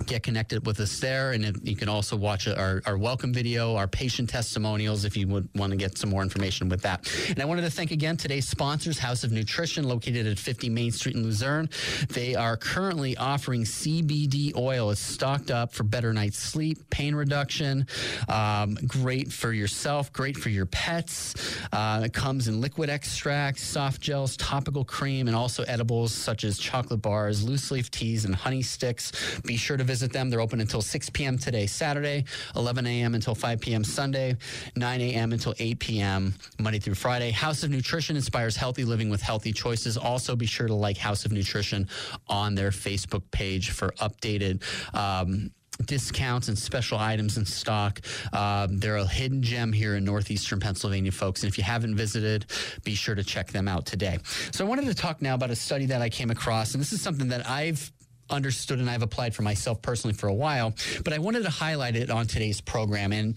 get 0.04 0.22
connected 0.22 0.66
with 0.66 0.78
us 0.80 1.00
there. 1.00 1.32
And 1.32 1.58
you 1.66 1.76
can 1.76 1.88
also 1.88 2.16
watch 2.16 2.46
our, 2.48 2.82
our 2.86 2.98
welcome 2.98 3.32
video, 3.32 3.76
our 3.76 3.88
patient 3.88 4.28
testimonials, 4.28 5.04
if 5.04 5.16
you 5.16 5.26
would 5.28 5.48
want 5.54 5.70
to 5.70 5.76
get 5.76 5.96
some 5.96 6.10
more 6.10 6.22
information 6.22 6.68
with 6.68 6.82
that. 6.82 7.10
And 7.30 7.40
I 7.40 7.44
wanted 7.44 7.62
to 7.62 7.70
thank 7.70 7.90
again 7.90 8.16
today's 8.16 8.48
sponsors, 8.48 8.98
House 8.98 9.24
of 9.24 9.32
Nutrition, 9.32 9.84
located 9.84 10.26
at 10.26 10.38
50 10.38 10.68
Main 10.68 10.92
Street 10.92 11.16
in 11.16 11.22
Luzerne. 11.22 11.68
They 12.10 12.34
are 12.34 12.56
currently 12.56 13.16
offering 13.16 13.64
CBD 13.64 14.56
oil. 14.56 14.90
It's 14.90 15.00
stocked 15.00 15.50
up 15.50 15.72
for 15.72 15.84
better 15.84 16.12
night's 16.12 16.38
sleep, 16.38 16.90
pain 16.90 17.14
reduction, 17.14 17.86
um, 18.28 18.76
great 18.86 19.32
for 19.32 19.52
yourself, 19.52 20.12
great 20.12 20.36
for 20.36 20.50
your 20.50 20.66
pets. 20.66 21.34
Uh, 21.72 22.02
it 22.04 22.12
comes 22.12 22.48
in 22.48 22.60
liquid 22.60 22.90
extract, 22.90 23.58
soft 23.58 24.00
gels, 24.00 24.36
topical 24.36 24.84
cream, 24.84 25.26
and 25.26 25.36
also 25.36 25.62
edibles 25.64 26.12
such 26.12 26.44
as 26.44 26.58
chocolate 26.58 27.02
bars, 27.02 27.42
loose 27.42 27.70
leaf 27.70 27.90
teas, 27.90 28.24
and 28.24 28.34
honey 28.34 28.62
sticks. 28.62 29.40
Be 29.40 29.56
sure 29.56 29.76
to 29.76 29.84
visit 29.86 30.12
them. 30.12 30.30
They're 30.30 30.40
open 30.40 30.60
until 30.60 30.82
6 30.82 31.10
p.m. 31.10 31.38
today, 31.38 31.66
Saturday, 31.66 32.24
11 32.54 32.86
a.m. 32.86 33.14
until 33.14 33.34
5 33.34 33.60
p.m. 33.60 33.84
Sunday, 33.84 34.36
9 34.74 35.00
a.m. 35.00 35.32
until 35.32 35.54
8 35.58 35.78
p.m. 35.78 36.34
Monday 36.58 36.78
through 36.78 36.94
Friday. 36.94 37.30
House 37.30 37.62
of 37.62 37.70
Nutrition 37.70 38.16
inspires 38.16 38.56
healthy 38.56 38.84
living 38.84 39.10
with 39.10 39.22
healthy 39.22 39.52
choices. 39.52 39.96
Also, 39.96 40.36
be 40.36 40.46
sure 40.46 40.66
to 40.66 40.74
like 40.74 40.96
House 40.96 41.24
of 41.24 41.32
Nutrition 41.32 41.88
on 42.28 42.54
their 42.54 42.70
Facebook 42.70 43.22
page 43.30 43.70
for 43.70 43.90
updated. 43.92 44.62
Um, 44.94 45.50
discounts 45.84 46.48
and 46.48 46.58
special 46.58 46.98
items 46.98 47.36
in 47.36 47.44
stock. 47.44 48.00
Um, 48.32 48.78
they're 48.78 48.96
a 48.96 49.06
hidden 49.06 49.42
gem 49.42 49.72
here 49.72 49.96
in 49.96 50.04
northeastern 50.04 50.60
Pennsylvania, 50.60 51.12
folks. 51.12 51.42
And 51.42 51.50
if 51.50 51.58
you 51.58 51.64
haven't 51.64 51.96
visited, 51.96 52.46
be 52.84 52.94
sure 52.94 53.14
to 53.14 53.24
check 53.24 53.48
them 53.48 53.68
out 53.68 53.86
today. 53.86 54.18
So 54.52 54.64
I 54.64 54.68
wanted 54.68 54.86
to 54.86 54.94
talk 54.94 55.20
now 55.20 55.34
about 55.34 55.50
a 55.50 55.56
study 55.56 55.86
that 55.86 56.02
I 56.02 56.08
came 56.08 56.30
across, 56.30 56.74
and 56.74 56.80
this 56.80 56.92
is 56.92 57.00
something 57.00 57.28
that 57.28 57.48
I've 57.48 57.92
understood 58.30 58.78
and 58.78 58.88
I've 58.88 59.02
applied 59.02 59.34
for 59.34 59.42
myself 59.42 59.82
personally 59.82 60.14
for 60.14 60.28
a 60.28 60.34
while, 60.34 60.74
but 61.04 61.12
I 61.12 61.18
wanted 61.18 61.44
to 61.44 61.50
highlight 61.50 61.96
it 61.96 62.10
on 62.10 62.26
today's 62.26 62.60
program. 62.60 63.12
And 63.12 63.36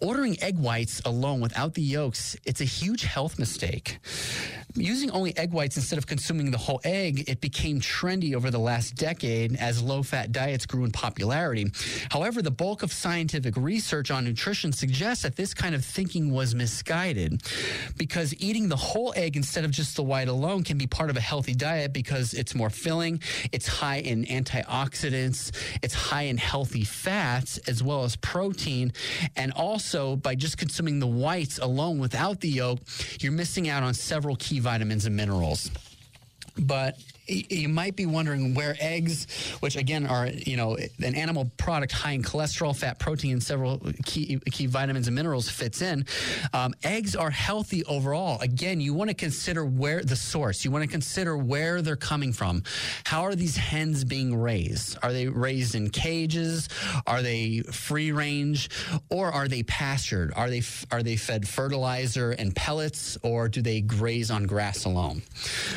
ordering 0.00 0.42
egg 0.42 0.58
whites 0.58 1.00
alone 1.04 1.40
without 1.40 1.74
the 1.74 1.82
yolks, 1.82 2.36
it's 2.44 2.60
a 2.60 2.64
huge 2.64 3.02
health 3.02 3.38
mistake. 3.38 3.98
Using 4.76 5.12
only 5.12 5.36
egg 5.36 5.52
whites 5.52 5.76
instead 5.76 5.98
of 5.98 6.06
consuming 6.08 6.50
the 6.50 6.58
whole 6.58 6.80
egg, 6.82 7.28
it 7.28 7.40
became 7.40 7.80
trendy 7.80 8.34
over 8.34 8.50
the 8.50 8.58
last 8.58 8.96
decade 8.96 9.54
as 9.54 9.80
low 9.80 10.02
fat 10.02 10.32
diets 10.32 10.66
grew 10.66 10.84
in 10.84 10.90
popularity. 10.90 11.70
However, 12.10 12.42
the 12.42 12.50
bulk 12.50 12.82
of 12.82 12.92
scientific 12.92 13.56
research 13.56 14.10
on 14.10 14.24
nutrition 14.24 14.72
suggests 14.72 15.22
that 15.22 15.36
this 15.36 15.54
kind 15.54 15.76
of 15.76 15.84
thinking 15.84 16.32
was 16.32 16.56
misguided 16.56 17.40
because 17.96 18.34
eating 18.40 18.68
the 18.68 18.74
whole 18.76 19.12
egg 19.14 19.36
instead 19.36 19.64
of 19.64 19.70
just 19.70 19.94
the 19.94 20.02
white 20.02 20.26
alone 20.26 20.64
can 20.64 20.76
be 20.76 20.88
part 20.88 21.08
of 21.08 21.16
a 21.16 21.20
healthy 21.20 21.54
diet 21.54 21.92
because 21.92 22.34
it's 22.34 22.52
more 22.52 22.70
filling, 22.70 23.20
it's 23.52 23.68
high 23.68 23.98
in 23.98 24.24
antioxidants, 24.24 25.52
it's 25.84 25.94
high 25.94 26.22
in 26.22 26.36
healthy 26.36 26.82
fats 26.82 27.58
as 27.68 27.80
well 27.80 28.02
as 28.02 28.16
protein. 28.16 28.92
And 29.36 29.52
also, 29.52 30.16
by 30.16 30.34
just 30.34 30.58
consuming 30.58 30.98
the 30.98 31.06
whites 31.06 31.58
alone 31.58 32.00
without 32.00 32.40
the 32.40 32.48
yolk, 32.48 32.80
you're 33.20 33.30
missing 33.30 33.68
out 33.68 33.84
on 33.84 33.94
several 33.94 34.34
key 34.34 34.63
vitamins 34.64 35.06
and 35.06 35.14
minerals. 35.14 35.70
But 36.58 36.96
you 37.26 37.68
might 37.68 37.96
be 37.96 38.06
wondering 38.06 38.54
where 38.54 38.76
eggs, 38.80 39.26
which 39.60 39.76
again 39.76 40.06
are 40.06 40.26
you 40.26 40.56
know 40.56 40.76
an 41.02 41.14
animal 41.14 41.50
product 41.56 41.92
high 41.92 42.12
in 42.12 42.22
cholesterol, 42.22 42.76
fat, 42.76 42.98
protein, 42.98 43.32
and 43.32 43.42
several 43.42 43.80
key 44.04 44.38
key 44.50 44.66
vitamins 44.66 45.08
and 45.08 45.14
minerals, 45.14 45.48
fits 45.48 45.82
in. 45.82 46.04
Um, 46.52 46.74
eggs 46.82 47.16
are 47.16 47.30
healthy 47.30 47.84
overall. 47.84 48.40
Again, 48.40 48.80
you 48.80 48.94
want 48.94 49.10
to 49.10 49.14
consider 49.14 49.64
where 49.64 50.02
the 50.02 50.16
source. 50.16 50.64
You 50.64 50.70
want 50.70 50.84
to 50.84 50.90
consider 50.90 51.36
where 51.36 51.82
they're 51.82 51.96
coming 51.96 52.32
from. 52.32 52.62
How 53.04 53.22
are 53.22 53.34
these 53.34 53.56
hens 53.56 54.04
being 54.04 54.36
raised? 54.36 54.98
Are 55.02 55.12
they 55.12 55.28
raised 55.28 55.74
in 55.74 55.90
cages? 55.90 56.68
Are 57.06 57.22
they 57.22 57.60
free 57.60 58.12
range, 58.12 58.70
or 59.10 59.30
are 59.32 59.48
they 59.48 59.62
pastured? 59.62 60.32
Are 60.34 60.50
they 60.50 60.62
are 60.90 61.02
they 61.02 61.16
fed 61.16 61.48
fertilizer 61.48 62.32
and 62.32 62.54
pellets, 62.54 63.16
or 63.22 63.48
do 63.48 63.62
they 63.62 63.80
graze 63.80 64.30
on 64.30 64.44
grass 64.44 64.84
alone? 64.84 65.22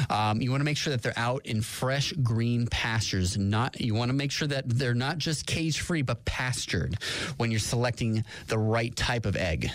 Um, 0.10 0.42
you 0.42 0.52
want 0.52 0.62
to 0.62 0.66
make 0.66 0.78
sure 0.78 0.92
that 0.92 1.02
they're 1.02 1.14
out 1.18 1.37
out 1.38 1.46
in 1.46 1.62
fresh 1.62 2.14
green 2.24 2.68
pastures. 2.68 3.38
Not 3.38 3.80
you 3.80 3.94
want 3.94 4.10
to 4.10 4.16
make 4.16 4.32
sure 4.32 4.48
that 4.48 4.68
they're 4.68 4.94
not 4.94 5.18
just 5.18 5.46
cage 5.46 5.80
free, 5.80 6.02
but 6.02 6.24
pastured 6.26 6.98
when 7.38 7.52
you're 7.52 7.60
selecting 7.60 8.24
the 8.48 8.58
right 8.58 8.96
type 8.96 9.26
of 9.26 9.36
egg. 9.36 9.70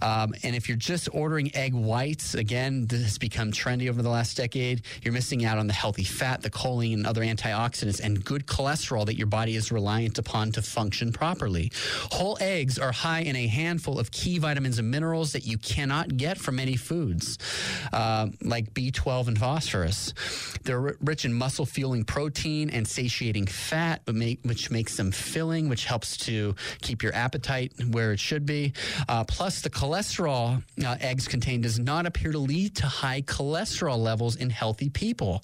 Um, 0.00 0.34
and 0.42 0.54
if 0.54 0.68
you're 0.68 0.76
just 0.76 1.08
ordering 1.12 1.54
egg 1.56 1.74
whites, 1.74 2.34
again, 2.34 2.86
this 2.86 3.02
has 3.02 3.18
become 3.18 3.52
trendy 3.52 3.88
over 3.88 4.02
the 4.02 4.08
last 4.08 4.36
decade. 4.36 4.82
You're 5.02 5.14
missing 5.14 5.44
out 5.44 5.58
on 5.58 5.66
the 5.66 5.72
healthy 5.72 6.04
fat, 6.04 6.42
the 6.42 6.50
choline, 6.50 6.94
and 6.94 7.06
other 7.06 7.22
antioxidants, 7.22 8.00
and 8.00 8.24
good 8.24 8.46
cholesterol 8.46 9.06
that 9.06 9.16
your 9.16 9.26
body 9.26 9.56
is 9.56 9.72
reliant 9.72 10.18
upon 10.18 10.52
to 10.52 10.62
function 10.62 11.12
properly. 11.12 11.72
Whole 12.12 12.38
eggs 12.40 12.78
are 12.78 12.92
high 12.92 13.20
in 13.20 13.36
a 13.36 13.46
handful 13.46 13.98
of 13.98 14.10
key 14.10 14.38
vitamins 14.38 14.78
and 14.78 14.90
minerals 14.90 15.32
that 15.32 15.46
you 15.46 15.58
cannot 15.58 16.16
get 16.16 16.38
from 16.38 16.56
many 16.56 16.76
foods, 16.76 17.38
uh, 17.92 18.28
like 18.42 18.72
B12 18.74 19.28
and 19.28 19.38
phosphorus. 19.38 20.14
They're 20.64 20.91
rich 21.00 21.24
in 21.24 21.32
muscle 21.32 21.66
fueling 21.66 22.04
protein 22.04 22.70
and 22.70 22.86
satiating 22.86 23.46
fat, 23.46 24.02
which 24.06 24.70
makes 24.70 24.96
them 24.96 25.10
filling, 25.10 25.68
which 25.68 25.84
helps 25.84 26.16
to 26.16 26.54
keep 26.80 27.02
your 27.02 27.14
appetite 27.14 27.72
where 27.90 28.12
it 28.12 28.20
should 28.20 28.46
be. 28.46 28.72
Uh, 29.08 29.24
plus, 29.24 29.60
the 29.60 29.70
cholesterol 29.70 30.62
uh, 30.84 30.96
eggs 31.00 31.28
contain 31.28 31.60
does 31.60 31.78
not 31.78 32.06
appear 32.06 32.32
to 32.32 32.38
lead 32.38 32.76
to 32.76 32.86
high 32.86 33.22
cholesterol 33.22 33.98
levels 33.98 34.36
in 34.36 34.50
healthy 34.50 34.90
people, 34.90 35.42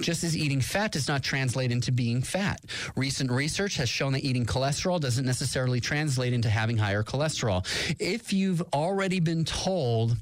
just 0.00 0.24
as 0.24 0.36
eating 0.36 0.60
fat 0.60 0.92
does 0.92 1.08
not 1.08 1.22
translate 1.22 1.72
into 1.72 1.92
being 1.92 2.22
fat. 2.22 2.60
Recent 2.96 3.30
research 3.30 3.76
has 3.76 3.88
shown 3.88 4.12
that 4.12 4.24
eating 4.24 4.46
cholesterol 4.46 5.00
doesn't 5.00 5.24
necessarily 5.24 5.80
translate 5.80 6.32
into 6.32 6.50
having 6.50 6.76
higher 6.76 7.02
cholesterol. 7.02 7.66
If 7.98 8.32
you've 8.32 8.62
already 8.72 9.20
been 9.20 9.44
told 9.44 10.16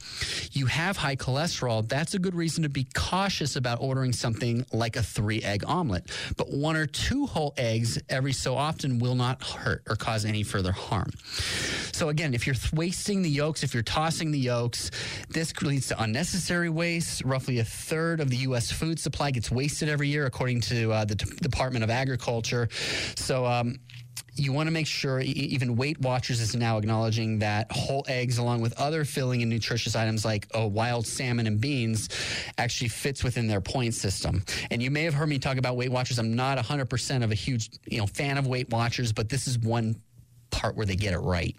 you 0.52 0.66
have 0.66 0.96
high 0.96 1.16
cholesterol, 1.16 1.88
that's 1.88 2.14
a 2.14 2.18
good 2.18 2.34
reason 2.34 2.62
to 2.62 2.68
be 2.68 2.86
cautious 2.94 3.56
about 3.56 3.80
ordering 3.80 4.12
something 4.12 4.64
like 4.72 4.96
a 4.96 5.02
three 5.02 5.42
egg 5.42 5.64
omelet. 5.66 6.10
But 6.36 6.50
one 6.50 6.76
or 6.76 6.86
two 6.86 7.26
whole 7.26 7.54
eggs 7.56 7.98
every 8.08 8.32
so 8.32 8.56
often 8.56 8.98
will 8.98 9.14
not 9.14 9.42
hurt 9.42 9.82
or 9.88 9.96
cause 9.96 10.24
any 10.24 10.42
further 10.42 10.72
harm. 10.72 11.10
So, 11.92 12.08
again, 12.08 12.34
if 12.34 12.46
you're 12.46 12.56
wasting 12.72 13.22
the 13.22 13.30
yolks, 13.30 13.62
if 13.62 13.74
you're 13.74 13.82
tossing 13.82 14.30
the 14.30 14.38
yolks, 14.38 14.90
this 15.28 15.52
leads 15.62 15.88
to 15.88 16.02
unnecessary 16.02 16.68
waste. 16.68 17.24
Roughly 17.24 17.58
a 17.58 17.64
third 17.64 18.20
of 18.20 18.30
the 18.30 18.36
U.S. 18.38 18.70
food 18.70 18.98
supply 19.00 19.30
gets 19.30 19.50
wasted 19.50 19.88
every 19.88 20.08
year, 20.08 20.26
according 20.26 20.60
to 20.62 20.92
uh, 20.92 21.04
the 21.04 21.16
Department 21.16 21.84
of 21.84 21.90
Agriculture. 21.90 22.68
So, 23.16 23.46
um, 23.46 23.78
you 24.38 24.52
want 24.52 24.66
to 24.66 24.70
make 24.70 24.86
sure 24.86 25.20
even 25.20 25.76
Weight 25.76 26.00
Watchers 26.00 26.40
is 26.40 26.54
now 26.54 26.78
acknowledging 26.78 27.38
that 27.40 27.70
whole 27.70 28.04
eggs, 28.08 28.38
along 28.38 28.60
with 28.60 28.78
other 28.78 29.04
filling 29.04 29.42
and 29.42 29.50
nutritious 29.50 29.96
items 29.96 30.24
like 30.24 30.46
oh, 30.54 30.66
wild 30.66 31.06
salmon 31.06 31.46
and 31.46 31.60
beans, 31.60 32.08
actually 32.56 32.88
fits 32.88 33.24
within 33.24 33.46
their 33.46 33.60
point 33.60 33.94
system. 33.94 34.44
And 34.70 34.82
you 34.82 34.90
may 34.90 35.04
have 35.04 35.14
heard 35.14 35.28
me 35.28 35.38
talk 35.38 35.56
about 35.56 35.76
Weight 35.76 35.90
Watchers. 35.90 36.18
I'm 36.18 36.34
not 36.34 36.58
100% 36.58 37.24
of 37.24 37.30
a 37.30 37.34
huge 37.34 37.70
you 37.86 37.98
know 37.98 38.06
fan 38.06 38.38
of 38.38 38.46
Weight 38.46 38.70
Watchers, 38.70 39.12
but 39.12 39.28
this 39.28 39.46
is 39.46 39.58
one 39.58 40.00
part 40.50 40.76
where 40.76 40.86
they 40.86 40.96
get 40.96 41.12
it 41.12 41.18
right. 41.18 41.54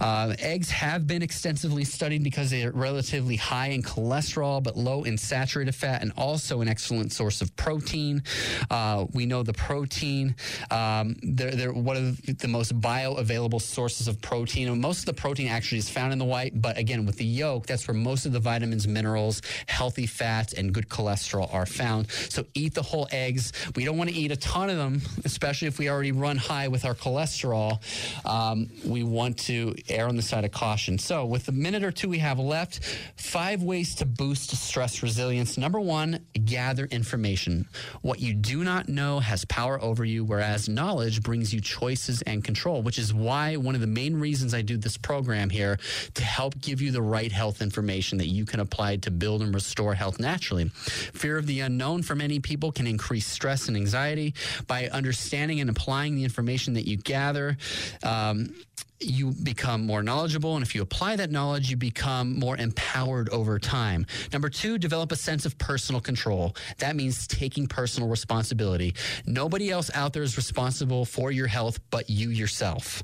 Uh, 0.00 0.34
eggs 0.38 0.70
have 0.70 1.06
been 1.06 1.22
extensively 1.22 1.84
studied 1.84 2.22
because 2.22 2.50
they 2.50 2.64
are 2.64 2.72
relatively 2.72 3.36
high 3.36 3.68
in 3.68 3.82
cholesterol 3.82 4.62
but 4.62 4.76
low 4.76 5.04
in 5.04 5.16
saturated 5.16 5.74
fat 5.74 6.02
and 6.02 6.12
also 6.16 6.60
an 6.60 6.68
excellent 6.68 7.12
source 7.12 7.40
of 7.40 7.54
protein. 7.56 8.22
Uh, 8.70 9.06
we 9.12 9.26
know 9.26 9.42
the 9.42 9.52
protein, 9.52 10.34
um, 10.70 11.16
they're, 11.22 11.52
they're 11.52 11.72
one 11.72 11.96
of 11.96 12.38
the 12.38 12.48
most 12.48 12.78
bioavailable 12.80 13.60
sources 13.60 14.08
of 14.08 14.20
protein. 14.20 14.68
And 14.68 14.80
most 14.80 15.00
of 15.00 15.06
the 15.06 15.14
protein 15.14 15.48
actually 15.48 15.78
is 15.78 15.88
found 15.88 16.12
in 16.12 16.18
the 16.18 16.24
white, 16.24 16.60
but 16.60 16.78
again, 16.78 17.06
with 17.06 17.16
the 17.16 17.24
yolk, 17.24 17.66
that's 17.66 17.86
where 17.86 17.94
most 17.94 18.26
of 18.26 18.32
the 18.32 18.40
vitamins, 18.40 18.86
minerals, 18.86 19.42
healthy 19.66 20.06
fats, 20.06 20.52
and 20.54 20.72
good 20.72 20.88
cholesterol 20.88 21.52
are 21.52 21.66
found. 21.66 22.10
So 22.10 22.44
eat 22.54 22.74
the 22.74 22.82
whole 22.82 23.08
eggs. 23.12 23.52
We 23.76 23.84
don't 23.84 23.96
want 23.96 24.10
to 24.10 24.16
eat 24.16 24.32
a 24.32 24.36
ton 24.36 24.70
of 24.70 24.76
them, 24.76 25.02
especially 25.24 25.68
if 25.68 25.78
we 25.78 25.88
already 25.88 26.12
run 26.12 26.36
high 26.36 26.68
with 26.68 26.84
our 26.84 26.94
cholesterol 26.94 27.82
um, 28.30 28.70
we 28.86 29.02
want 29.02 29.38
to 29.38 29.74
err 29.88 30.06
on 30.06 30.14
the 30.14 30.22
side 30.22 30.44
of 30.44 30.52
caution. 30.52 30.98
So, 30.98 31.26
with 31.26 31.46
the 31.46 31.52
minute 31.52 31.82
or 31.82 31.90
two 31.90 32.08
we 32.08 32.18
have 32.18 32.38
left, 32.38 32.78
five 33.16 33.60
ways 33.60 33.96
to 33.96 34.06
boost 34.06 34.56
stress 34.56 35.02
resilience. 35.02 35.58
Number 35.58 35.80
one, 35.80 36.24
gather 36.44 36.84
information. 36.86 37.66
What 38.02 38.20
you 38.20 38.32
do 38.32 38.62
not 38.62 38.88
know 38.88 39.18
has 39.18 39.44
power 39.46 39.82
over 39.82 40.04
you, 40.04 40.24
whereas 40.24 40.68
knowledge 40.68 41.24
brings 41.24 41.52
you 41.52 41.60
choices 41.60 42.22
and 42.22 42.44
control, 42.44 42.82
which 42.82 42.98
is 43.00 43.12
why 43.12 43.56
one 43.56 43.74
of 43.74 43.80
the 43.80 43.88
main 43.88 44.14
reasons 44.14 44.54
I 44.54 44.62
do 44.62 44.76
this 44.76 44.96
program 44.96 45.50
here 45.50 45.80
to 46.14 46.22
help 46.22 46.56
give 46.60 46.80
you 46.80 46.92
the 46.92 47.02
right 47.02 47.32
health 47.32 47.60
information 47.60 48.18
that 48.18 48.28
you 48.28 48.44
can 48.44 48.60
apply 48.60 48.96
to 48.98 49.10
build 49.10 49.42
and 49.42 49.52
restore 49.52 49.94
health 49.94 50.20
naturally. 50.20 50.68
Fear 50.68 51.36
of 51.36 51.46
the 51.48 51.60
unknown 51.60 52.04
for 52.04 52.14
many 52.14 52.38
people 52.38 52.70
can 52.70 52.86
increase 52.86 53.26
stress 53.26 53.66
and 53.66 53.76
anxiety. 53.76 54.34
By 54.68 54.86
understanding 54.88 55.60
and 55.60 55.68
applying 55.68 56.14
the 56.14 56.22
information 56.22 56.74
that 56.74 56.86
you 56.86 56.96
gather, 56.96 57.56
uh, 58.04 58.19
um, 58.20 58.54
you 59.00 59.32
become 59.42 59.86
more 59.86 60.02
knowledgeable. 60.02 60.56
And 60.56 60.64
if 60.64 60.74
you 60.74 60.82
apply 60.82 61.16
that 61.16 61.30
knowledge, 61.30 61.70
you 61.70 61.76
become 61.76 62.38
more 62.38 62.56
empowered 62.56 63.28
over 63.30 63.58
time. 63.58 64.06
Number 64.32 64.50
two, 64.50 64.78
develop 64.78 65.10
a 65.10 65.16
sense 65.16 65.46
of 65.46 65.56
personal 65.58 66.00
control. 66.00 66.54
That 66.78 66.96
means 66.96 67.26
taking 67.26 67.66
personal 67.66 68.08
responsibility. 68.08 68.94
Nobody 69.26 69.70
else 69.70 69.90
out 69.94 70.12
there 70.12 70.22
is 70.22 70.36
responsible 70.36 71.04
for 71.04 71.30
your 71.30 71.46
health 71.46 71.80
but 71.90 72.10
you 72.10 72.28
yourself. 72.28 73.02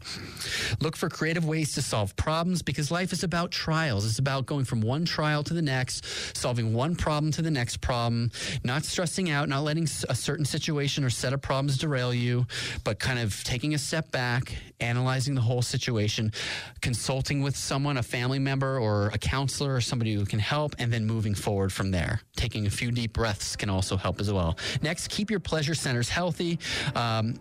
Look 0.81 0.97
for 0.97 1.09
creative 1.09 1.47
ways 1.47 1.73
to 1.75 1.83
solve 1.83 2.15
problems 2.17 2.63
because 2.63 2.91
life 2.91 3.13
is 3.13 3.25
about 3.25 3.51
trials. 3.51 4.05
It's 4.05 4.19
about 4.19 4.47
going 4.47 4.67
from 4.67 4.83
one 4.83 5.05
trial 5.07 5.43
to 5.45 5.55
the 5.55 5.63
next, 5.63 6.05
solving 6.37 6.75
one 6.75 6.95
problem 6.95 7.33
to 7.33 7.43
the 7.43 7.51
next 7.51 7.81
problem, 7.81 8.31
not 8.65 8.85
stressing 8.85 9.31
out, 9.31 9.49
not 9.49 9.63
letting 9.63 9.85
a 10.09 10.15
certain 10.15 10.45
situation 10.45 11.05
or 11.05 11.11
set 11.11 11.33
of 11.33 11.41
problems 11.41 11.79
derail 11.79 12.13
you, 12.13 12.47
but 12.85 12.99
kind 12.99 13.19
of 13.19 13.43
taking 13.45 13.75
a 13.75 13.79
step 13.79 14.11
back, 14.11 14.55
analyzing 14.81 15.35
the 15.35 15.41
whole 15.41 15.63
situation 15.63 15.86
situation, 15.87 16.33
consulting 16.81 17.43
with 17.43 17.57
someone, 17.57 17.97
a 17.97 18.03
family 18.03 18.41
member 18.41 18.77
or 18.81 19.07
a 19.15 19.19
counselor 19.19 19.77
or 19.77 19.81
somebody 19.81 20.15
who 20.15 20.27
can 20.27 20.41
help, 20.41 20.75
and 20.81 20.93
then 20.93 21.07
moving 21.07 21.33
forward 21.35 21.73
from 21.73 21.93
there. 21.93 22.21
Taking 22.35 22.67
a 22.67 22.71
few 22.71 22.91
deep 22.91 23.13
breaths 23.13 23.55
can 23.55 23.71
also 23.71 23.97
help 23.97 24.21
as 24.21 24.33
well. 24.33 24.59
Next, 24.83 25.09
keep 25.09 25.31
your 25.31 25.39
pleasure 25.39 25.77
centers 25.77 26.09
healthy. 26.09 26.59
Um, 26.97 27.35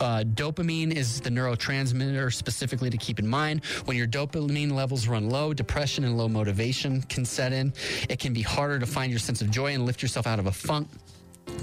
uh, 0.00 0.24
dopamine 0.24 0.92
is 0.92 1.20
the 1.20 1.30
neurotransmitter 1.30 2.32
specifically 2.32 2.88
to 2.88 2.96
keep 2.96 3.18
in 3.18 3.28
mind. 3.28 3.64
When 3.84 3.98
your 3.98 4.06
dopamine 4.06 4.72
levels 4.72 5.06
run 5.06 5.28
low, 5.28 5.52
depression 5.52 6.04
and 6.04 6.16
low 6.16 6.28
motivation 6.28 7.02
can 7.02 7.26
set 7.26 7.52
in. 7.52 7.74
It 8.08 8.18
can 8.18 8.32
be 8.32 8.42
harder 8.42 8.78
to 8.78 8.86
find 8.86 9.10
your 9.12 9.20
sense 9.20 9.42
of 9.42 9.50
joy 9.50 9.74
and 9.74 9.84
lift 9.84 10.00
yourself 10.00 10.26
out 10.26 10.38
of 10.38 10.46
a 10.46 10.52
funk 10.52 10.88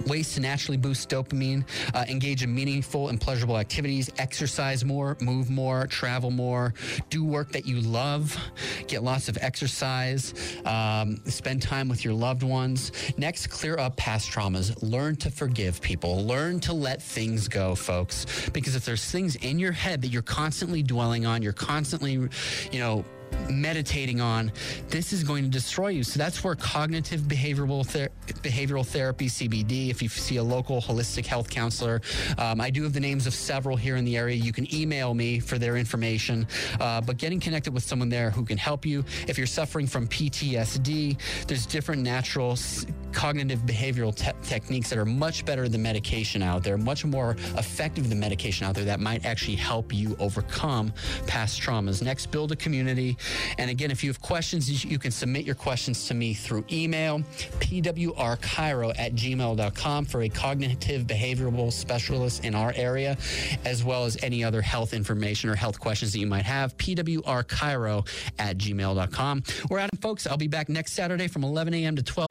ways 0.08 0.34
to 0.34 0.42
naturally 0.42 0.78
boost 0.78 1.10
dopamine, 1.10 1.64
uh, 1.94 2.06
engage 2.08 2.44
in 2.44 2.54
meaningful 2.54 3.10
and 3.10 3.20
pleasurable 3.20 3.58
activities, 3.58 4.10
exercise 4.18 4.84
more, 4.84 5.18
move 5.22 5.50
more, 5.50 5.88
travel 5.88 6.32
more, 6.32 6.74
do 7.10 7.24
work 7.24 7.52
that 7.52 7.66
you 7.66 7.82
love, 7.82 8.36
get 8.88 9.04
lots 9.04 9.30
of 9.30 9.38
exercise, 9.42 10.34
um, 10.66 11.18
spend 11.26 11.62
time 11.62 11.88
with 11.88 12.04
your 12.04 12.14
loved 12.14 12.44
ones. 12.44 12.92
Next, 13.18 13.48
clear 13.48 13.78
up 13.78 13.96
past 13.98 14.32
traumas. 14.32 14.76
Learn 14.82 15.16
to 15.18 15.32
forgive 15.32 15.82
people. 15.82 16.26
Learn 16.26 16.60
to 16.62 16.74
let 16.74 17.02
things 17.02 17.48
go, 17.48 17.76
folks. 17.76 18.50
Because 18.50 18.76
if 18.76 18.86
there's 18.86 19.10
things 19.10 19.36
in 19.38 19.60
your 19.60 19.72
head 19.72 20.02
that 20.02 20.10
you're 20.10 20.22
constantly 20.22 20.84
dwelling 20.84 21.26
on, 21.26 21.42
you're 21.42 21.54
constantly, 21.54 22.14
you 22.72 22.80
know, 22.80 23.06
meditating 23.50 24.22
on, 24.22 24.52
this 24.90 25.14
is 25.14 25.24
going 25.24 25.44
to 25.44 25.50
destroy 25.50 25.90
you. 25.90 26.04
So 26.04 26.18
that's 26.18 26.44
where 26.44 26.56
cognitive 26.56 27.22
behavioral 27.22 27.86
ther- 27.86 28.10
behavioral 28.42 28.86
therapy 28.86 29.28
(CBT). 29.28 29.90
If 29.90 30.02
you 30.02 30.10
see 30.10 30.38
a 30.38 30.44
local 30.44 30.82
holistic 30.82 31.26
health 31.26 31.50
counselor, 31.50 32.02
um, 32.38 32.62
I 32.62 32.70
do 32.70 32.84
have 32.84 32.94
the 32.94 33.00
names 33.00 33.28
of 33.28 33.34
several 33.34 33.76
here 33.76 33.96
in 33.96 34.06
the 34.06 34.18
area. 34.18 34.36
You 34.36 34.54
can 34.54 34.74
email 34.74 35.14
me 35.14 35.40
for 35.40 35.58
their 35.58 35.78
information. 35.78 36.48
Uh, 36.80 37.02
but 37.02 37.18
getting 37.18 37.40
connected 37.40 37.74
with 37.74 37.84
someone 37.84 38.10
there 38.10 38.30
who 38.30 38.46
can 38.46 38.58
help 38.58 38.86
you. 38.86 39.04
If 39.28 39.38
you're 39.38 39.48
suffering 39.48 39.88
from 39.88 40.08
PTSD, 40.08 41.18
there's 41.48 41.66
different 41.66 42.02
natural 42.02 42.58
cognitive 43.12 43.60
behavioral 43.62 44.16
te- 44.16 44.32
techniques 44.44 44.90
that 44.90 44.98
are 44.98 45.06
much 45.06 45.46
better 45.46 45.68
than 45.68 45.82
medication 45.82 46.42
out 46.42 46.64
there, 46.64 46.78
much 46.78 47.06
more 47.06 47.32
effective 47.58 48.10
than 48.10 48.20
medication 48.20 48.66
out 48.66 48.76
there 48.76 48.86
that 48.86 49.00
might 49.00 49.26
actually 49.26 49.56
help 49.56 49.94
you 49.94 50.16
overcome 50.20 50.94
past 51.28 51.62
traumas. 51.62 52.02
Next, 52.02 52.28
build 52.28 52.52
a 52.52 52.56
community. 52.56 53.18
And 53.58 53.70
again, 53.70 53.92
if 53.92 54.04
you 54.04 54.10
have 54.10 54.22
questions, 54.22 54.84
you 54.86 55.00
can 55.00 55.12
submit 55.12 55.46
your 55.46 55.56
questions 55.56 56.08
to 56.08 56.14
me 56.14 56.34
through 56.34 56.66
email, 56.72 57.20
pwrchiro 57.60 58.94
at 58.98 59.14
gmail.com 59.14 60.06
for 60.06 60.22
a 60.22 60.30
cognitive 60.30 61.04
behavioral 61.04 61.72
specialist 61.72 62.44
in 62.46 62.56
our 62.56 62.74
area, 62.76 63.18
as 63.66 63.84
well 63.84 64.06
as 64.06 64.18
any 64.24 64.44
other 64.44 64.62
health 64.62 64.94
information 64.94 65.50
or 65.50 65.56
health 65.56 65.80
questions 65.80 66.14
that 66.14 66.20
you 66.20 66.28
might 66.28 66.46
have, 66.46 66.76
pwrchiro 66.78 68.08
at 68.40 68.58
gmail.com. 68.58 69.44
We're 69.70 69.80
out, 69.80 69.90
folks. 70.02 70.28
I'll 70.28 70.38
be 70.38 70.48
back 70.48 70.70
next 70.70 70.94
Saturday 70.94 71.28
from 71.28 71.44
11 71.44 71.74
a.m. 71.74 71.96
to 71.96 72.04
12. 72.04 72.31